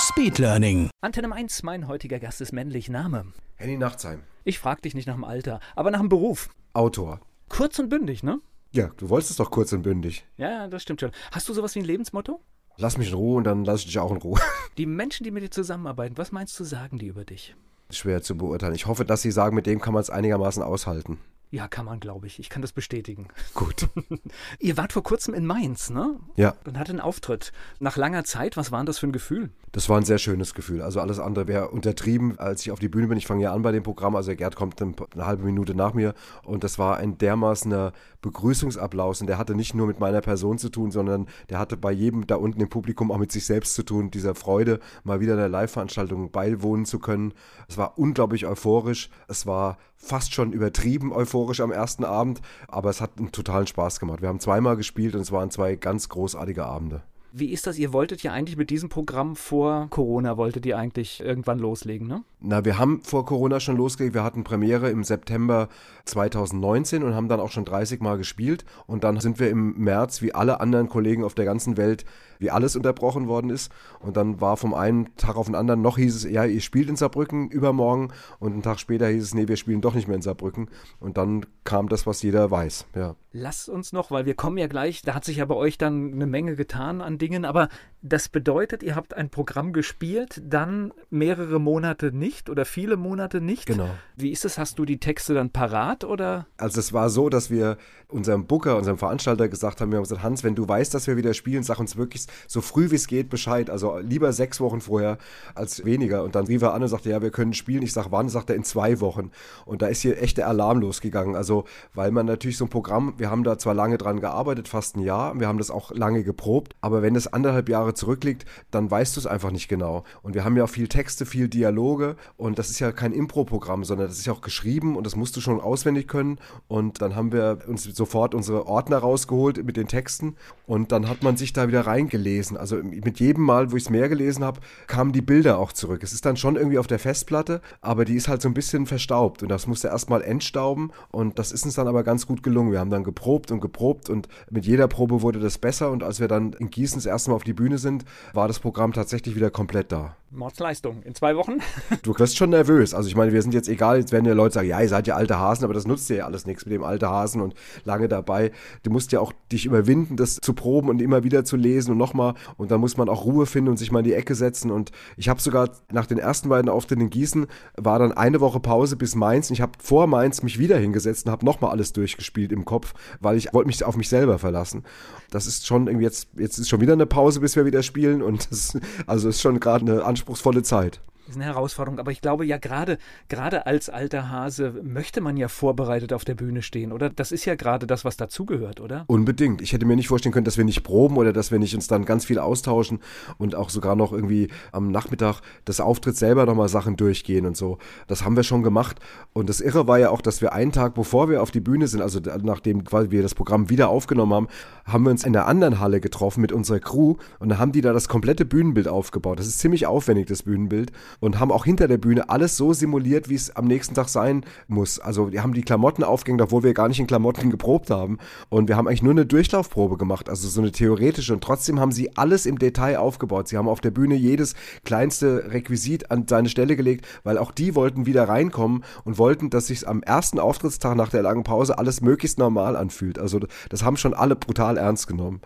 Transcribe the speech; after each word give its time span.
Speedlearning. 0.00 0.88
Antenne 1.02 1.30
1, 1.30 1.62
mein 1.62 1.86
heutiger 1.86 2.18
Gast 2.18 2.40
ist 2.40 2.52
männlich. 2.52 2.88
Name? 2.88 3.26
Henny 3.56 3.76
Nachtsheim, 3.76 4.22
Ich 4.44 4.58
frag 4.58 4.80
dich 4.80 4.94
nicht 4.94 5.06
nach 5.06 5.14
dem 5.14 5.24
Alter, 5.24 5.60
aber 5.76 5.90
nach 5.90 5.98
dem 6.00 6.08
Beruf. 6.08 6.48
Autor. 6.72 7.20
Kurz 7.50 7.78
und 7.78 7.90
bündig, 7.90 8.22
ne? 8.22 8.40
Ja, 8.72 8.90
du 8.96 9.10
wolltest 9.10 9.32
es 9.32 9.36
doch 9.36 9.50
kurz 9.50 9.74
und 9.74 9.82
bündig. 9.82 10.24
Ja, 10.38 10.68
das 10.68 10.82
stimmt 10.82 11.00
schon. 11.02 11.10
Hast 11.32 11.48
du 11.50 11.52
sowas 11.52 11.74
wie 11.74 11.80
ein 11.80 11.84
Lebensmotto? 11.84 12.40
Lass 12.78 12.96
mich 12.96 13.08
in 13.08 13.14
Ruhe 13.14 13.36
und 13.36 13.44
dann 13.44 13.64
lass 13.66 13.80
ich 13.80 13.86
dich 13.86 13.98
auch 13.98 14.10
in 14.10 14.16
Ruhe. 14.16 14.40
Die 14.78 14.86
Menschen, 14.86 15.24
die 15.24 15.30
mit 15.30 15.42
dir 15.42 15.50
zusammenarbeiten, 15.50 16.16
was 16.16 16.32
meinst 16.32 16.58
du, 16.58 16.64
sagen 16.64 16.98
die 16.98 17.08
über 17.08 17.26
dich? 17.26 17.54
Schwer 17.90 18.22
zu 18.22 18.38
beurteilen. 18.38 18.74
Ich 18.74 18.86
hoffe, 18.86 19.04
dass 19.04 19.20
sie 19.20 19.30
sagen, 19.30 19.54
mit 19.54 19.66
dem 19.66 19.80
kann 19.82 19.92
man 19.92 20.00
es 20.00 20.08
einigermaßen 20.08 20.62
aushalten. 20.62 21.18
Ja, 21.52 21.66
kann 21.66 21.84
man, 21.84 21.98
glaube 21.98 22.28
ich. 22.28 22.38
Ich 22.38 22.48
kann 22.48 22.62
das 22.62 22.70
bestätigen. 22.72 23.26
Gut. 23.54 23.88
Ihr 24.60 24.76
wart 24.76 24.92
vor 24.92 25.02
kurzem 25.02 25.34
in 25.34 25.46
Mainz, 25.46 25.90
ne? 25.90 26.20
Ja, 26.36 26.54
Und 26.64 26.78
hattet 26.78 26.90
einen 26.94 27.00
Auftritt. 27.00 27.50
Nach 27.80 27.96
langer 27.96 28.22
Zeit, 28.24 28.56
was 28.56 28.70
war 28.70 28.78
denn 28.80 28.86
das 28.86 28.98
für 29.00 29.08
ein 29.08 29.12
Gefühl? 29.12 29.50
das 29.72 29.88
war 29.88 29.96
ein 29.98 30.04
sehr 30.04 30.18
schönes 30.18 30.54
Gefühl. 30.54 30.82
Also 30.82 31.00
alles 31.00 31.20
andere 31.20 31.46
wäre 31.46 31.68
untertrieben, 31.70 32.36
als 32.40 32.62
ich 32.62 32.72
auf 32.72 32.80
die 32.80 32.88
Bühne 32.88 33.06
bin. 33.06 33.16
Ich 33.16 33.28
fange 33.28 33.44
ja 33.44 33.52
an 33.52 33.62
bei 33.62 33.70
dem 33.70 33.84
Programm. 33.84 34.16
Also 34.16 34.34
Gerd 34.34 34.56
kommt 34.56 34.80
ein- 34.82 34.96
eine 35.14 35.26
halbe 35.26 35.44
Minute 35.44 35.76
nach 35.76 35.94
mir. 35.94 36.14
Und 36.44 36.64
das 36.64 36.76
war 36.80 36.96
ein 36.96 37.18
dermaßener 37.18 37.92
Begrüßungsapplaus. 38.20 39.20
Und 39.20 39.26
der 39.28 39.38
hatte 39.38 39.54
nicht 39.54 39.74
nur 39.74 39.86
mit 39.86 40.00
meiner 40.00 40.20
Person 40.22 40.58
zu 40.58 40.70
tun, 40.70 40.90
sondern 40.90 41.26
der 41.50 41.58
hatte 41.58 41.76
bei 41.76 41.92
jedem 41.92 42.26
da 42.26 42.36
unten 42.36 42.60
im 42.60 42.68
Publikum 42.68 43.12
auch 43.12 43.18
mit 43.18 43.30
sich 43.30 43.46
selbst 43.46 43.74
zu 43.74 43.82
tun. 43.84 44.10
Dieser 44.10 44.34
Freude, 44.34 44.80
mal 45.04 45.20
wieder 45.20 45.34
einer 45.34 45.48
Live-Veranstaltung 45.48 46.30
beiwohnen 46.32 46.84
zu 46.84 46.98
können. 46.98 47.32
Es 47.68 47.76
war 47.78 47.98
unglaublich 47.98 48.46
euphorisch. 48.46 49.08
Es 49.28 49.46
war 49.46 49.78
fast 50.00 50.34
schon 50.34 50.52
übertrieben 50.52 51.12
euphorisch 51.12 51.60
am 51.60 51.70
ersten 51.70 52.04
Abend. 52.04 52.40
Aber 52.66 52.90
es 52.90 53.00
hat 53.00 53.18
einen 53.18 53.32
totalen 53.32 53.66
Spaß 53.66 54.00
gemacht. 54.00 54.22
Wir 54.22 54.28
haben 54.28 54.40
zweimal 54.40 54.76
gespielt 54.76 55.14
und 55.14 55.20
es 55.20 55.30
waren 55.30 55.50
zwei 55.50 55.76
ganz 55.76 56.08
großartige 56.08 56.64
Abende. 56.64 57.02
Wie 57.32 57.50
ist 57.50 57.66
das? 57.66 57.78
Ihr 57.78 57.92
wolltet 57.92 58.22
ja 58.22 58.32
eigentlich 58.32 58.56
mit 58.56 58.70
diesem 58.70 58.88
Programm 58.88 59.36
vor 59.36 59.88
Corona, 59.90 60.36
wolltet 60.36 60.66
ihr 60.66 60.78
eigentlich 60.78 61.20
irgendwann 61.20 61.58
loslegen, 61.58 62.06
ne? 62.06 62.24
Na, 62.40 62.64
wir 62.64 62.78
haben 62.78 63.02
vor 63.02 63.26
Corona 63.26 63.60
schon 63.60 63.76
losgelegt. 63.76 64.14
Wir 64.14 64.24
hatten 64.24 64.44
Premiere 64.44 64.88
im 64.90 65.04
September 65.04 65.68
2019 66.06 67.02
und 67.02 67.14
haben 67.14 67.28
dann 67.28 67.38
auch 67.38 67.50
schon 67.50 67.66
30 67.66 68.00
Mal 68.00 68.16
gespielt. 68.16 68.64
Und 68.86 69.04
dann 69.04 69.20
sind 69.20 69.38
wir 69.38 69.50
im 69.50 69.78
März, 69.78 70.22
wie 70.22 70.34
alle 70.34 70.60
anderen 70.60 70.88
Kollegen 70.88 71.22
auf 71.22 71.34
der 71.34 71.44
ganzen 71.44 71.76
Welt, 71.76 72.06
wie 72.38 72.50
alles 72.50 72.76
unterbrochen 72.76 73.28
worden 73.28 73.50
ist. 73.50 73.70
Und 74.00 74.16
dann 74.16 74.40
war 74.40 74.56
vom 74.56 74.72
einen 74.72 75.14
Tag 75.16 75.36
auf 75.36 75.46
den 75.46 75.54
anderen, 75.54 75.82
noch 75.82 75.98
hieß 75.98 76.16
es, 76.16 76.24
ja, 76.24 76.44
ihr 76.44 76.62
spielt 76.62 76.88
in 76.88 76.96
Saarbrücken 76.96 77.50
übermorgen. 77.50 78.10
Und 78.38 78.52
einen 78.52 78.62
Tag 78.62 78.80
später 78.80 79.08
hieß 79.08 79.22
es, 79.22 79.34
nee, 79.34 79.46
wir 79.46 79.56
spielen 79.56 79.82
doch 79.82 79.94
nicht 79.94 80.08
mehr 80.08 80.16
in 80.16 80.22
Saarbrücken. 80.22 80.70
Und 80.98 81.18
dann 81.18 81.44
kam 81.64 81.90
das, 81.90 82.06
was 82.06 82.22
jeder 82.22 82.50
weiß. 82.50 82.86
Ja. 82.94 83.16
Lasst 83.32 83.68
uns 83.68 83.92
noch, 83.92 84.10
weil 84.10 84.24
wir 84.24 84.34
kommen 84.34 84.58
ja 84.58 84.66
gleich, 84.66 85.02
da 85.02 85.14
hat 85.14 85.24
sich 85.24 85.36
ja 85.36 85.44
bei 85.44 85.54
euch 85.54 85.78
dann 85.78 86.14
eine 86.14 86.26
Menge 86.26 86.56
getan 86.56 87.00
an 87.00 87.18
Dingen, 87.20 87.44
aber 87.44 87.68
das 88.02 88.28
bedeutet, 88.28 88.82
ihr 88.82 88.96
habt 88.96 89.14
ein 89.14 89.30
Programm 89.30 89.72
gespielt, 89.72 90.40
dann 90.44 90.92
mehrere 91.10 91.60
Monate 91.60 92.12
nicht 92.12 92.50
oder 92.50 92.64
viele 92.64 92.96
Monate 92.96 93.40
nicht. 93.40 93.66
Genau. 93.66 93.90
Wie 94.16 94.30
ist 94.30 94.44
es? 94.44 94.58
Hast 94.58 94.78
du 94.78 94.84
die 94.84 94.98
Texte 94.98 95.34
dann 95.34 95.50
parat 95.50 96.04
oder? 96.04 96.46
Also 96.56 96.80
es 96.80 96.92
war 96.92 97.10
so, 97.10 97.28
dass 97.28 97.50
wir 97.50 97.76
unserem 98.08 98.46
Booker, 98.46 98.76
unserem 98.76 98.98
Veranstalter 98.98 99.48
gesagt 99.48 99.80
haben, 99.80 99.92
wir 99.92 99.98
haben 99.98 100.04
gesagt, 100.04 100.22
Hans, 100.22 100.42
wenn 100.42 100.54
du 100.54 100.66
weißt, 100.66 100.94
dass 100.94 101.06
wir 101.06 101.16
wieder 101.16 101.34
spielen, 101.34 101.62
sag 101.62 101.78
uns 101.78 101.96
wirklich 101.96 102.26
so 102.48 102.60
früh 102.60 102.90
wie 102.90 102.96
es 102.96 103.06
geht 103.06 103.28
Bescheid. 103.28 103.70
Also 103.70 103.98
lieber 103.98 104.32
sechs 104.32 104.60
Wochen 104.60 104.80
vorher 104.80 105.18
als 105.54 105.84
weniger. 105.84 106.24
Und 106.24 106.34
dann 106.34 106.46
rief 106.46 106.62
er 106.62 106.74
an 106.74 106.82
und 106.82 106.88
sagte, 106.88 107.10
ja, 107.10 107.22
wir 107.22 107.30
können 107.30 107.52
spielen. 107.52 107.82
Ich 107.82 107.92
sag, 107.92 108.10
wann? 108.10 108.28
Sagt 108.28 108.50
er, 108.50 108.56
in 108.56 108.64
zwei 108.64 109.00
Wochen. 109.00 109.30
Und 109.66 109.82
da 109.82 109.88
ist 109.88 110.00
hier 110.00 110.20
echt 110.22 110.38
der 110.38 110.48
Alarm 110.48 110.80
losgegangen. 110.80 111.36
Also, 111.36 111.64
weil 111.94 112.10
man 112.10 112.26
natürlich 112.26 112.56
so 112.56 112.64
ein 112.64 112.70
Programm, 112.70 113.14
wir 113.18 113.30
haben 113.30 113.44
da 113.44 113.58
zwar 113.58 113.74
lange 113.74 113.98
dran 113.98 114.20
gearbeitet, 114.20 114.68
fast 114.68 114.96
ein 114.96 115.00
Jahr, 115.00 115.38
wir 115.38 115.48
haben 115.48 115.58
das 115.58 115.70
auch 115.70 115.90
lange 115.92 116.24
geprobt, 116.24 116.74
aber 116.80 117.02
wenn 117.02 117.09
das 117.14 117.32
anderthalb 117.32 117.68
Jahre 117.68 117.94
zurückliegt, 117.94 118.44
dann 118.70 118.90
weißt 118.90 119.16
du 119.16 119.20
es 119.20 119.26
einfach 119.26 119.50
nicht 119.50 119.68
genau. 119.68 120.04
Und 120.22 120.34
wir 120.34 120.44
haben 120.44 120.56
ja 120.56 120.64
auch 120.64 120.68
viel 120.68 120.88
Texte, 120.88 121.26
viel 121.26 121.48
Dialoge 121.48 122.16
und 122.36 122.58
das 122.58 122.70
ist 122.70 122.78
ja 122.78 122.92
kein 122.92 123.12
Impro-Programm, 123.12 123.84
sondern 123.84 124.08
das 124.08 124.18
ist 124.18 124.26
ja 124.26 124.32
auch 124.32 124.40
geschrieben 124.40 124.96
und 124.96 125.04
das 125.04 125.16
musst 125.16 125.36
du 125.36 125.40
schon 125.40 125.60
auswendig 125.60 126.08
können. 126.08 126.38
Und 126.68 127.02
dann 127.02 127.16
haben 127.16 127.32
wir 127.32 127.58
uns 127.66 127.84
sofort 127.84 128.34
unsere 128.34 128.66
Ordner 128.66 128.98
rausgeholt 128.98 129.64
mit 129.64 129.76
den 129.76 129.88
Texten 129.88 130.36
und 130.66 130.92
dann 130.92 131.08
hat 131.08 131.22
man 131.22 131.36
sich 131.36 131.52
da 131.52 131.68
wieder 131.68 131.86
reingelesen. 131.86 132.56
Also 132.56 132.76
mit 132.76 133.20
jedem 133.20 133.44
Mal, 133.44 133.72
wo 133.72 133.76
ich 133.76 133.84
es 133.84 133.90
mehr 133.90 134.08
gelesen 134.08 134.44
habe, 134.44 134.60
kamen 134.86 135.12
die 135.12 135.22
Bilder 135.22 135.58
auch 135.58 135.72
zurück. 135.72 136.02
Es 136.02 136.12
ist 136.12 136.26
dann 136.26 136.36
schon 136.36 136.56
irgendwie 136.56 136.78
auf 136.78 136.86
der 136.86 136.98
Festplatte, 136.98 137.60
aber 137.80 138.04
die 138.04 138.14
ist 138.14 138.28
halt 138.28 138.42
so 138.42 138.48
ein 138.48 138.54
bisschen 138.54 138.86
verstaubt 138.86 139.42
und 139.42 139.48
das 139.48 139.66
musste 139.66 139.88
erstmal 139.88 140.22
entstauben 140.22 140.92
und 141.10 141.38
das 141.38 141.52
ist 141.52 141.64
uns 141.64 141.74
dann 141.74 141.88
aber 141.88 142.04
ganz 142.04 142.26
gut 142.26 142.42
gelungen. 142.42 142.72
Wir 142.72 142.80
haben 142.80 142.90
dann 142.90 143.04
geprobt 143.04 143.50
und 143.50 143.60
geprobt 143.60 144.10
und 144.10 144.28
mit 144.50 144.66
jeder 144.66 144.88
Probe 144.88 145.22
wurde 145.22 145.40
das 145.40 145.58
besser 145.58 145.90
und 145.90 146.02
als 146.02 146.20
wir 146.20 146.28
dann 146.28 146.52
in 146.54 146.70
Gießen 146.70 146.99
das 147.00 147.06
erste 147.06 147.30
Mal 147.30 147.36
auf 147.36 147.44
die 147.44 147.52
Bühne 147.52 147.78
sind, 147.78 148.04
war 148.32 148.48
das 148.48 148.58
Programm 148.58 148.92
tatsächlich 148.92 149.34
wieder 149.34 149.50
komplett 149.50 149.92
da. 149.92 150.16
Mordsleistung. 150.32 151.02
In 151.02 151.14
zwei 151.14 151.36
Wochen? 151.36 151.58
Du 152.02 152.16
wirst 152.18 152.36
schon 152.36 152.50
nervös. 152.50 152.94
Also 152.94 153.08
ich 153.08 153.16
meine, 153.16 153.32
wir 153.32 153.42
sind 153.42 153.52
jetzt 153.52 153.68
egal, 153.68 153.98
jetzt 153.98 154.12
werden 154.12 154.24
ja 154.24 154.32
Leute 154.32 154.54
sagen, 154.54 154.68
ja, 154.68 154.80
ihr 154.80 154.88
seid 154.88 155.06
ja 155.06 155.16
alte 155.16 155.38
Hasen, 155.38 155.64
aber 155.64 155.74
das 155.74 155.86
nutzt 155.86 156.08
dir 156.08 156.18
ja 156.18 156.24
alles 156.24 156.46
nichts 156.46 156.64
mit 156.64 156.72
dem 156.72 156.84
alte 156.84 157.10
Hasen 157.10 157.42
und 157.42 157.54
lange 157.84 158.08
dabei. 158.08 158.52
Du 158.82 158.90
musst 158.90 159.12
ja 159.12 159.20
auch 159.20 159.32
dich 159.50 159.66
überwinden, 159.66 160.16
das 160.16 160.36
zu 160.36 160.54
proben 160.54 160.88
und 160.88 161.02
immer 161.02 161.24
wieder 161.24 161.44
zu 161.44 161.56
lesen 161.56 161.92
und 161.92 161.98
nochmal. 161.98 162.34
Und 162.56 162.70
dann 162.70 162.80
muss 162.80 162.96
man 162.96 163.08
auch 163.08 163.24
Ruhe 163.24 163.46
finden 163.46 163.70
und 163.70 163.76
sich 163.76 163.90
mal 163.90 164.00
in 164.00 164.04
die 164.04 164.14
Ecke 164.14 164.34
setzen. 164.34 164.70
Und 164.70 164.92
ich 165.16 165.28
habe 165.28 165.40
sogar 165.40 165.70
nach 165.90 166.06
den 166.06 166.18
ersten 166.18 166.48
beiden 166.48 166.70
Auftritten 166.70 167.02
in 167.02 167.10
Gießen, 167.10 167.46
war 167.76 167.98
dann 167.98 168.12
eine 168.12 168.40
Woche 168.40 168.60
Pause 168.60 168.96
bis 168.96 169.14
Mainz. 169.14 169.50
Und 169.50 169.54
ich 169.54 169.60
habe 169.60 169.72
vor 169.82 170.06
Mainz 170.06 170.42
mich 170.42 170.58
wieder 170.58 170.78
hingesetzt 170.78 171.26
und 171.26 171.32
habe 171.32 171.44
nochmal 171.44 171.72
alles 171.72 171.92
durchgespielt 171.92 172.52
im 172.52 172.64
Kopf, 172.64 172.94
weil 173.20 173.36
ich 173.36 173.52
wollte 173.52 173.66
mich 173.66 173.84
auf 173.84 173.96
mich 173.96 174.08
selber 174.08 174.38
verlassen. 174.38 174.84
Das 175.30 175.46
ist 175.46 175.66
schon 175.66 175.86
irgendwie 175.86 176.04
jetzt, 176.04 176.28
jetzt 176.36 176.58
ist 176.58 176.68
schon 176.68 176.80
wieder 176.80 176.89
eine 176.92 177.06
Pause, 177.06 177.40
bis 177.40 177.56
wir 177.56 177.64
wieder 177.64 177.82
spielen. 177.82 178.22
Und 178.22 178.50
das, 178.50 178.78
also 179.06 179.28
ist 179.28 179.40
schon 179.40 179.60
gerade 179.60 179.90
eine 179.90 180.04
anspruchsvolle 180.04 180.62
Zeit. 180.62 181.00
Das 181.30 181.36
ist 181.36 181.42
eine 181.42 181.54
Herausforderung, 181.54 182.00
aber 182.00 182.10
ich 182.10 182.22
glaube 182.22 182.44
ja 182.44 182.58
gerade 182.58 182.98
gerade 183.28 183.64
als 183.64 183.88
alter 183.88 184.30
Hase 184.30 184.74
möchte 184.82 185.20
man 185.20 185.36
ja 185.36 185.46
vorbereitet 185.46 186.12
auf 186.12 186.24
der 186.24 186.34
Bühne 186.34 186.60
stehen, 186.60 186.90
oder? 186.90 187.08
Das 187.08 187.30
ist 187.30 187.44
ja 187.44 187.54
gerade 187.54 187.86
das, 187.86 188.04
was 188.04 188.16
dazugehört, 188.16 188.80
oder? 188.80 189.04
Unbedingt. 189.06 189.62
Ich 189.62 189.72
hätte 189.72 189.86
mir 189.86 189.94
nicht 189.94 190.08
vorstellen 190.08 190.32
können, 190.32 190.44
dass 190.44 190.58
wir 190.58 190.64
nicht 190.64 190.82
proben 190.82 191.16
oder 191.18 191.32
dass 191.32 191.52
wir 191.52 191.60
nicht 191.60 191.72
uns 191.76 191.86
dann 191.86 192.04
ganz 192.04 192.24
viel 192.24 192.40
austauschen 192.40 192.98
und 193.38 193.54
auch 193.54 193.70
sogar 193.70 193.94
noch 193.94 194.12
irgendwie 194.12 194.48
am 194.72 194.90
Nachmittag 194.90 195.40
des 195.68 195.80
Auftritts 195.80 196.18
selber 196.18 196.46
nochmal 196.46 196.68
Sachen 196.68 196.96
durchgehen 196.96 197.46
und 197.46 197.56
so. 197.56 197.78
Das 198.08 198.24
haben 198.24 198.34
wir 198.34 198.42
schon 198.42 198.64
gemacht. 198.64 198.98
Und 199.32 199.48
das 199.48 199.60
Irre 199.60 199.86
war 199.86 200.00
ja 200.00 200.10
auch, 200.10 200.22
dass 200.22 200.40
wir 200.40 200.52
einen 200.52 200.72
Tag, 200.72 200.94
bevor 200.94 201.30
wir 201.30 201.42
auf 201.42 201.52
die 201.52 201.60
Bühne 201.60 201.86
sind, 201.86 202.02
also 202.02 202.18
nachdem 202.42 202.82
quasi 202.82 203.12
wir 203.12 203.22
das 203.22 203.36
Programm 203.36 203.70
wieder 203.70 203.88
aufgenommen 203.88 204.34
haben, 204.34 204.48
haben 204.84 205.04
wir 205.04 205.12
uns 205.12 205.22
in 205.22 205.32
der 205.32 205.46
anderen 205.46 205.78
Halle 205.78 206.00
getroffen 206.00 206.40
mit 206.40 206.50
unserer 206.50 206.80
Crew 206.80 207.14
und 207.38 207.50
dann 207.50 207.60
haben 207.60 207.70
die 207.70 207.82
da 207.82 207.92
das 207.92 208.08
komplette 208.08 208.44
Bühnenbild 208.44 208.88
aufgebaut. 208.88 209.38
Das 209.38 209.46
ist 209.46 209.60
ziemlich 209.60 209.86
aufwendig, 209.86 210.26
das 210.26 210.42
Bühnenbild. 210.42 210.90
Und 211.20 211.38
haben 211.38 211.52
auch 211.52 211.64
hinter 211.64 211.86
der 211.86 211.98
Bühne 211.98 212.28
alles 212.30 212.56
so 212.56 212.72
simuliert, 212.72 213.28
wie 213.28 213.34
es 213.34 213.54
am 213.54 213.66
nächsten 213.66 213.94
Tag 213.94 214.08
sein 214.08 214.44
muss. 214.68 214.98
Also 214.98 215.32
wir 215.32 215.42
haben 215.42 215.54
die 215.54 215.62
Klamotten 215.62 216.02
aufgehängt, 216.02 216.40
obwohl 216.40 216.62
wir 216.62 216.74
gar 216.74 216.88
nicht 216.88 216.98
in 216.98 217.06
Klamotten 217.06 217.50
geprobt 217.50 217.90
haben. 217.90 218.18
Und 218.48 218.68
wir 218.68 218.76
haben 218.76 218.88
eigentlich 218.88 219.02
nur 219.02 219.12
eine 219.12 219.26
Durchlaufprobe 219.26 219.96
gemacht, 219.96 220.28
also 220.28 220.48
so 220.48 220.60
eine 220.60 220.72
theoretische. 220.72 221.32
Und 221.32 221.44
trotzdem 221.44 221.78
haben 221.78 221.92
sie 221.92 222.16
alles 222.16 222.46
im 222.46 222.58
Detail 222.58 222.98
aufgebaut. 222.98 223.48
Sie 223.48 223.56
haben 223.56 223.68
auf 223.68 223.80
der 223.80 223.90
Bühne 223.90 224.14
jedes 224.14 224.54
kleinste 224.84 225.52
Requisit 225.52 226.10
an 226.10 226.26
seine 226.26 226.48
Stelle 226.48 226.76
gelegt, 226.76 227.06
weil 227.22 227.38
auch 227.38 227.50
die 227.50 227.74
wollten 227.74 228.06
wieder 228.06 228.28
reinkommen 228.28 228.84
und 229.04 229.18
wollten, 229.18 229.50
dass 229.50 229.66
sich 229.66 229.86
am 229.86 230.02
ersten 230.02 230.38
Auftrittstag 230.38 230.96
nach 230.96 231.10
der 231.10 231.22
langen 231.22 231.44
Pause 231.44 231.78
alles 231.78 232.00
möglichst 232.00 232.38
normal 232.38 232.76
anfühlt. 232.76 233.18
Also 233.18 233.40
das 233.68 233.84
haben 233.84 233.96
schon 233.96 234.14
alle 234.14 234.36
brutal 234.36 234.76
ernst 234.76 235.06
genommen. 235.06 235.40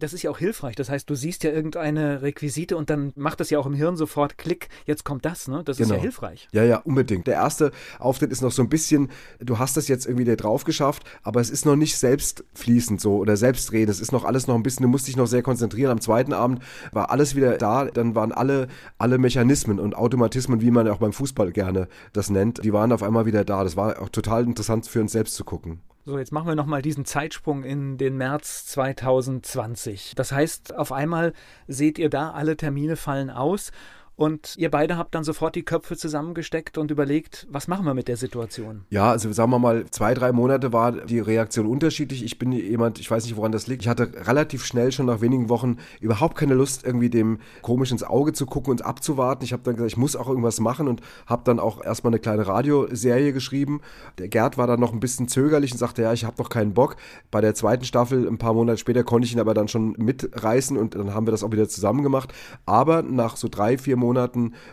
Das 0.00 0.12
ist 0.12 0.22
ja 0.22 0.30
auch 0.30 0.38
hilfreich. 0.38 0.76
Das 0.76 0.88
heißt, 0.88 1.08
du 1.08 1.14
siehst 1.14 1.44
ja 1.44 1.50
irgendeine 1.50 2.22
Requisite 2.22 2.76
und 2.76 2.90
dann 2.90 3.12
macht 3.16 3.40
das 3.40 3.50
ja 3.50 3.58
auch 3.58 3.66
im 3.66 3.74
Hirn 3.74 3.96
sofort 3.96 4.38
Klick, 4.38 4.68
jetzt 4.86 5.04
kommt 5.04 5.24
das, 5.24 5.48
ne? 5.48 5.62
Das 5.64 5.78
ist 5.78 5.88
ja 5.88 5.94
Genau. 5.94 6.02
hilfreich. 6.02 6.48
Ja, 6.52 6.64
ja, 6.64 6.78
unbedingt. 6.78 7.26
Der 7.26 7.34
erste 7.34 7.72
Auftritt 7.98 8.30
ist 8.32 8.42
noch 8.42 8.52
so 8.52 8.62
ein 8.62 8.68
bisschen, 8.68 9.10
du 9.40 9.58
hast 9.58 9.76
das 9.76 9.88
jetzt 9.88 10.06
irgendwie 10.06 10.24
da 10.24 10.36
drauf 10.36 10.64
geschafft, 10.64 11.04
aber 11.22 11.40
es 11.40 11.50
ist 11.50 11.66
noch 11.66 11.76
nicht 11.76 11.96
selbstfließend 11.98 13.00
so 13.00 13.16
oder 13.16 13.36
selbstredend. 13.36 13.90
Es 13.90 14.00
ist 14.00 14.12
noch 14.12 14.24
alles 14.24 14.46
noch 14.46 14.54
ein 14.54 14.62
bisschen, 14.62 14.82
du 14.82 14.88
musst 14.88 15.08
dich 15.08 15.16
noch 15.16 15.26
sehr 15.26 15.42
konzentrieren. 15.42 15.90
Am 15.90 16.00
zweiten 16.00 16.32
Abend 16.32 16.62
war 16.92 17.10
alles 17.10 17.34
wieder 17.34 17.56
da, 17.58 17.86
dann 17.86 18.14
waren 18.14 18.32
alle, 18.32 18.68
alle 18.98 19.18
Mechanismen 19.18 19.78
und 19.80 19.96
Automatismen, 19.96 20.60
wie 20.60 20.70
man 20.70 20.86
ja 20.86 20.92
auch 20.92 20.98
beim 20.98 21.12
Fußball 21.12 21.52
gerne 21.52 21.88
das 22.12 22.30
nennt, 22.30 22.64
die 22.64 22.72
waren 22.72 22.92
auf 22.92 23.02
einmal 23.02 23.26
wieder 23.26 23.44
da. 23.44 23.64
Das 23.64 23.76
war 23.76 24.00
auch 24.00 24.08
total 24.08 24.44
interessant 24.44 24.86
für 24.86 25.00
uns 25.00 25.12
selbst 25.12 25.34
zu 25.34 25.44
gucken. 25.44 25.80
So, 26.08 26.16
jetzt 26.16 26.32
machen 26.32 26.48
wir 26.48 26.54
nochmal 26.54 26.80
diesen 26.80 27.04
Zeitsprung 27.04 27.64
in 27.64 27.98
den 27.98 28.16
März 28.16 28.64
2020. 28.68 30.14
Das 30.16 30.32
heißt, 30.32 30.74
auf 30.74 30.90
einmal 30.90 31.34
seht 31.66 31.98
ihr 31.98 32.08
da, 32.08 32.30
alle 32.30 32.56
Termine 32.56 32.96
fallen 32.96 33.28
aus 33.28 33.72
Und 34.18 34.56
ihr 34.58 34.68
beide 34.68 34.98
habt 34.98 35.14
dann 35.14 35.22
sofort 35.22 35.54
die 35.54 35.62
Köpfe 35.62 35.96
zusammengesteckt 35.96 36.76
und 36.76 36.90
überlegt, 36.90 37.46
was 37.52 37.68
machen 37.68 37.84
wir 37.86 37.94
mit 37.94 38.08
der 38.08 38.16
Situation? 38.16 38.84
Ja, 38.90 39.12
also 39.12 39.32
sagen 39.32 39.52
wir 39.52 39.60
mal, 39.60 39.86
zwei, 39.92 40.12
drei 40.12 40.32
Monate 40.32 40.72
war 40.72 40.90
die 40.90 41.20
Reaktion 41.20 41.66
unterschiedlich. 41.66 42.24
Ich 42.24 42.36
bin 42.36 42.50
jemand, 42.50 42.98
ich 42.98 43.08
weiß 43.08 43.22
nicht, 43.22 43.36
woran 43.36 43.52
das 43.52 43.68
liegt. 43.68 43.82
Ich 43.82 43.88
hatte 43.88 44.10
relativ 44.26 44.64
schnell 44.64 44.90
schon 44.90 45.06
nach 45.06 45.20
wenigen 45.20 45.48
Wochen 45.48 45.76
überhaupt 46.00 46.36
keine 46.36 46.54
Lust, 46.54 46.84
irgendwie 46.84 47.10
dem 47.10 47.38
komisch 47.62 47.92
ins 47.92 48.02
Auge 48.02 48.32
zu 48.32 48.44
gucken 48.46 48.72
und 48.72 48.84
abzuwarten. 48.84 49.44
Ich 49.44 49.52
habe 49.52 49.62
dann 49.62 49.76
gesagt, 49.76 49.92
ich 49.92 49.96
muss 49.96 50.16
auch 50.16 50.28
irgendwas 50.28 50.58
machen 50.58 50.88
und 50.88 51.00
habe 51.28 51.42
dann 51.44 51.60
auch 51.60 51.84
erstmal 51.84 52.12
eine 52.12 52.18
kleine 52.18 52.44
Radioserie 52.44 53.32
geschrieben. 53.32 53.82
Der 54.18 54.26
Gerd 54.26 54.58
war 54.58 54.66
dann 54.66 54.80
noch 54.80 54.92
ein 54.92 54.98
bisschen 54.98 55.28
zögerlich 55.28 55.70
und 55.70 55.78
sagte, 55.78 56.02
ja, 56.02 56.12
ich 56.12 56.24
habe 56.24 56.42
noch 56.42 56.48
keinen 56.48 56.74
Bock. 56.74 56.96
Bei 57.30 57.40
der 57.40 57.54
zweiten 57.54 57.84
Staffel, 57.84 58.26
ein 58.26 58.38
paar 58.38 58.54
Monate 58.54 58.78
später, 58.78 59.04
konnte 59.04 59.26
ich 59.26 59.32
ihn 59.32 59.38
aber 59.38 59.54
dann 59.54 59.68
schon 59.68 59.94
mitreißen 59.96 60.76
und 60.76 60.96
dann 60.96 61.14
haben 61.14 61.28
wir 61.28 61.30
das 61.30 61.44
auch 61.44 61.52
wieder 61.52 61.68
zusammen 61.68 62.02
gemacht. 62.02 62.34
Aber 62.66 63.02
nach 63.02 63.36
so 63.36 63.46
drei, 63.48 63.78
vier 63.78 63.96
Monaten 63.96 64.07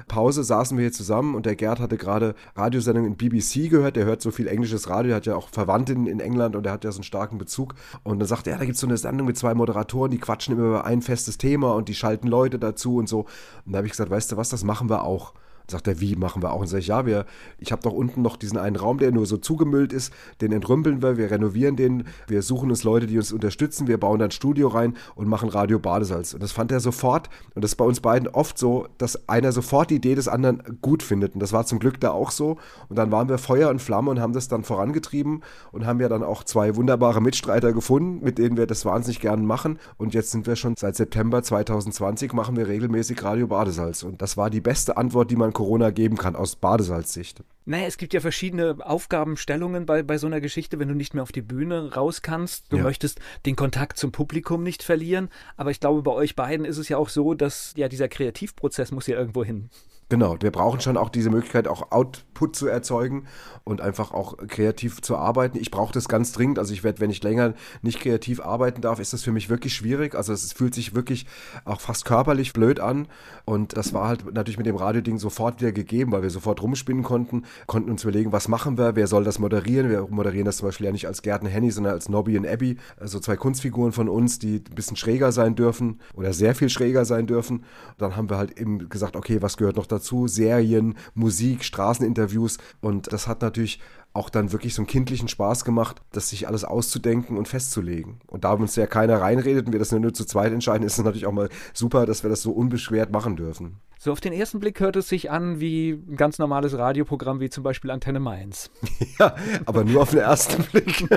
Pause 0.08 0.44
saßen 0.44 0.78
wir 0.78 0.84
hier 0.84 0.92
zusammen 0.92 1.36
und 1.36 1.46
der 1.46 1.56
Gerd 1.56 1.80
hatte 1.80 1.98
gerade 1.98 2.36
Radiosendungen 2.56 3.12
in 3.12 3.18
BBC 3.18 3.70
gehört. 3.70 3.96
Der 3.96 4.06
hört 4.06 4.22
so 4.22 4.32
viel 4.32 4.48
englisches 4.48 4.90
Radio, 4.90 5.16
hat 5.16 5.26
ja 5.26 5.36
auch 5.36 5.50
Verwandte 5.50 5.94
in 5.94 6.20
England 6.20 6.56
und 6.56 6.64
der 6.64 6.74
hat 6.74 6.84
ja 6.84 6.92
so 6.92 6.98
einen 6.98 7.04
starken 7.04 7.38
Bezug. 7.38 7.76
Und 8.04 8.20
dann 8.20 8.28
sagte 8.28 8.50
er, 8.50 8.54
ja, 8.54 8.60
da 8.60 8.66
gibt 8.66 8.76
es 8.76 8.82
so 8.82 8.88
eine 8.88 8.98
Sendung 8.98 9.28
mit 9.28 9.38
zwei 9.38 9.54
Moderatoren, 9.54 10.12
die 10.12 10.20
quatschen 10.20 10.56
immer 10.56 10.68
über 10.68 10.86
ein 10.86 11.02
festes 11.02 11.38
Thema 11.38 11.74
und 11.74 11.90
die 11.90 11.96
schalten 11.96 12.28
Leute 12.28 12.60
dazu 12.60 12.98
und 12.98 13.08
so. 13.08 13.26
Und 13.66 13.74
da 13.74 13.78
habe 13.78 13.88
ich 13.88 13.94
gesagt, 13.94 14.10
weißt 14.10 14.32
du 14.32 14.38
was, 14.38 14.50
das 14.50 14.64
machen 14.64 14.90
wir 14.90 15.04
auch. 15.04 15.34
Sagt 15.70 15.88
er, 15.88 16.00
wie 16.00 16.16
machen 16.16 16.42
wir 16.42 16.52
auch? 16.52 16.62
Und 16.62 16.68
sage 16.68 16.82
ich, 16.82 16.88
ja, 16.88 17.06
wir, 17.06 17.26
ich 17.58 17.72
habe 17.72 17.82
doch 17.82 17.94
unten 17.94 18.22
noch 18.22 18.38
diesen 18.38 18.58
einen 18.58 18.76
Raum, 18.76 18.98
der 18.98 19.12
nur 19.12 19.26
so 19.26 19.38
zugemüllt 19.38 19.94
ist, 19.94 20.14
den 20.42 20.52
entrümpeln 20.52 21.02
wir, 21.02 21.18
wir 21.18 21.32
renovieren 21.32 21.76
den, 21.76 22.04
wir 22.28 22.42
suchen 22.42 22.70
uns 22.70 22.84
Leute, 22.84 23.08
die 23.08 23.18
uns 23.18 23.32
unterstützen, 23.32 23.88
wir 23.88 24.00
bauen 24.00 24.20
dann 24.20 24.30
ein 24.30 24.32
Studio 24.32 24.68
rein 24.68 24.96
und 25.16 25.28
machen 25.28 25.50
Radio 25.50 25.80
Badesalz. 25.80 26.34
Und 26.34 26.44
das 26.44 26.52
fand 26.52 26.72
er 26.72 26.80
sofort, 26.80 27.30
und 27.54 27.64
das 27.64 27.72
ist 27.72 27.76
bei 27.76 27.86
uns 27.86 28.00
beiden 28.00 28.28
oft 28.28 28.58
so, 28.58 28.88
dass 28.98 29.28
einer 29.28 29.52
sofort 29.52 29.90
die 29.90 29.96
Idee 29.96 30.16
des 30.16 30.28
anderen 30.28 30.80
gut 30.82 31.04
findet. 31.04 31.34
Und 31.34 31.40
das 31.40 31.54
war 31.54 31.66
zum 31.66 31.80
Glück 31.80 32.00
da 32.00 32.12
auch 32.12 32.32
so. 32.32 32.58
Und 32.90 32.98
dann 32.98 33.12
waren 33.12 33.30
wir 33.30 33.38
Feuer 33.38 33.70
und 33.70 33.82
Flamme 33.82 34.12
und 34.12 34.20
haben 34.20 34.34
das 34.34 34.48
dann 34.48 34.64
vorangetrieben 34.64 35.42
und 35.72 35.86
haben 35.86 36.00
ja 36.00 36.10
dann 36.10 36.24
auch 36.24 36.44
zwei 36.44 36.76
wunderbare 36.76 37.22
Mitstreiter 37.22 37.74
gefunden, 37.74 38.24
mit 38.24 38.38
denen 38.38 38.58
wir 38.58 38.68
das 38.68 38.86
wahnsinnig 38.86 39.20
gerne 39.20 39.44
machen. 39.44 39.80
Und 39.98 40.14
jetzt 40.14 40.32
sind 40.32 40.48
wir 40.48 40.56
schon 40.56 40.76
seit 40.78 40.96
September 40.96 41.42
2020 41.44 42.34
machen 42.34 42.58
wir 42.58 42.68
regelmäßig 42.68 43.24
Radio 43.24 43.48
Badesalz. 43.48 44.04
Und 44.04 44.22
das 44.22 44.38
war 44.38 44.50
die 44.50 44.62
beste 44.62 44.98
Antwort, 44.98 45.32
die 45.32 45.36
man 45.36 45.54
Corona 45.56 45.90
geben 45.90 46.18
kann, 46.18 46.36
aus 46.36 46.56
Badesalzsicht. 46.56 47.44
Naja, 47.66 47.88
es 47.88 47.98
gibt 47.98 48.13
ja 48.13 48.19
verschiedene 48.19 48.78
Aufgabenstellungen 48.80 49.88
bei, 49.88 50.04
bei 50.04 50.19
so 50.19 50.28
einer 50.28 50.40
Geschichte, 50.40 50.78
wenn 50.78 50.88
du 50.88 50.94
nicht 50.94 51.16
mehr 51.16 51.24
auf 51.24 51.31
die 51.31 51.42
Bühne 51.42 51.96
raus 51.96 52.22
kannst. 52.22 52.72
Du 52.72 52.78
ja. 52.78 52.84
möchtest 52.84 53.19
den 53.48 53.56
Kontakt 53.56 53.98
zum 53.98 54.12
Publikum 54.12 54.62
nicht 54.62 54.84
verlieren. 54.84 55.30
Aber 55.57 55.72
ich 55.72 55.80
glaube, 55.80 56.04
bei 56.04 56.12
euch 56.12 56.36
beiden 56.36 56.66
ist 56.66 56.78
es 56.78 56.90
ja 56.90 56.98
auch 56.98 57.10
so, 57.10 57.34
dass 57.34 57.74
ja 57.75 57.88
dieser 57.88 58.07
Kreativprozess 58.07 58.92
muss 58.92 59.07
ja 59.07 59.18
irgendwo 59.18 59.44
hin. 59.44 59.72
Genau, 60.07 60.36
wir 60.40 60.52
brauchen 60.52 60.81
schon 60.81 60.98
auch 60.98 61.10
diese 61.10 61.31
Möglichkeit, 61.31 61.68
auch 61.68 61.92
Output 61.92 62.56
zu 62.56 62.68
erzeugen 62.68 63.25
und 63.63 63.81
einfach 63.81 64.13
auch 64.13 64.38
kreativ 64.48 65.02
zu 65.02 65.18
arbeiten. 65.18 65.57
Ich 65.57 65.72
brauche 65.72 65.92
das 65.92 66.07
ganz 66.07 66.31
dringend. 66.31 66.60
Also 66.60 66.74
ich 66.74 66.84
werde, 66.84 67.00
wenn 67.00 67.10
ich 67.10 67.24
länger 67.24 67.56
nicht 67.81 68.00
kreativ 68.00 68.40
arbeiten 68.40 68.81
darf, 68.81 69.00
ist 69.00 69.13
das 69.13 69.24
für 69.24 69.31
mich 69.31 69.50
wirklich 69.50 69.74
schwierig. 69.74 70.13
Also 70.13 70.31
es 70.31 70.54
fühlt 70.54 70.75
sich 70.75 70.94
wirklich 70.94 71.25
auch 71.63 71.81
fast 71.81 72.06
körperlich 72.06 72.54
blöd 72.54 72.80
an. 72.80 73.07
Und 73.46 73.75
das 73.78 73.96
war 73.96 74.07
halt 74.07 74.31
natürlich 74.31 74.60
mit 74.60 74.68
dem 74.68 74.75
Radioding 74.75 75.18
sofort 75.18 75.60
wieder 75.60 75.72
gegeben, 75.72 76.12
weil 76.12 76.22
wir 76.22 76.30
sofort 76.30 76.62
rumspinnen 76.62 77.01
konnten, 77.01 77.46
konnten 77.66 77.90
uns 77.90 78.04
überlegen, 78.04 78.31
was 78.31 78.48
machen 78.48 78.78
wir, 78.78 78.96
wer 78.96 79.08
soll 79.08 79.24
das 79.24 79.40
moderieren. 79.40 79.90
Wir 79.90 80.06
moderieren 80.08 80.46
das 80.46 80.58
zum 80.58 80.68
Beispiel 80.68 80.86
ja 80.86 80.92
nicht 80.92 81.08
als 81.08 81.24
Gärten 81.24 81.48
Henny, 81.48 81.72
sondern 81.72 81.94
als 81.94 82.10
Nobby 82.10 82.38
und 82.38 82.46
Abby. 82.46 82.78
Also 82.98 83.19
zwei 83.19 83.38
Kunstfiguren 83.38 83.92
von 83.92 84.08
uns, 84.08 84.38
die 84.38 84.58
ein 84.58 84.75
bisschen 84.75 84.98
schräger 84.98 85.31
sein 85.31 85.56
dürfen 85.56 86.00
oder 86.13 86.31
sehr 86.31 86.54
viel 86.54 86.69
schräger 86.69 87.06
sein 87.06 87.25
dürfen. 87.25 87.63
Dann 87.98 88.16
haben 88.16 88.30
wir 88.30 88.38
halt 88.38 88.60
eben 88.60 88.88
gesagt, 88.88 89.16
okay, 89.16 89.42
was 89.42 89.58
gehört 89.58 89.78
noch 89.78 89.88
dazu? 89.88 89.95
Dazu, 89.96 90.28
Serien, 90.28 90.96
Musik, 91.14 91.64
Straßeninterviews 91.64 92.58
und 92.82 93.12
das 93.12 93.28
hat 93.28 93.42
natürlich 93.42 93.80
auch 94.16 94.30
dann 94.30 94.54
wirklich 94.54 94.74
so 94.74 94.82
einen 94.82 94.88
kindlichen 94.88 95.28
Spaß 95.28 95.66
gemacht, 95.66 96.02
das 96.14 96.30
sich 96.30 96.48
alles 96.48 96.64
auszudenken 96.64 97.38
und 97.38 97.50
festzulegen. 97.50 98.22
Und 98.28 98.46
da 98.46 98.54
uns 98.62 98.76
ja 98.78 98.88
keiner 98.88 99.20
reinredet 99.20 99.68
und 99.68 99.74
wir 99.74 99.80
das 99.80 99.92
nur 99.92 100.14
zu 100.14 100.24
zweit 100.24 100.54
entscheiden, 100.54 100.88
ist 100.88 100.98
es 100.98 101.04
natürlich 101.04 101.26
auch 101.26 101.34
mal 101.34 101.50
super, 101.74 102.06
dass 102.06 102.24
wir 102.24 102.30
das 102.30 102.42
so 102.42 102.52
unbeschwert 102.52 103.12
machen 103.12 103.36
dürfen. 103.36 103.82
So 104.06 104.12
auf 104.12 104.22
den 104.22 104.34
ersten 104.34 104.60
Blick 104.60 104.81
hört 104.81 104.96
es 104.98 105.10
sich 105.10 105.31
an 105.31 105.60
wie 105.60 105.94
ein 105.94 106.16
ganz 106.16 106.38
normales 106.38 106.78
Radioprogramm, 106.78 107.40
wie 107.40 107.50
zum 107.50 107.63
Beispiel 107.63 107.90
Antenne 107.90 108.19
Mainz. 108.19 108.69
ja, 109.19 109.34
aber 109.66 109.84
nur 109.84 110.04
auf 110.04 110.12
den 110.12 110.19
ersten 110.19 110.62
Blick. 110.72 111.10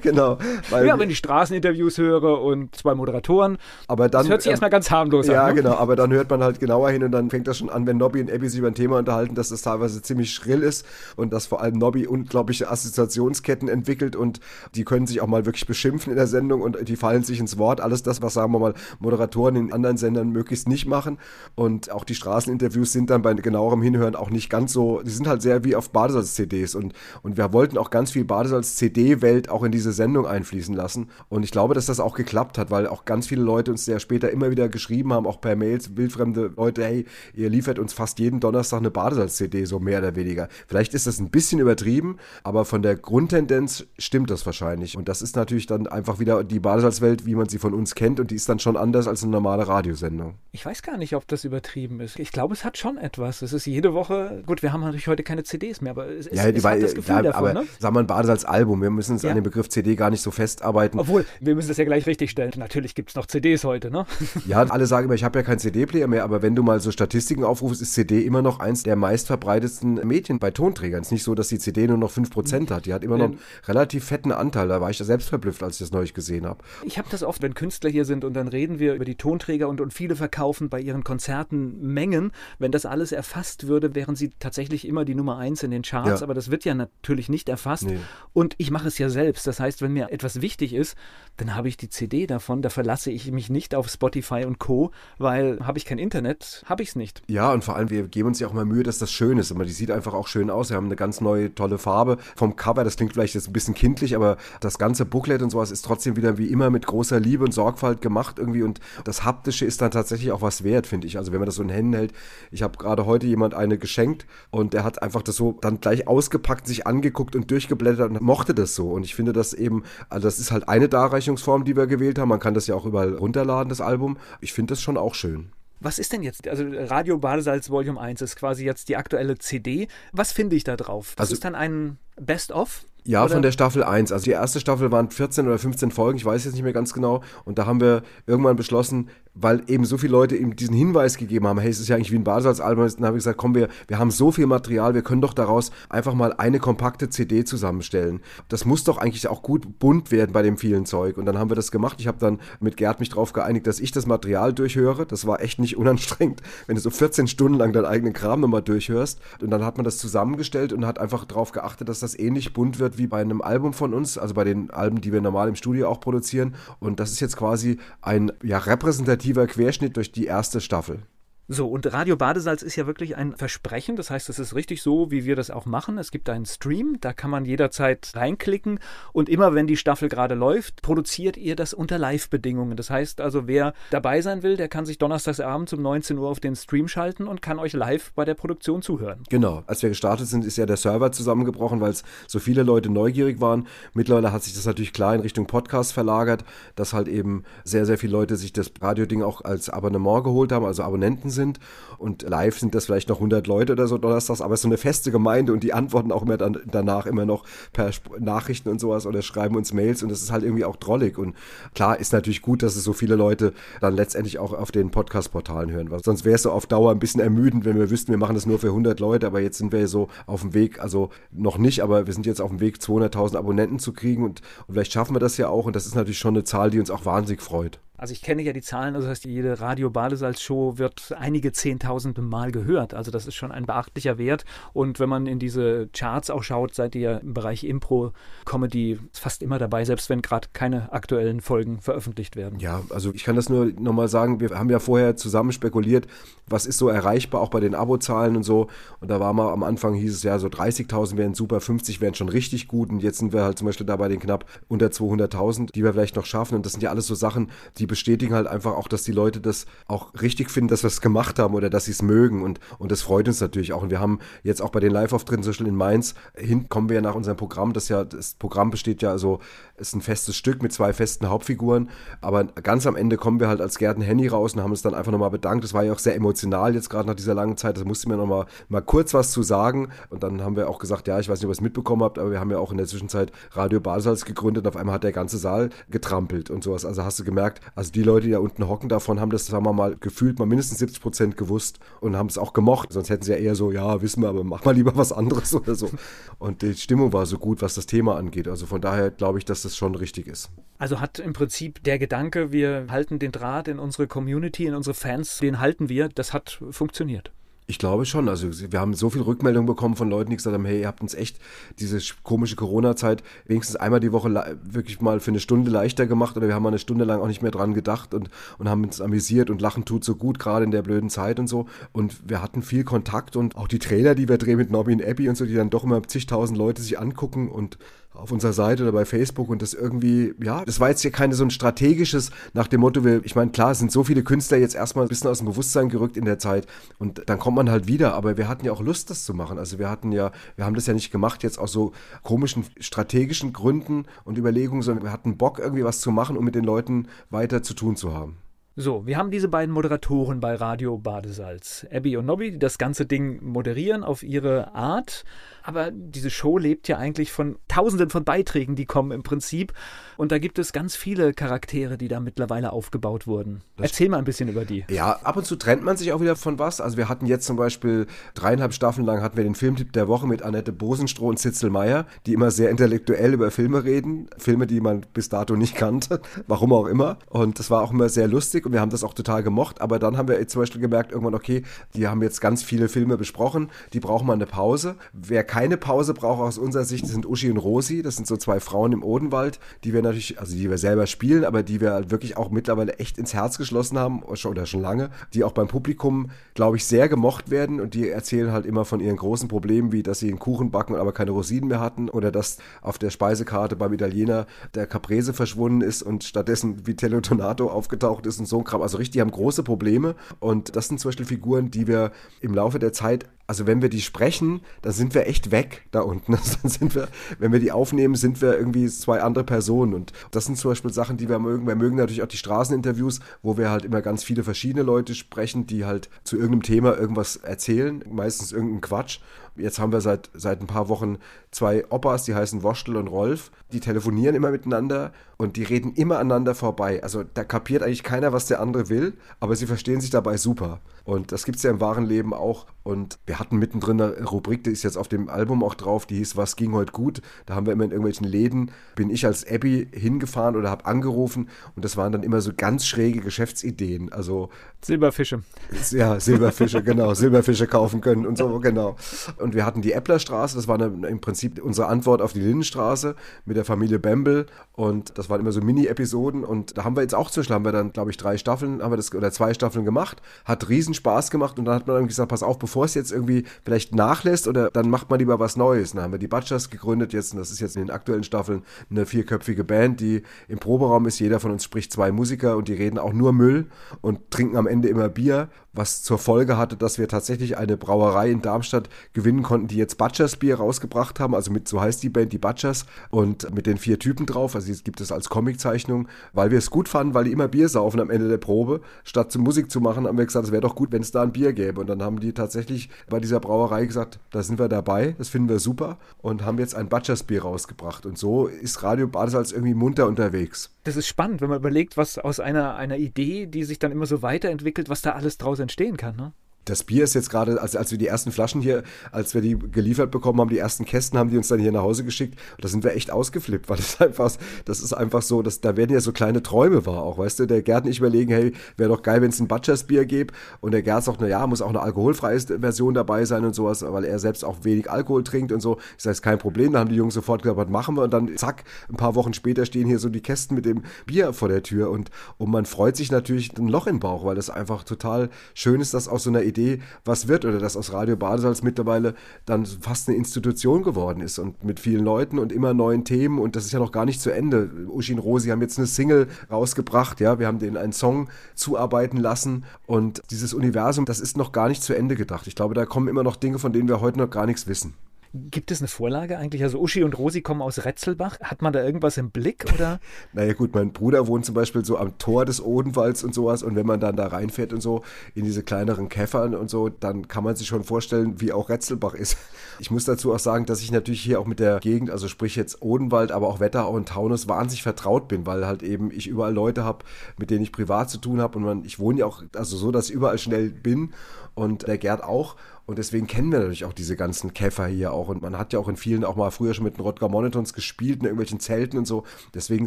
genau. 0.00 0.38
Ja, 0.70 0.96
wenn 0.96 1.10
ich 1.10 1.18
Straßeninterviews 1.18 1.98
höre 1.98 2.40
und 2.40 2.76
zwei 2.76 2.94
Moderatoren, 2.94 3.58
aber 3.88 4.08
dann, 4.08 4.22
das 4.22 4.30
hört 4.30 4.42
sich 4.42 4.50
ähm, 4.50 4.52
erstmal 4.52 4.70
ganz 4.70 4.92
harmlos 4.92 5.26
ja, 5.26 5.32
an. 5.32 5.48
Ja, 5.48 5.54
ne? 5.54 5.62
genau, 5.62 5.74
aber 5.74 5.96
dann 5.96 6.12
hört 6.12 6.30
man 6.30 6.44
halt 6.44 6.60
genauer 6.60 6.90
hin 6.90 7.02
und 7.02 7.10
dann 7.10 7.30
fängt 7.30 7.48
das 7.48 7.58
schon 7.58 7.68
an, 7.68 7.84
wenn 7.84 7.96
Nobby 7.96 8.20
und 8.20 8.30
Abby 8.30 8.48
sich 8.48 8.60
über 8.60 8.68
ein 8.68 8.76
Thema 8.76 8.98
unterhalten, 8.98 9.34
dass 9.34 9.48
das 9.48 9.62
teilweise 9.62 10.02
ziemlich 10.02 10.32
schrill 10.32 10.62
ist 10.62 10.86
und 11.16 11.32
dass 11.32 11.46
vor 11.48 11.62
allem 11.62 11.78
Nobby 11.78 12.06
unglaubliche 12.06 12.70
Assoziationsketten 12.70 13.68
entwickelt 13.68 14.14
und 14.14 14.38
die 14.76 14.84
können 14.84 15.08
sich 15.08 15.20
auch 15.20 15.26
mal 15.26 15.46
wirklich 15.46 15.66
beschimpfen 15.66 16.12
in 16.12 16.16
der 16.16 16.28
Sendung 16.28 16.60
und 16.60 16.88
die 16.88 16.94
fallen 16.94 17.24
sich 17.24 17.40
ins 17.40 17.58
Wort. 17.58 17.80
Alles 17.80 18.04
das, 18.04 18.22
was, 18.22 18.34
sagen 18.34 18.52
wir 18.52 18.60
mal, 18.60 18.74
Moderatoren 19.00 19.56
in 19.56 19.72
anderen 19.72 19.96
Sendern 19.96 20.30
möglichst 20.30 20.68
nicht 20.68 20.86
machen. 20.86 21.18
Und 21.56 21.71
und 21.72 21.90
auch 21.90 22.04
die 22.04 22.14
Straßeninterviews 22.14 22.92
sind 22.92 23.08
dann 23.08 23.22
bei 23.22 23.32
genauerem 23.32 23.80
Hinhören 23.80 24.14
auch 24.14 24.28
nicht 24.28 24.50
ganz 24.50 24.74
so, 24.74 25.00
die 25.02 25.10
sind 25.10 25.26
halt 25.26 25.40
sehr 25.40 25.64
wie 25.64 25.74
auf 25.74 25.90
Badesalz-CDs. 25.90 26.74
Und, 26.74 26.92
und 27.22 27.38
wir 27.38 27.52
wollten 27.54 27.78
auch 27.78 27.88
ganz 27.88 28.10
viel 28.10 28.24
Badesalz-CD-Welt 28.24 29.48
auch 29.48 29.62
in 29.62 29.72
diese 29.72 29.92
Sendung 29.92 30.26
einfließen 30.26 30.74
lassen. 30.74 31.08
Und 31.30 31.44
ich 31.44 31.50
glaube, 31.50 31.72
dass 31.72 31.86
das 31.86 31.98
auch 31.98 32.14
geklappt 32.14 32.58
hat, 32.58 32.70
weil 32.70 32.86
auch 32.86 33.06
ganz 33.06 33.26
viele 33.26 33.42
Leute 33.42 33.70
uns 33.70 33.86
ja 33.86 33.98
später 33.98 34.30
immer 34.30 34.50
wieder 34.50 34.68
geschrieben 34.68 35.14
haben, 35.14 35.26
auch 35.26 35.40
per 35.40 35.56
Mails, 35.56 35.96
wildfremde 35.96 36.52
Leute, 36.56 36.84
hey, 36.84 37.06
ihr 37.32 37.48
liefert 37.48 37.78
uns 37.78 37.94
fast 37.94 38.18
jeden 38.18 38.38
Donnerstag 38.38 38.80
eine 38.80 38.90
Badesalz-CD, 38.90 39.64
so 39.64 39.78
mehr 39.78 40.00
oder 40.00 40.14
weniger. 40.14 40.48
Vielleicht 40.66 40.92
ist 40.92 41.06
das 41.06 41.20
ein 41.20 41.30
bisschen 41.30 41.58
übertrieben, 41.58 42.18
aber 42.42 42.66
von 42.66 42.82
der 42.82 42.96
Grundtendenz 42.96 43.86
stimmt 43.98 44.30
das 44.30 44.44
wahrscheinlich. 44.44 44.98
Und 44.98 45.08
das 45.08 45.22
ist 45.22 45.36
natürlich 45.36 45.64
dann 45.66 45.86
einfach 45.86 46.18
wieder 46.18 46.44
die 46.44 46.60
Badesalzwelt, 46.60 47.24
wie 47.24 47.34
man 47.34 47.48
sie 47.48 47.58
von 47.58 47.72
uns 47.72 47.94
kennt. 47.94 48.20
Und 48.20 48.30
die 48.30 48.34
ist 48.34 48.48
dann 48.50 48.58
schon 48.58 48.76
anders 48.76 49.08
als 49.08 49.22
eine 49.22 49.32
normale 49.32 49.66
Radiosendung. 49.66 50.34
Ich 50.50 50.66
weiß 50.66 50.82
gar 50.82 50.98
nicht, 50.98 51.16
ob 51.16 51.26
das 51.28 51.44
übertrieben 51.44 51.51
übertrieben 51.52 52.00
ist. 52.00 52.18
Ich 52.18 52.32
glaube, 52.32 52.54
es 52.54 52.64
hat 52.64 52.78
schon 52.78 52.96
etwas. 52.96 53.42
Es 53.42 53.52
ist 53.52 53.66
jede 53.66 53.92
Woche, 53.92 54.42
gut, 54.46 54.62
wir 54.62 54.72
haben 54.72 54.80
natürlich 54.80 55.06
heute 55.06 55.22
keine 55.22 55.44
CDs 55.44 55.82
mehr, 55.82 55.90
aber 55.90 56.08
es, 56.08 56.26
ja, 56.26 56.48
es, 56.48 56.64
hat 56.64 56.82
das 56.82 56.94
Gefühl 56.94 57.16
ja, 57.16 57.22
davon, 57.22 57.50
aber 57.50 57.60
ne? 57.60 57.66
Sag 57.78 57.92
mal, 57.92 58.04
Bades 58.04 58.30
als 58.30 58.44
Album. 58.46 58.80
Wir 58.80 58.90
müssen 58.90 59.12
uns 59.12 59.22
ja. 59.22 59.30
an 59.30 59.36
den 59.36 59.44
Begriff 59.44 59.68
CD 59.68 59.94
gar 59.94 60.10
nicht 60.10 60.22
so 60.22 60.30
festarbeiten. 60.30 60.98
Obwohl, 60.98 61.26
wir 61.40 61.54
müssen 61.54 61.68
das 61.68 61.76
ja 61.76 61.84
gleich 61.84 62.06
richtig 62.06 62.30
stellen. 62.30 62.52
Natürlich 62.56 62.94
gibt 62.94 63.10
es 63.10 63.16
noch 63.16 63.26
CDs 63.26 63.64
heute, 63.64 63.90
ne? 63.90 64.06
Ja, 64.46 64.62
alle 64.62 64.86
sagen 64.86 65.06
immer, 65.06 65.14
ich 65.14 65.24
habe 65.24 65.38
ja 65.38 65.42
keinen 65.42 65.58
CD-Player 65.58 66.08
mehr, 66.08 66.24
aber 66.24 66.42
wenn 66.42 66.56
du 66.56 66.62
mal 66.62 66.80
so 66.80 66.90
Statistiken 66.90 67.44
aufrufst, 67.44 67.82
ist 67.82 67.92
CD 67.92 68.22
immer 68.22 68.40
noch 68.40 68.60
eins 68.60 68.82
der 68.82 68.96
meistverbreitetsten 68.96 70.06
Medien 70.06 70.38
bei 70.38 70.50
Tonträgern. 70.50 71.02
Es 71.02 71.08
ist 71.08 71.12
nicht 71.12 71.22
so, 71.22 71.34
dass 71.34 71.48
die 71.48 71.58
CD 71.58 71.86
nur 71.86 71.98
noch 71.98 72.10
5% 72.10 72.70
hat. 72.70 72.86
Die 72.86 72.94
hat 72.94 73.04
immer 73.04 73.18
noch 73.18 73.26
einen 73.26 73.38
relativ 73.66 74.04
fetten 74.06 74.32
Anteil. 74.32 74.68
Da 74.68 74.80
war 74.80 74.90
ich 74.90 74.98
ja 74.98 75.04
selbst 75.04 75.28
verblüfft, 75.28 75.62
als 75.62 75.74
ich 75.74 75.80
das 75.80 75.92
neulich 75.92 76.14
gesehen 76.14 76.46
habe. 76.46 76.58
Ich 76.84 76.98
habe 76.98 77.08
das 77.10 77.22
oft, 77.22 77.42
wenn 77.42 77.54
Künstler 77.54 77.90
hier 77.90 78.06
sind 78.06 78.24
und 78.24 78.34
dann 78.34 78.48
reden 78.48 78.78
wir 78.78 78.94
über 78.94 79.04
die 79.04 79.16
Tonträger 79.16 79.68
und, 79.68 79.80
und 79.80 79.92
viele 79.92 80.16
verkaufen 80.16 80.70
bei 80.70 80.80
ihren 80.80 81.04
Konzerten 81.04 81.41
Mengen 81.50 82.30
wenn 82.58 82.72
das 82.72 82.86
alles 82.86 83.12
erfasst 83.12 83.66
würde, 83.66 83.94
wären 83.94 84.16
sie 84.16 84.30
tatsächlich 84.38 84.86
immer 84.86 85.04
die 85.04 85.14
Nummer 85.14 85.38
eins 85.38 85.62
in 85.62 85.70
den 85.70 85.82
Charts, 85.82 86.20
ja. 86.20 86.24
aber 86.24 86.34
das 86.34 86.50
wird 86.50 86.64
ja 86.64 86.74
natürlich 86.74 87.28
nicht 87.28 87.48
erfasst. 87.48 87.84
Nee. 87.84 87.98
Und 88.32 88.54
ich 88.58 88.70
mache 88.70 88.88
es 88.88 88.98
ja 88.98 89.08
selbst. 89.08 89.46
Das 89.46 89.60
heißt, 89.60 89.82
wenn 89.82 89.92
mir 89.92 90.10
etwas 90.12 90.40
wichtig 90.40 90.74
ist, 90.74 90.96
dann 91.36 91.54
habe 91.54 91.68
ich 91.68 91.76
die 91.76 91.88
CD 91.88 92.26
davon. 92.26 92.62
Da 92.62 92.70
verlasse 92.70 93.10
ich 93.10 93.30
mich 93.32 93.50
nicht 93.50 93.74
auf 93.74 93.88
Spotify 93.88 94.44
und 94.44 94.58
Co., 94.58 94.92
weil 95.18 95.58
habe 95.66 95.78
ich 95.78 95.84
kein 95.84 95.98
Internet, 95.98 96.62
habe 96.66 96.82
ich 96.82 96.90
es 96.90 96.96
nicht. 96.96 97.22
Ja, 97.26 97.52
und 97.52 97.64
vor 97.64 97.76
allem, 97.76 97.90
wir 97.90 98.08
geben 98.08 98.28
uns 98.28 98.38
ja 98.38 98.46
auch 98.46 98.52
mal 98.52 98.64
Mühe, 98.64 98.82
dass 98.82 98.98
das 98.98 99.10
schön 99.10 99.38
ist. 99.38 99.50
Aber 99.50 99.64
die 99.64 99.72
sieht 99.72 99.90
einfach 99.90 100.14
auch 100.14 100.28
schön 100.28 100.50
aus. 100.50 100.70
Wir 100.70 100.76
haben 100.76 100.86
eine 100.86 100.96
ganz 100.96 101.20
neue, 101.20 101.54
tolle 101.54 101.78
Farbe. 101.78 102.18
Vom 102.36 102.56
Cover, 102.56 102.84
das 102.84 102.96
klingt 102.96 103.12
vielleicht 103.14 103.34
jetzt 103.34 103.48
ein 103.48 103.52
bisschen 103.52 103.74
kindlich, 103.74 104.14
aber 104.14 104.36
das 104.60 104.78
ganze 104.78 105.04
Booklet 105.04 105.42
und 105.42 105.50
sowas 105.50 105.70
ist 105.70 105.84
trotzdem 105.84 106.16
wieder 106.16 106.38
wie 106.38 106.46
immer 106.46 106.70
mit 106.70 106.86
großer 106.86 107.18
Liebe 107.18 107.44
und 107.44 107.52
Sorgfalt 107.52 108.00
gemacht 108.00 108.38
irgendwie. 108.38 108.62
Und 108.62 108.80
das 109.04 109.24
Haptische 109.24 109.64
ist 109.64 109.80
dann 109.80 109.90
tatsächlich 109.90 110.32
auch 110.32 110.42
was 110.42 110.64
wert, 110.64 110.86
finde 110.86 111.06
ich. 111.06 111.18
Also 111.18 111.31
wenn 111.32 111.40
man 111.40 111.46
das 111.46 111.56
so 111.56 111.62
in 111.62 111.68
Händen 111.68 111.94
hält, 111.94 112.12
ich 112.50 112.62
habe 112.62 112.78
gerade 112.78 113.06
heute 113.06 113.26
jemand 113.26 113.54
eine 113.54 113.78
geschenkt 113.78 114.26
und 114.50 114.74
der 114.74 114.84
hat 114.84 115.02
einfach 115.02 115.22
das 115.22 115.36
so 115.36 115.58
dann 115.60 115.80
gleich 115.80 116.06
ausgepackt, 116.06 116.66
sich 116.66 116.86
angeguckt 116.86 117.36
und 117.36 117.50
durchgeblättert 117.50 118.10
und 118.10 118.20
mochte 118.20 118.54
das 118.54 118.74
so. 118.74 118.90
Und 118.90 119.04
ich 119.04 119.14
finde 119.14 119.32
das 119.32 119.52
eben, 119.52 119.84
also 120.08 120.26
das 120.26 120.38
ist 120.38 120.52
halt 120.52 120.68
eine 120.68 120.88
Darreichungsform, 120.88 121.64
die 121.64 121.76
wir 121.76 121.86
gewählt 121.86 122.18
haben. 122.18 122.28
Man 122.28 122.40
kann 122.40 122.54
das 122.54 122.66
ja 122.66 122.74
auch 122.74 122.86
überall 122.86 123.14
runterladen, 123.14 123.68
das 123.68 123.80
Album. 123.80 124.18
Ich 124.40 124.52
finde 124.52 124.72
das 124.72 124.80
schon 124.80 124.96
auch 124.96 125.14
schön. 125.14 125.52
Was 125.82 125.98
ist 125.98 126.12
denn 126.12 126.22
jetzt? 126.22 126.46
Also 126.46 126.64
Radio 126.64 127.18
Badesalz 127.18 127.68
Volume 127.68 128.00
1 128.00 128.22
ist 128.22 128.36
quasi 128.36 128.64
jetzt 128.64 128.88
die 128.88 128.96
aktuelle 128.96 129.36
CD. 129.38 129.88
Was 130.12 130.30
finde 130.30 130.54
ich 130.54 130.62
da 130.62 130.76
drauf? 130.76 131.14
Das 131.16 131.24
also, 131.24 131.34
ist 131.34 131.44
dann 131.44 131.56
ein 131.56 131.98
Best-of? 132.20 132.84
Ja, 133.04 133.24
oder? 133.24 133.34
von 133.34 133.42
der 133.42 133.52
Staffel 133.52 133.82
1. 133.82 134.12
Also 134.12 134.24
die 134.24 134.30
erste 134.30 134.60
Staffel 134.60 134.92
waren 134.92 135.10
14 135.10 135.46
oder 135.46 135.58
15 135.58 135.90
Folgen, 135.90 136.18
ich 136.18 136.24
weiß 136.24 136.44
jetzt 136.44 136.54
nicht 136.54 136.62
mehr 136.62 136.72
ganz 136.72 136.92
genau. 136.92 137.22
Und 137.44 137.58
da 137.58 137.66
haben 137.66 137.80
wir 137.80 138.02
irgendwann 138.26 138.56
beschlossen, 138.56 139.08
weil 139.34 139.62
eben 139.66 139.84
so 139.84 139.96
viele 139.96 140.12
Leute 140.12 140.36
ihm 140.36 140.56
diesen 140.56 140.74
Hinweis 140.74 141.16
gegeben 141.16 141.46
haben, 141.46 141.58
hey, 141.58 141.70
es 141.70 141.80
ist 141.80 141.88
ja 141.88 141.96
eigentlich 141.96 142.12
wie 142.12 142.16
ein 142.16 142.24
Badesalzalbum, 142.24 142.86
dann 142.86 143.06
habe 143.06 143.16
ich 143.16 143.24
gesagt, 143.24 143.38
komm, 143.38 143.54
wir, 143.54 143.68
wir 143.88 143.98
haben 143.98 144.10
so 144.10 144.30
viel 144.30 144.46
Material, 144.46 144.94
wir 144.94 145.02
können 145.02 145.22
doch 145.22 145.32
daraus 145.32 145.70
einfach 145.88 146.14
mal 146.14 146.34
eine 146.34 146.58
kompakte 146.58 147.08
CD 147.08 147.44
zusammenstellen. 147.44 148.20
Das 148.48 148.66
muss 148.66 148.84
doch 148.84 148.98
eigentlich 148.98 149.26
auch 149.28 149.42
gut 149.42 149.78
bunt 149.78 150.12
werden 150.12 150.32
bei 150.32 150.42
dem 150.42 150.58
vielen 150.58 150.84
Zeug. 150.84 151.16
Und 151.16 151.24
dann 151.24 151.38
haben 151.38 151.50
wir 151.50 151.56
das 151.56 151.70
gemacht. 151.70 151.96
Ich 152.00 152.06
habe 152.06 152.18
dann 152.18 152.40
mit 152.60 152.76
Gerd 152.76 153.00
mich 153.00 153.08
darauf 153.08 153.32
geeinigt, 153.32 153.66
dass 153.66 153.80
ich 153.80 153.90
das 153.90 154.06
Material 154.06 154.52
durchhöre. 154.52 155.06
Das 155.06 155.26
war 155.26 155.40
echt 155.40 155.58
nicht 155.58 155.76
unanstrengend, 155.82 156.42
wenn 156.66 156.76
du 156.76 156.82
so 156.82 156.90
14 156.90 157.26
Stunden 157.26 157.58
lang 157.58 157.72
deinen 157.72 157.86
eigenen 157.86 158.12
Kram 158.12 158.40
nochmal 158.40 158.62
durchhörst. 158.62 159.18
Und 159.40 159.50
dann 159.50 159.64
hat 159.64 159.78
man 159.78 159.84
das 159.84 159.98
zusammengestellt 159.98 160.72
und 160.72 160.86
hat 160.86 160.98
einfach 160.98 161.24
darauf 161.24 161.52
geachtet, 161.52 161.88
dass 161.88 162.00
das 162.00 162.18
ähnlich 162.18 162.52
bunt 162.52 162.78
wird 162.78 162.91
wie 162.98 163.06
bei 163.06 163.20
einem 163.20 163.42
Album 163.42 163.72
von 163.72 163.94
uns, 163.94 164.18
also 164.18 164.34
bei 164.34 164.44
den 164.44 164.70
Alben, 164.70 165.00
die 165.00 165.12
wir 165.12 165.20
normal 165.20 165.48
im 165.48 165.54
Studio 165.54 165.88
auch 165.88 166.00
produzieren. 166.00 166.54
Und 166.80 167.00
das 167.00 167.12
ist 167.12 167.20
jetzt 167.20 167.36
quasi 167.36 167.78
ein 168.00 168.32
ja, 168.42 168.58
repräsentativer 168.58 169.46
Querschnitt 169.46 169.96
durch 169.96 170.12
die 170.12 170.26
erste 170.26 170.60
Staffel. 170.60 171.00
So, 171.48 171.66
und 171.66 171.92
Radio 171.92 172.16
Badesalz 172.16 172.62
ist 172.62 172.76
ja 172.76 172.86
wirklich 172.86 173.16
ein 173.16 173.34
Versprechen. 173.36 173.96
Das 173.96 174.10
heißt, 174.10 174.28
es 174.28 174.38
ist 174.38 174.54
richtig 174.54 174.80
so, 174.80 175.10
wie 175.10 175.24
wir 175.24 175.34
das 175.34 175.50
auch 175.50 175.66
machen. 175.66 175.98
Es 175.98 176.12
gibt 176.12 176.28
einen 176.28 176.46
Stream, 176.46 176.98
da 177.00 177.12
kann 177.12 177.30
man 177.30 177.44
jederzeit 177.44 178.12
reinklicken. 178.14 178.78
Und 179.12 179.28
immer 179.28 179.52
wenn 179.52 179.66
die 179.66 179.76
Staffel 179.76 180.08
gerade 180.08 180.36
läuft, 180.36 180.82
produziert 180.82 181.36
ihr 181.36 181.56
das 181.56 181.74
unter 181.74 181.98
Live-Bedingungen. 181.98 182.76
Das 182.76 182.90
heißt 182.90 183.20
also, 183.20 183.48
wer 183.48 183.74
dabei 183.90 184.20
sein 184.20 184.44
will, 184.44 184.56
der 184.56 184.68
kann 184.68 184.86
sich 184.86 184.98
donnerstagsabends 184.98 185.72
um 185.72 185.82
19 185.82 186.16
Uhr 186.16 186.28
auf 186.28 186.38
den 186.38 186.54
Stream 186.54 186.86
schalten 186.86 187.26
und 187.26 187.42
kann 187.42 187.58
euch 187.58 187.72
live 187.72 188.12
bei 188.14 188.24
der 188.24 188.34
Produktion 188.34 188.80
zuhören. 188.80 189.24
Genau. 189.28 189.64
Als 189.66 189.82
wir 189.82 189.88
gestartet 189.88 190.28
sind, 190.28 190.44
ist 190.44 190.56
ja 190.58 190.66
der 190.66 190.76
Server 190.76 191.10
zusammengebrochen, 191.10 191.80
weil 191.80 191.90
es 191.90 192.04
so 192.28 192.38
viele 192.38 192.62
Leute 192.62 192.88
neugierig 192.88 193.40
waren. 193.40 193.66
Mittlerweile 193.94 194.32
hat 194.32 194.44
sich 194.44 194.54
das 194.54 194.64
natürlich 194.64 194.92
klar 194.92 195.16
in 195.16 195.20
Richtung 195.20 195.48
Podcast 195.48 195.92
verlagert, 195.92 196.44
dass 196.76 196.92
halt 196.92 197.08
eben 197.08 197.42
sehr, 197.64 197.84
sehr 197.84 197.98
viele 197.98 198.12
Leute 198.12 198.36
sich 198.36 198.52
das 198.52 198.70
Radioding 198.80 199.24
auch 199.24 199.40
als 199.40 199.68
Abonnement 199.68 200.22
geholt 200.22 200.52
haben, 200.52 200.64
also 200.64 200.84
Abonnenten 200.84 201.31
sind. 201.32 201.58
Und 201.98 202.22
live 202.22 202.58
sind 202.58 202.74
das 202.74 202.86
vielleicht 202.86 203.08
noch 203.08 203.16
100 203.16 203.46
Leute 203.46 203.72
oder 203.72 203.86
so 203.86 203.98
donnerstags, 203.98 204.40
aber 204.40 204.54
es 204.54 204.60
ist 204.60 204.62
so 204.62 204.68
eine 204.68 204.76
feste 204.76 205.12
Gemeinde 205.12 205.52
und 205.52 205.62
die 205.62 205.72
antworten 205.72 206.10
auch 206.10 206.22
immer 206.22 206.36
dann, 206.36 206.58
danach 206.66 207.06
immer 207.06 207.24
noch 207.24 207.44
per 207.72 207.90
Nachrichten 208.18 208.68
und 208.68 208.80
sowas 208.80 209.06
oder 209.06 209.22
schreiben 209.22 209.56
uns 209.56 209.72
Mails 209.72 210.02
und 210.02 210.08
das 210.08 210.22
ist 210.22 210.32
halt 210.32 210.42
irgendwie 210.42 210.64
auch 210.64 210.76
drollig. 210.76 211.18
Und 211.18 211.36
klar 211.74 211.98
ist 211.98 212.12
natürlich 212.12 212.42
gut, 212.42 212.62
dass 212.62 212.76
es 212.76 212.84
so 212.84 212.92
viele 212.92 213.14
Leute 213.14 213.52
dann 213.80 213.94
letztendlich 213.94 214.38
auch 214.38 214.52
auf 214.52 214.72
den 214.72 214.90
Podcast-Portalen 214.90 215.70
hören, 215.70 215.90
weil 215.90 216.02
sonst 216.02 216.24
wäre 216.24 216.34
es 216.34 216.42
so 216.42 216.50
auf 216.50 216.66
Dauer 216.66 216.90
ein 216.90 216.98
bisschen 216.98 217.20
ermüdend, 217.20 217.64
wenn 217.64 217.78
wir 217.78 217.90
wüssten, 217.90 218.10
wir 218.10 218.18
machen 218.18 218.34
das 218.34 218.46
nur 218.46 218.58
für 218.58 218.68
100 218.68 218.98
Leute, 219.00 219.26
aber 219.26 219.40
jetzt 219.40 219.58
sind 219.58 219.72
wir 219.72 219.86
so 219.88 220.08
auf 220.26 220.40
dem 220.40 220.54
Weg, 220.54 220.80
also 220.80 221.10
noch 221.30 221.58
nicht, 221.58 221.82
aber 221.82 222.06
wir 222.06 222.14
sind 222.14 222.26
jetzt 222.26 222.40
auf 222.40 222.50
dem 222.50 222.60
Weg, 222.60 222.78
200.000 222.78 223.36
Abonnenten 223.36 223.78
zu 223.78 223.92
kriegen 223.92 224.24
und, 224.24 224.40
und 224.66 224.74
vielleicht 224.74 224.92
schaffen 224.92 225.14
wir 225.14 225.20
das 225.20 225.36
ja 225.36 225.48
auch 225.48 225.66
und 225.66 225.76
das 225.76 225.86
ist 225.86 225.94
natürlich 225.94 226.18
schon 226.18 226.34
eine 226.34 226.44
Zahl, 226.44 226.70
die 226.70 226.80
uns 226.80 226.90
auch 226.90 227.04
wahnsinnig 227.04 227.42
freut. 227.42 227.78
Also 228.02 228.14
ich 228.14 228.22
kenne 228.22 228.42
ja 228.42 228.52
die 228.52 228.62
Zahlen, 228.62 228.96
also 228.96 229.06
das 229.06 229.18
heißt, 229.18 229.26
jede 229.26 229.60
Radio 229.60 229.88
Badesalz 229.88 230.40
Show 230.40 230.76
wird 230.76 231.14
einige 231.16 231.52
zehntausende 231.52 232.20
Mal 232.20 232.50
gehört. 232.50 232.94
Also 232.94 233.12
das 233.12 233.28
ist 233.28 233.36
schon 233.36 233.52
ein 233.52 233.64
beachtlicher 233.64 234.18
Wert. 234.18 234.44
Und 234.72 234.98
wenn 234.98 235.08
man 235.08 235.28
in 235.28 235.38
diese 235.38 235.88
Charts 235.92 236.28
auch 236.28 236.42
schaut, 236.42 236.74
seid 236.74 236.96
ihr 236.96 237.20
im 237.20 237.32
Bereich 237.32 237.62
Impro, 237.62 238.10
Comedy 238.44 238.98
fast 239.12 239.40
immer 239.40 239.60
dabei, 239.60 239.84
selbst 239.84 240.10
wenn 240.10 240.20
gerade 240.20 240.48
keine 240.52 240.92
aktuellen 240.92 241.40
Folgen 241.40 241.80
veröffentlicht 241.80 242.34
werden. 242.34 242.58
Ja, 242.58 242.82
also 242.90 243.12
ich 243.14 243.22
kann 243.22 243.36
das 243.36 243.48
nur 243.48 243.66
nochmal 243.66 244.08
sagen, 244.08 244.40
wir 244.40 244.50
haben 244.50 244.68
ja 244.68 244.80
vorher 244.80 245.14
zusammen 245.14 245.52
spekuliert, 245.52 246.08
was 246.48 246.66
ist 246.66 246.78
so 246.78 246.88
erreichbar, 246.88 247.40
auch 247.40 247.50
bei 247.50 247.60
den 247.60 247.76
Abozahlen 247.76 248.34
und 248.34 248.42
so. 248.42 248.66
Und 248.98 249.12
da 249.12 249.20
war 249.20 249.32
mal 249.32 249.52
am 249.52 249.62
Anfang 249.62 249.94
hieß 249.94 250.12
es 250.12 250.24
ja, 250.24 250.40
so 250.40 250.48
30.000 250.48 251.18
wären 251.18 251.34
super, 251.34 251.60
50 251.60 252.00
wären 252.00 252.14
schon 252.14 252.28
richtig 252.28 252.66
gut. 252.66 252.90
Und 252.90 253.00
jetzt 253.00 253.18
sind 253.18 253.32
wir 253.32 253.44
halt 253.44 253.58
zum 253.58 253.66
Beispiel 253.66 253.86
da 253.86 253.94
bei 253.94 254.08
den 254.08 254.18
knapp 254.18 254.44
unter 254.66 254.86
200.000, 254.86 255.70
die 255.70 255.84
wir 255.84 255.92
vielleicht 255.92 256.16
noch 256.16 256.26
schaffen. 256.26 256.56
Und 256.56 256.66
das 256.66 256.72
sind 256.72 256.82
ja 256.82 256.90
alles 256.90 257.06
so 257.06 257.14
Sachen, 257.14 257.52
die 257.78 257.91
bestätigen 257.92 258.32
halt 258.32 258.46
einfach 258.46 258.72
auch, 258.72 258.88
dass 258.88 259.02
die 259.02 259.12
Leute 259.12 259.38
das 259.38 259.66
auch 259.86 260.14
richtig 260.22 260.50
finden, 260.50 260.68
dass 260.68 260.82
wir 260.82 260.88
es 260.88 261.02
gemacht 261.02 261.38
haben 261.38 261.52
oder 261.52 261.68
dass 261.68 261.84
sie 261.84 261.90
es 261.90 262.00
mögen 262.00 262.42
und, 262.42 262.58
und 262.78 262.90
das 262.90 263.02
freut 263.02 263.28
uns 263.28 263.38
natürlich 263.42 263.74
auch. 263.74 263.82
Und 263.82 263.90
wir 263.90 264.00
haben 264.00 264.18
jetzt 264.42 264.62
auch 264.62 264.70
bei 264.70 264.80
den 264.80 264.92
Live-Auftritten, 264.92 265.42
zum 265.42 265.50
Beispiel 265.50 265.66
in 265.66 265.76
Mainz, 265.76 266.14
hin 266.34 266.70
kommen 266.70 266.88
wir 266.88 266.96
ja 266.96 267.02
nach 267.02 267.14
unserem 267.14 267.36
Programm, 267.36 267.74
das 267.74 267.90
ja, 267.90 268.02
das 268.02 268.32
Programm 268.34 268.70
besteht 268.70 269.02
ja 269.02 269.10
also, 269.10 269.40
ist 269.76 269.94
ein 269.94 270.00
festes 270.00 270.36
Stück 270.36 270.62
mit 270.62 270.72
zwei 270.72 270.94
festen 270.94 271.28
Hauptfiguren, 271.28 271.90
aber 272.22 272.44
ganz 272.44 272.86
am 272.86 272.96
Ende 272.96 273.18
kommen 273.18 273.40
wir 273.40 273.48
halt 273.48 273.60
als 273.60 273.76
Gärten 273.76 274.00
Henny 274.00 274.26
raus 274.26 274.54
und 274.54 274.62
haben 274.62 274.70
uns 274.70 274.80
dann 274.80 274.94
einfach 274.94 275.12
nochmal 275.12 275.30
bedankt. 275.30 275.64
Das 275.64 275.74
war 275.74 275.84
ja 275.84 275.92
auch 275.92 275.98
sehr 275.98 276.14
emotional 276.14 276.74
jetzt 276.74 276.88
gerade 276.88 277.06
nach 277.06 277.14
dieser 277.14 277.34
langen 277.34 277.58
Zeit, 277.58 277.76
da 277.76 277.84
musste 277.84 278.08
mir 278.08 278.16
nochmal 278.16 278.46
mal 278.68 278.80
kurz 278.80 279.12
was 279.12 279.32
zu 279.32 279.42
sagen 279.42 279.88
und 280.08 280.22
dann 280.22 280.40
haben 280.40 280.56
wir 280.56 280.70
auch 280.70 280.78
gesagt, 280.78 281.08
ja, 281.08 281.18
ich 281.18 281.28
weiß 281.28 281.40
nicht, 281.40 281.44
ob 281.44 281.50
ihr 281.50 281.52
es 281.52 281.60
mitbekommen 281.60 282.02
habt, 282.02 282.18
aber 282.18 282.30
wir 282.30 282.40
haben 282.40 282.50
ja 282.50 282.58
auch 282.58 282.70
in 282.70 282.78
der 282.78 282.86
Zwischenzeit 282.86 283.32
Radio 283.52 283.80
Basalz 283.80 284.24
gegründet 284.24 284.64
und 284.64 284.68
auf 284.68 284.76
einmal 284.76 284.94
hat 284.94 285.04
der 285.04 285.12
ganze 285.12 285.36
Saal 285.36 285.68
getrampelt 285.90 286.48
und 286.48 286.64
sowas. 286.64 286.86
Also 286.86 287.04
hast 287.04 287.18
du 287.18 287.24
gemerkt, 287.24 287.60
also 287.74 287.90
die 287.90 288.02
Leute, 288.02 288.26
die 288.26 288.32
da 288.32 288.38
unten 288.38 288.68
hocken, 288.68 288.88
davon 288.88 289.20
haben 289.20 289.30
das, 289.30 289.46
sagen 289.46 289.64
wir 289.64 289.72
mal, 289.72 289.96
gefühlt 289.96 290.38
mal 290.38 290.46
mindestens 290.46 290.78
70 290.78 291.00
Prozent 291.00 291.36
gewusst 291.36 291.78
und 292.00 292.16
haben 292.16 292.26
es 292.26 292.38
auch 292.38 292.52
gemocht. 292.52 292.92
Sonst 292.92 293.10
hätten 293.10 293.22
sie 293.22 293.32
ja 293.32 293.38
eher 293.38 293.54
so, 293.54 293.72
ja, 293.72 294.02
wissen 294.02 294.22
wir, 294.22 294.28
aber 294.28 294.44
mach 294.44 294.64
mal 294.64 294.74
lieber 294.74 294.96
was 294.96 295.12
anderes 295.12 295.54
oder 295.54 295.74
so. 295.74 295.90
Und 296.38 296.62
die 296.62 296.74
Stimmung 296.74 297.12
war 297.12 297.26
so 297.26 297.38
gut, 297.38 297.62
was 297.62 297.74
das 297.74 297.86
Thema 297.86 298.16
angeht. 298.16 298.48
Also 298.48 298.66
von 298.66 298.80
daher 298.80 299.10
glaube 299.10 299.38
ich, 299.38 299.44
dass 299.44 299.62
das 299.62 299.76
schon 299.76 299.94
richtig 299.94 300.26
ist. 300.26 300.50
Also 300.78 301.00
hat 301.00 301.18
im 301.18 301.32
Prinzip 301.32 301.82
der 301.84 301.98
Gedanke, 301.98 302.52
wir 302.52 302.86
halten 302.90 303.18
den 303.18 303.32
Draht 303.32 303.68
in 303.68 303.78
unsere 303.78 304.06
Community, 304.06 304.66
in 304.66 304.74
unsere 304.74 304.94
Fans, 304.94 305.38
den 305.38 305.60
halten 305.60 305.88
wir, 305.88 306.08
das 306.08 306.32
hat 306.32 306.60
funktioniert. 306.70 307.32
Ich 307.68 307.78
glaube 307.78 308.04
schon. 308.06 308.28
Also 308.28 308.48
wir 308.72 308.80
haben 308.80 308.92
so 308.92 309.08
viel 309.08 309.22
Rückmeldung 309.22 309.66
bekommen 309.66 309.94
von 309.94 310.10
Leuten, 310.10 310.30
die 310.30 310.36
gesagt 310.36 310.52
haben, 310.52 310.64
hey, 310.64 310.80
ihr 310.80 310.88
habt 310.88 311.00
uns 311.00 311.14
echt 311.14 311.38
diese 311.78 311.98
komische 312.24 312.56
Corona-Zeit 312.56 313.22
wenigstens 313.46 313.76
einmal 313.76 314.00
die 314.00 314.12
Woche 314.12 314.58
wirklich 314.64 315.00
mal 315.00 315.20
für 315.20 315.30
eine 315.30 315.38
Stunde 315.38 315.70
leichter 315.70 316.06
gemacht 316.06 316.36
oder 316.36 316.48
wir 316.48 316.54
haben 316.54 316.64
mal 316.64 316.70
eine 316.70 316.80
Stunde 316.80 317.04
lang 317.04 317.20
auch 317.20 317.28
nicht 317.28 317.40
mehr 317.40 317.52
dran 317.52 317.72
gedacht 317.72 318.14
und, 318.14 318.30
und 318.58 318.68
haben 318.68 318.82
uns 318.82 319.00
amüsiert 319.00 319.48
und 319.48 319.62
Lachen 319.62 319.84
tut 319.84 320.04
so 320.04 320.16
gut, 320.16 320.40
gerade 320.40 320.64
in 320.64 320.72
der 320.72 320.82
blöden 320.82 321.08
Zeit 321.08 321.38
und 321.38 321.46
so. 321.46 321.66
Und 321.92 322.28
wir 322.28 322.42
hatten 322.42 322.62
viel 322.62 322.82
Kontakt 322.82 323.36
und 323.36 323.56
auch 323.56 323.68
die 323.68 323.78
Trailer, 323.78 324.16
die 324.16 324.28
wir 324.28 324.38
drehen 324.38 324.58
mit 324.58 324.70
Nobby 324.70 324.94
und 324.94 325.04
Abby 325.04 325.28
und 325.28 325.36
so, 325.36 325.46
die 325.46 325.54
dann 325.54 325.70
doch 325.70 325.84
immer 325.84 326.02
zigtausend 326.02 326.58
Leute 326.58 326.82
sich 326.82 326.98
angucken 326.98 327.48
und 327.48 327.78
auf 328.14 328.30
unserer 328.30 328.52
Seite 328.52 328.82
oder 328.82 328.92
bei 328.92 329.04
Facebook 329.04 329.48
und 329.48 329.62
das 329.62 329.74
irgendwie, 329.74 330.34
ja, 330.42 330.64
das 330.64 330.80
war 330.80 330.90
jetzt 330.90 331.02
hier 331.02 331.10
keine 331.10 331.34
so 331.34 331.44
ein 331.44 331.50
strategisches 331.50 332.30
nach 332.52 332.68
dem 332.68 332.80
Motto, 332.80 333.04
wir, 333.04 333.24
ich 333.24 333.34
meine, 333.34 333.50
klar, 333.50 333.74
sind 333.74 333.90
so 333.90 334.04
viele 334.04 334.22
Künstler 334.22 334.58
jetzt 334.58 334.74
erstmal 334.74 335.06
ein 335.06 335.08
bisschen 335.08 335.30
aus 335.30 335.38
dem 335.38 335.46
Bewusstsein 335.46 335.88
gerückt 335.88 336.16
in 336.16 336.24
der 336.24 336.38
Zeit 336.38 336.66
und 336.98 337.22
dann 337.26 337.38
kommt 337.38 337.56
man 337.56 337.70
halt 337.70 337.86
wieder, 337.86 338.14
aber 338.14 338.36
wir 338.36 338.48
hatten 338.48 338.66
ja 338.66 338.72
auch 338.72 338.80
Lust, 338.80 339.10
das 339.10 339.24
zu 339.24 339.34
machen. 339.34 339.58
Also 339.58 339.78
wir 339.78 339.88
hatten 339.88 340.12
ja, 340.12 340.30
wir 340.56 340.64
haben 340.64 340.74
das 340.74 340.86
ja 340.86 340.94
nicht 340.94 341.10
gemacht 341.10 341.42
jetzt 341.42 341.58
aus 341.58 341.72
so 341.72 341.92
komischen 342.22 342.64
strategischen 342.78 343.52
Gründen 343.52 344.04
und 344.24 344.38
Überlegungen, 344.38 344.82
sondern 344.82 345.04
wir 345.04 345.12
hatten 345.12 345.38
Bock, 345.38 345.58
irgendwie 345.58 345.84
was 345.84 346.00
zu 346.00 346.10
machen, 346.10 346.36
um 346.36 346.44
mit 346.44 346.54
den 346.54 346.64
Leuten 346.64 347.08
weiter 347.30 347.62
zu 347.62 347.74
tun 347.74 347.96
zu 347.96 348.12
haben. 348.12 348.36
So, 348.74 349.06
wir 349.06 349.18
haben 349.18 349.30
diese 349.30 349.48
beiden 349.48 349.74
Moderatoren 349.74 350.40
bei 350.40 350.54
Radio 350.54 350.96
Badesalz, 350.96 351.86
Abby 351.92 352.16
und 352.16 352.24
Nobby, 352.24 352.52
die 352.52 352.58
das 352.58 352.78
ganze 352.78 353.04
Ding 353.04 353.44
moderieren 353.44 354.02
auf 354.02 354.22
ihre 354.22 354.74
Art. 354.74 355.24
Aber 355.62 355.90
diese 355.92 356.30
Show 356.30 356.58
lebt 356.58 356.88
ja 356.88 356.96
eigentlich 356.96 357.32
von 357.32 357.56
Tausenden 357.68 358.10
von 358.10 358.24
Beiträgen, 358.24 358.74
die 358.74 358.86
kommen 358.86 359.12
im 359.12 359.22
Prinzip. 359.22 359.72
Und 360.16 360.32
da 360.32 360.38
gibt 360.38 360.58
es 360.58 360.72
ganz 360.72 360.96
viele 360.96 361.32
Charaktere, 361.34 361.96
die 361.96 362.08
da 362.08 362.20
mittlerweile 362.20 362.72
aufgebaut 362.72 363.26
wurden. 363.26 363.62
Das 363.76 363.90
Erzähl 363.90 364.08
mal 364.08 364.18
ein 364.18 364.24
bisschen 364.24 364.48
über 364.48 364.64
die. 364.64 364.84
Ja, 364.88 365.18
ab 365.22 365.36
und 365.36 365.44
zu 365.44 365.56
trennt 365.56 365.82
man 365.84 365.96
sich 365.96 366.12
auch 366.12 366.20
wieder 366.20 366.36
von 366.36 366.58
was. 366.58 366.80
Also 366.80 366.96
wir 366.96 367.08
hatten 367.08 367.26
jetzt 367.26 367.46
zum 367.46 367.56
Beispiel 367.56 368.06
dreieinhalb 368.34 368.72
Staffeln 368.72 369.06
lang 369.06 369.22
hatten 369.22 369.36
wir 369.36 369.44
den 369.44 369.54
Filmtipp 369.54 369.92
der 369.92 370.08
Woche 370.08 370.26
mit 370.26 370.42
Annette 370.42 370.72
Bosenstroh 370.72 371.28
und 371.28 371.38
Zitzel 371.38 371.70
Meyer, 371.70 372.06
die 372.26 372.32
immer 372.32 372.50
sehr 372.50 372.70
intellektuell 372.70 373.34
über 373.34 373.50
Filme 373.50 373.84
reden. 373.84 374.28
Filme, 374.38 374.66
die 374.66 374.80
man 374.80 375.04
bis 375.12 375.28
dato 375.28 375.56
nicht 375.56 375.74
kannte. 375.74 376.20
Warum 376.46 376.72
auch 376.72 376.86
immer. 376.86 377.18
Und 377.28 377.58
das 377.58 377.70
war 377.70 377.82
auch 377.82 377.92
immer 377.92 378.08
sehr 378.08 378.28
lustig 378.28 378.61
und 378.66 378.72
wir 378.72 378.80
haben 378.80 378.90
das 378.90 379.04
auch 379.04 379.14
total 379.14 379.42
gemocht. 379.42 379.80
Aber 379.80 379.98
dann 379.98 380.16
haben 380.16 380.28
wir 380.28 380.46
zum 380.48 380.62
Beispiel 380.62 380.80
gemerkt, 380.80 381.12
irgendwann, 381.12 381.34
okay, 381.34 381.62
die 381.94 382.08
haben 382.08 382.22
jetzt 382.22 382.40
ganz 382.40 382.62
viele 382.62 382.88
Filme 382.88 383.16
besprochen, 383.16 383.70
die 383.92 384.00
brauchen 384.00 384.26
mal 384.26 384.34
eine 384.34 384.46
Pause. 384.46 384.96
Wer 385.12 385.44
keine 385.44 385.76
Pause 385.76 386.14
braucht 386.14 386.40
aus 386.40 386.58
unserer 386.58 386.84
Sicht, 386.84 387.06
sind 387.06 387.26
Uschi 387.26 387.50
und 387.50 387.58
Rosi. 387.58 388.02
Das 388.02 388.16
sind 388.16 388.26
so 388.26 388.36
zwei 388.36 388.60
Frauen 388.60 388.92
im 388.92 389.02
Odenwald, 389.02 389.60
die 389.84 389.92
wir 389.92 390.02
natürlich, 390.02 390.38
also 390.40 390.56
die 390.56 390.70
wir 390.70 390.78
selber 390.78 391.06
spielen, 391.06 391.44
aber 391.44 391.62
die 391.62 391.80
wir 391.80 391.92
halt 391.92 392.10
wirklich 392.10 392.36
auch 392.36 392.50
mittlerweile 392.50 392.98
echt 392.98 393.18
ins 393.18 393.34
Herz 393.34 393.58
geschlossen 393.58 393.98
haben, 393.98 394.22
oder 394.22 394.66
schon 394.66 394.80
lange, 394.80 395.10
die 395.34 395.44
auch 395.44 395.52
beim 395.52 395.68
Publikum, 395.68 396.30
glaube 396.54 396.76
ich, 396.76 396.84
sehr 396.84 397.08
gemocht 397.08 397.50
werden 397.50 397.80
und 397.80 397.94
die 397.94 398.08
erzählen 398.08 398.52
halt 398.52 398.66
immer 398.66 398.84
von 398.84 399.00
ihren 399.00 399.16
großen 399.16 399.48
Problemen, 399.48 399.92
wie 399.92 400.02
dass 400.02 400.18
sie 400.18 400.28
einen 400.28 400.38
Kuchen 400.38 400.70
backen 400.70 400.96
aber 401.02 401.12
keine 401.12 401.32
Rosinen 401.32 401.68
mehr 401.68 401.80
hatten 401.80 402.08
oder 402.08 402.30
dass 402.30 402.58
auf 402.80 402.98
der 402.98 403.10
Speisekarte 403.10 403.76
beim 403.76 403.92
Italiener 403.92 404.46
der 404.74 404.86
Caprese 404.86 405.34
verschwunden 405.34 405.80
ist 405.80 406.02
und 406.02 406.24
stattdessen 406.24 406.86
Vitello 406.86 407.20
Donato 407.20 407.68
aufgetaucht 407.68 408.26
ist 408.26 408.38
und 408.38 408.46
so 408.52 408.58
ein 408.58 408.64
Kram. 408.64 408.82
Also 408.82 408.98
richtig, 408.98 409.14
die 409.14 409.20
haben 409.20 409.30
große 409.30 409.64
Probleme 409.64 410.14
und 410.38 410.76
das 410.76 410.88
sind 410.88 411.00
zum 411.00 411.08
Beispiel 411.08 411.26
Figuren, 411.26 411.70
die 411.70 411.86
wir 411.86 412.12
im 412.40 412.54
Laufe 412.54 412.78
der 412.78 412.92
Zeit 412.92 413.26
also 413.52 413.66
wenn 413.66 413.82
wir 413.82 413.90
die 413.90 414.00
sprechen, 414.00 414.62
dann 414.80 414.92
sind 414.92 415.14
wir 415.14 415.26
echt 415.26 415.50
weg 415.50 415.82
da 415.90 416.00
unten. 416.00 416.32
Also 416.42 416.56
dann 416.62 416.70
sind 416.70 416.94
wir, 416.94 417.08
wenn 417.38 417.52
wir 417.52 417.60
die 417.60 417.70
aufnehmen, 417.70 418.14
sind 418.14 418.40
wir 418.40 418.56
irgendwie 418.56 418.88
zwei 418.88 419.20
andere 419.20 419.44
Personen. 419.44 419.92
Und 419.92 420.14
das 420.30 420.46
sind 420.46 420.56
zum 420.56 420.70
Beispiel 420.70 420.90
Sachen, 420.90 421.18
die 421.18 421.28
wir 421.28 421.38
mögen. 421.38 421.66
Wir 421.66 421.76
mögen 421.76 421.96
natürlich 421.96 422.22
auch 422.22 422.28
die 422.28 422.38
Straßeninterviews, 422.38 423.20
wo 423.42 423.58
wir 423.58 423.70
halt 423.70 423.84
immer 423.84 424.00
ganz 424.00 424.24
viele 424.24 424.42
verschiedene 424.42 424.82
Leute 424.82 425.14
sprechen, 425.14 425.66
die 425.66 425.84
halt 425.84 426.08
zu 426.24 426.36
irgendeinem 426.36 426.62
Thema 426.62 426.96
irgendwas 426.96 427.36
erzählen, 427.36 428.02
meistens 428.10 428.52
irgendeinen 428.52 428.80
Quatsch. 428.80 429.20
Jetzt 429.56 429.78
haben 429.78 429.92
wir 429.92 430.00
seit, 430.00 430.30
seit 430.34 430.60
ein 430.60 430.66
paar 430.66 430.88
Wochen 430.88 431.18
zwei 431.50 431.84
Opas, 431.90 432.24
die 432.24 432.34
heißen 432.34 432.62
Wostel 432.62 432.96
und 432.96 433.06
Rolf. 433.06 433.50
Die 433.72 433.80
telefonieren 433.80 434.34
immer 434.34 434.50
miteinander 434.50 435.12
und 435.36 435.56
die 435.56 435.64
reden 435.64 435.92
immer 435.94 436.18
aneinander 436.18 436.54
vorbei. 436.54 437.02
Also 437.02 437.24
da 437.24 437.44
kapiert 437.44 437.82
eigentlich 437.82 438.02
keiner, 438.02 438.32
was 438.32 438.46
der 438.46 438.60
andere 438.60 438.88
will, 438.88 439.14
aber 439.40 439.56
sie 439.56 439.66
verstehen 439.66 440.00
sich 440.00 440.10
dabei 440.10 440.36
super. 440.36 440.80
Und 441.04 441.32
das 441.32 441.44
gibt 441.44 441.56
es 441.56 441.64
ja 441.64 441.70
im 441.70 441.80
wahren 441.80 442.06
Leben 442.06 442.32
auch. 442.32 442.66
Und 442.84 443.18
wir 443.26 443.38
hatten 443.38 443.56
mittendrin 443.56 444.00
eine 444.00 444.24
Rubrik, 444.24 444.64
die 444.64 444.70
ist 444.70 444.82
jetzt 444.82 444.96
auf 444.96 445.08
dem 445.08 445.28
Album 445.28 445.62
auch 445.62 445.74
drauf, 445.74 446.06
die 446.06 446.16
hieß 446.16 446.36
Was 446.36 446.56
ging 446.56 446.72
heute 446.72 446.92
gut? 446.92 447.22
Da 447.46 447.54
haben 447.54 447.66
wir 447.66 447.72
immer 447.72 447.84
in 447.84 447.90
irgendwelchen 447.90 448.26
Läden, 448.26 448.70
bin 448.94 449.10
ich 449.10 449.26
als 449.26 449.46
Abby 449.46 449.88
hingefahren 449.92 450.56
oder 450.56 450.70
habe 450.70 450.86
angerufen 450.86 451.48
und 451.76 451.84
das 451.84 451.96
waren 451.96 452.12
dann 452.12 452.22
immer 452.22 452.40
so 452.40 452.52
ganz 452.56 452.86
schräge 452.86 453.20
Geschäftsideen. 453.20 454.12
Also 454.12 454.48
Silberfische. 454.84 455.42
Ja, 455.90 456.18
Silberfische, 456.18 456.82
genau. 456.82 457.14
Silberfische 457.14 457.66
kaufen 457.66 458.00
können 458.00 458.26
und 458.26 458.36
so, 458.36 458.58
genau. 458.60 458.96
Und 459.42 459.54
wir 459.54 459.66
hatten 459.66 459.82
die 459.82 459.92
Epplerstraße, 459.92 460.56
das 460.56 460.68
war 460.68 460.80
eine, 460.80 461.06
im 461.06 461.20
Prinzip 461.20 461.62
unsere 461.62 461.88
Antwort 461.88 462.22
auf 462.22 462.32
die 462.32 462.40
Lindenstraße 462.40 463.14
mit 463.44 463.56
der 463.56 463.64
Familie 463.64 463.98
Bembel. 463.98 464.46
Und 464.72 465.18
das 465.18 465.28
waren 465.28 465.40
immer 465.40 465.52
so 465.52 465.60
Mini-Episoden. 465.60 466.44
Und 466.44 466.78
da 466.78 466.84
haben 466.84 466.96
wir 466.96 467.02
jetzt 467.02 467.14
auch 467.14 467.30
zwischen, 467.30 467.52
haben 467.52 467.64
wir 467.64 467.72
dann, 467.72 467.92
glaube 467.92 468.10
ich, 468.10 468.16
drei 468.16 468.38
Staffeln, 468.38 468.82
haben 468.82 468.92
wir 468.92 468.96
das, 468.96 469.14
oder 469.14 469.30
zwei 469.32 469.52
Staffeln 469.54 469.84
gemacht. 469.84 470.22
Hat 470.44 470.68
riesen 470.68 470.94
Spaß 470.94 471.30
gemacht. 471.30 471.58
Und 471.58 471.66
dann 471.66 471.74
hat 471.74 471.86
man 471.86 471.96
dann 471.96 472.08
gesagt, 472.08 472.30
pass 472.30 472.42
auf, 472.42 472.58
bevor 472.58 472.84
es 472.84 472.94
jetzt 472.94 473.12
irgendwie 473.12 473.44
vielleicht 473.64 473.94
nachlässt 473.94 474.48
oder 474.48 474.70
dann 474.70 474.88
macht 474.88 475.10
man 475.10 475.18
lieber 475.18 475.38
was 475.38 475.56
Neues. 475.56 475.92
dann 475.92 476.02
haben 476.02 476.12
wir 476.12 476.18
die 476.18 476.28
Butchers 476.28 476.70
gegründet 476.70 477.12
jetzt. 477.12 477.32
Und 477.32 477.38
das 477.38 477.50
ist 477.50 477.60
jetzt 477.60 477.76
in 477.76 477.82
den 477.82 477.90
aktuellen 477.90 478.24
Staffeln 478.24 478.62
eine 478.90 479.06
vierköpfige 479.06 479.64
Band, 479.64 480.00
die 480.00 480.22
im 480.48 480.58
Proberaum 480.58 481.06
ist. 481.06 481.18
Jeder 481.18 481.40
von 481.40 481.50
uns 481.50 481.64
spricht 481.64 481.92
zwei 481.92 482.12
Musiker 482.12 482.56
und 482.56 482.68
die 482.68 482.74
reden 482.74 482.98
auch 482.98 483.12
nur 483.12 483.32
Müll 483.32 483.66
und 484.00 484.30
trinken 484.30 484.56
am 484.56 484.66
Ende 484.66 484.88
immer 484.88 485.08
Bier, 485.08 485.48
was 485.72 486.02
zur 486.02 486.18
Folge 486.18 486.56
hatte, 486.56 486.76
dass 486.76 486.98
wir 486.98 487.08
tatsächlich 487.08 487.56
eine 487.56 487.76
Brauerei 487.76 488.30
in 488.30 488.42
Darmstadt 488.42 488.88
gewinnen 489.12 489.31
konnten, 489.40 489.68
die 489.68 489.76
jetzt 489.76 489.96
Butchers 489.96 490.36
Bier 490.36 490.56
rausgebracht 490.56 491.18
haben, 491.18 491.34
also 491.34 491.50
mit, 491.50 491.66
so 491.66 491.80
heißt 491.80 492.02
die 492.02 492.10
Band, 492.10 492.34
die 492.34 492.38
Butchers, 492.38 492.84
und 493.08 493.54
mit 493.54 493.66
den 493.66 493.78
vier 493.78 493.98
Typen 493.98 494.26
drauf, 494.26 494.54
also 494.54 494.70
es 494.70 494.84
gibt 494.84 495.00
es 495.00 495.10
als 495.10 495.30
Comiczeichnung, 495.30 496.08
weil 496.34 496.50
wir 496.50 496.58
es 496.58 496.68
gut 496.68 496.90
fanden, 496.90 497.14
weil 497.14 497.24
die 497.24 497.32
immer 497.32 497.48
Bier 497.48 497.70
saufen 497.70 498.00
am 498.00 498.10
Ende 498.10 498.28
der 498.28 498.36
Probe. 498.36 498.82
Statt 499.04 499.34
Musik 499.38 499.70
zu 499.70 499.80
machen, 499.80 500.06
haben 500.06 500.18
wir 500.18 500.26
gesagt, 500.26 500.44
es 500.44 500.52
wäre 500.52 500.60
doch 500.60 500.74
gut, 500.74 500.92
wenn 500.92 501.00
es 501.00 501.12
da 501.12 501.22
ein 501.22 501.32
Bier 501.32 501.54
gäbe. 501.54 501.80
Und 501.80 501.86
dann 501.86 502.02
haben 502.02 502.20
die 502.20 502.34
tatsächlich 502.34 502.90
bei 503.08 503.20
dieser 503.20 503.40
Brauerei 503.40 503.86
gesagt, 503.86 504.18
da 504.30 504.42
sind 504.42 504.58
wir 504.58 504.68
dabei, 504.68 505.14
das 505.16 505.30
finden 505.30 505.48
wir 505.48 505.58
super 505.58 505.98
und 506.20 506.44
haben 506.44 506.58
jetzt 506.58 506.74
ein 506.74 506.88
Butchers 506.88 507.22
Bier 507.22 507.42
rausgebracht. 507.42 508.04
Und 508.04 508.18
so 508.18 508.48
ist 508.48 508.82
Radio 508.82 509.06
Badesalz 509.06 509.52
irgendwie 509.52 509.74
munter 509.74 510.06
unterwegs. 510.06 510.70
Das 510.84 510.96
ist 510.96 511.06
spannend, 511.06 511.40
wenn 511.40 511.48
man 511.48 511.58
überlegt, 511.58 511.96
was 511.96 512.18
aus 512.18 512.40
einer, 512.40 512.74
einer 512.74 512.96
Idee, 512.96 513.46
die 513.46 513.64
sich 513.64 513.78
dann 513.78 513.92
immer 513.92 514.06
so 514.06 514.22
weiterentwickelt, 514.22 514.88
was 514.88 515.02
da 515.02 515.12
alles 515.12 515.38
draus 515.38 515.60
entstehen 515.60 515.96
kann. 515.96 516.16
Ne? 516.16 516.32
Das 516.64 516.84
Bier 516.84 517.04
ist 517.04 517.14
jetzt 517.14 517.30
gerade, 517.30 517.60
als, 517.60 517.74
als 517.74 517.90
wir 517.90 517.98
die 517.98 518.06
ersten 518.06 518.30
Flaschen 518.30 518.60
hier, 518.60 518.84
als 519.10 519.34
wir 519.34 519.40
die 519.40 519.58
geliefert 519.58 520.10
bekommen 520.10 520.40
haben, 520.40 520.48
die 520.48 520.58
ersten 520.58 520.84
Kästen 520.84 521.18
haben 521.18 521.30
die 521.30 521.36
uns 521.36 521.48
dann 521.48 521.58
hier 521.58 521.72
nach 521.72 521.82
Hause 521.82 522.04
geschickt. 522.04 522.38
da 522.60 522.68
sind 522.68 522.84
wir 522.84 522.94
echt 522.94 523.10
ausgeflippt, 523.10 523.68
weil 523.68 523.76
das 523.78 524.00
einfach, 524.00 524.32
das 524.64 524.80
ist 524.80 524.92
einfach 524.92 525.22
so, 525.22 525.42
dass, 525.42 525.60
da 525.60 525.76
werden 525.76 525.92
ja 525.92 526.00
so 526.00 526.12
kleine 526.12 526.42
Träume 526.42 526.86
wahr 526.86 527.02
auch, 527.02 527.18
weißt 527.18 527.40
du? 527.40 527.46
Der 527.46 527.62
Gerd 527.62 527.84
nicht 527.84 527.98
überlegen, 527.98 528.32
hey, 528.32 528.52
wäre 528.76 528.90
doch 528.90 529.02
geil, 529.02 529.22
wenn 529.22 529.30
es 529.30 529.40
ein 529.40 529.48
Butchers 529.48 529.84
Bier 529.84 530.04
gäbe. 530.04 530.32
Und 530.60 530.72
der 530.72 530.82
Gerd 530.82 531.04
sagt, 531.04 531.20
na 531.20 531.26
ja, 531.26 531.46
muss 531.46 531.62
auch 531.62 531.68
eine 531.68 531.80
alkoholfreie 531.80 532.38
Version 532.40 532.94
dabei 532.94 533.24
sein 533.24 533.44
und 533.44 533.54
sowas, 533.54 533.82
weil 533.82 534.04
er 534.04 534.18
selbst 534.18 534.44
auch 534.44 534.58
wenig 534.62 534.90
Alkohol 534.90 535.24
trinkt 535.24 535.52
und 535.52 535.60
so. 535.60 535.78
Sage, 535.96 536.12
ist 536.12 536.22
kein 536.22 536.38
Problem. 536.38 536.72
Da 536.72 536.78
haben 536.78 536.90
die 536.90 536.96
Jungs 536.96 537.14
sofort 537.14 537.42
gesagt, 537.42 537.58
was 537.58 537.68
machen 537.68 537.96
wir? 537.96 538.02
Und 538.02 538.12
dann 538.12 538.36
zack, 538.36 538.64
ein 538.88 538.96
paar 538.96 539.14
Wochen 539.14 539.34
später 539.34 539.66
stehen 539.66 539.86
hier 539.86 539.98
so 539.98 540.08
die 540.08 540.20
Kästen 540.20 540.54
mit 540.54 540.64
dem 540.64 540.82
Bier 541.06 541.32
vor 541.32 541.48
der 541.48 541.62
Tür 541.62 541.90
und, 541.90 542.10
und 542.38 542.50
man 542.50 542.66
freut 542.66 542.96
sich 542.96 543.10
natürlich 543.10 543.56
ein 543.58 543.68
Loch 543.68 543.86
im 543.86 544.00
Bauch, 544.00 544.24
weil 544.24 544.34
das 544.34 544.50
einfach 544.50 544.84
total 544.84 545.30
schön 545.54 545.80
ist, 545.80 545.94
dass 545.94 546.08
aus 546.08 546.24
so 546.24 546.30
einer 546.30 546.42
Idee 546.52 546.80
was 547.04 547.28
wird 547.28 547.44
oder 547.44 547.58
dass 547.58 547.76
aus 547.76 547.92
Radio 547.92 548.16
Badesalz 548.16 548.62
mittlerweile 548.62 549.14
dann 549.46 549.66
fast 549.66 550.08
eine 550.08 550.16
Institution 550.16 550.82
geworden 550.82 551.20
ist 551.20 551.38
und 551.38 551.64
mit 551.64 551.80
vielen 551.80 552.04
Leuten 552.04 552.38
und 552.38 552.52
immer 552.52 552.74
neuen 552.74 553.04
Themen 553.04 553.38
und 553.38 553.56
das 553.56 553.64
ist 553.64 553.72
ja 553.72 553.78
noch 553.78 553.92
gar 553.92 554.04
nicht 554.04 554.20
zu 554.20 554.30
Ende. 554.30 554.70
Uschi 554.88 555.12
und 555.12 555.18
Rosi 555.18 555.48
haben 555.48 555.62
jetzt 555.62 555.78
eine 555.78 555.86
Single 555.86 556.28
rausgebracht, 556.50 557.20
ja, 557.20 557.38
wir 557.38 557.46
haben 557.46 557.58
denen 557.58 557.76
einen 557.76 557.92
Song 557.92 558.28
zuarbeiten 558.54 559.16
lassen 559.16 559.64
und 559.86 560.22
dieses 560.30 560.54
Universum, 560.54 561.04
das 561.04 561.20
ist 561.20 561.36
noch 561.36 561.52
gar 561.52 561.68
nicht 561.68 561.82
zu 561.82 561.94
Ende 561.94 562.14
gedacht. 562.14 562.46
Ich 562.46 562.54
glaube, 562.54 562.74
da 562.74 562.86
kommen 562.86 563.08
immer 563.08 563.22
noch 563.22 563.36
Dinge, 563.36 563.58
von 563.58 563.72
denen 563.72 563.88
wir 563.88 564.00
heute 564.00 564.18
noch 564.18 564.30
gar 564.30 564.46
nichts 564.46 564.66
wissen. 564.66 564.94
Gibt 565.34 565.70
es 565.70 565.80
eine 565.80 565.88
Vorlage 565.88 566.36
eigentlich? 566.36 566.62
Also 566.62 566.78
Uschi 566.78 567.02
und 567.02 567.16
Rosi 567.18 567.40
kommen 567.40 567.62
aus 567.62 567.86
Retzelbach. 567.86 568.38
Hat 568.40 568.60
man 568.60 568.74
da 568.74 568.84
irgendwas 568.84 569.16
im 569.16 569.30
Blick 569.30 569.64
oder? 569.72 569.98
naja 570.34 570.52
gut, 570.52 570.74
mein 570.74 570.92
Bruder 570.92 571.26
wohnt 571.26 571.46
zum 571.46 571.54
Beispiel 571.54 571.84
so 571.86 571.96
am 571.96 572.18
Tor 572.18 572.44
des 572.44 572.62
Odenwalds 572.62 573.24
und 573.24 573.34
sowas 573.34 573.62
und 573.62 573.74
wenn 573.74 573.86
man 573.86 573.98
dann 573.98 574.14
da 574.14 574.26
reinfährt 574.26 574.74
und 574.74 574.82
so 574.82 575.02
in 575.34 575.44
diese 575.44 575.62
kleineren 575.62 576.10
Käffern 576.10 576.54
und 576.54 576.68
so, 576.68 576.90
dann 576.90 577.28
kann 577.28 577.44
man 577.44 577.56
sich 577.56 577.66
schon 577.66 577.82
vorstellen, 577.82 578.42
wie 578.42 578.52
auch 578.52 578.68
Retzelbach 578.68 579.14
ist. 579.14 579.38
Ich 579.78 579.90
muss 579.90 580.04
dazu 580.04 580.32
auch 580.32 580.38
sagen, 580.38 580.64
dass 580.66 580.80
ich 580.80 580.92
natürlich 580.92 581.22
hier 581.22 581.40
auch 581.40 581.46
mit 581.46 581.58
der 581.58 581.80
Gegend, 581.80 582.10
also 582.10 582.28
sprich 582.28 582.54
jetzt 582.54 582.82
Odenwald, 582.82 583.32
aber 583.32 583.48
auch 583.48 583.58
Wetterau 583.58 583.90
und 583.90 584.10
Taunus 584.10 584.46
wahnsinnig 584.46 584.82
vertraut 584.82 585.26
bin, 585.26 585.44
weil 585.44 585.66
halt 585.66 585.82
eben 585.82 586.12
ich 586.12 586.28
überall 586.28 586.54
Leute 586.54 586.84
habe, 586.84 587.04
mit 587.36 587.50
denen 587.50 587.62
ich 587.62 587.72
privat 587.72 588.08
zu 588.08 588.18
tun 588.18 588.40
habe 588.40 588.58
und 588.58 588.64
man, 588.64 588.84
ich 588.84 589.00
wohne 589.00 589.20
ja 589.20 589.26
auch 589.26 589.42
also 589.56 589.76
so, 589.76 589.90
dass 589.90 590.08
ich 590.08 590.14
überall 590.14 590.38
schnell 590.38 590.68
bin 590.70 591.14
und 591.54 591.88
der 591.88 591.98
Gerd 591.98 592.22
auch 592.22 592.56
und 592.84 592.98
deswegen 592.98 593.28
kennen 593.28 593.52
wir 593.52 593.60
natürlich 593.60 593.84
auch 593.84 593.92
diese 593.92 594.16
ganzen 594.16 594.54
Käfer 594.54 594.86
hier 594.86 595.12
auch. 595.12 595.28
Und 595.28 595.40
man 595.40 595.56
hat 595.56 595.72
ja 595.72 595.78
auch 595.78 595.88
in 595.88 595.96
vielen 595.96 596.24
auch 596.24 596.34
mal 596.34 596.50
früher 596.50 596.74
schon 596.74 596.84
mit 596.84 596.96
den 596.96 597.02
Rodger 597.02 597.28
Monitons 597.28 597.74
gespielt, 597.74 598.18
in 598.18 598.24
irgendwelchen 598.24 598.58
Zelten 598.58 598.98
und 598.98 599.06
so. 599.06 599.24
Deswegen 599.54 599.86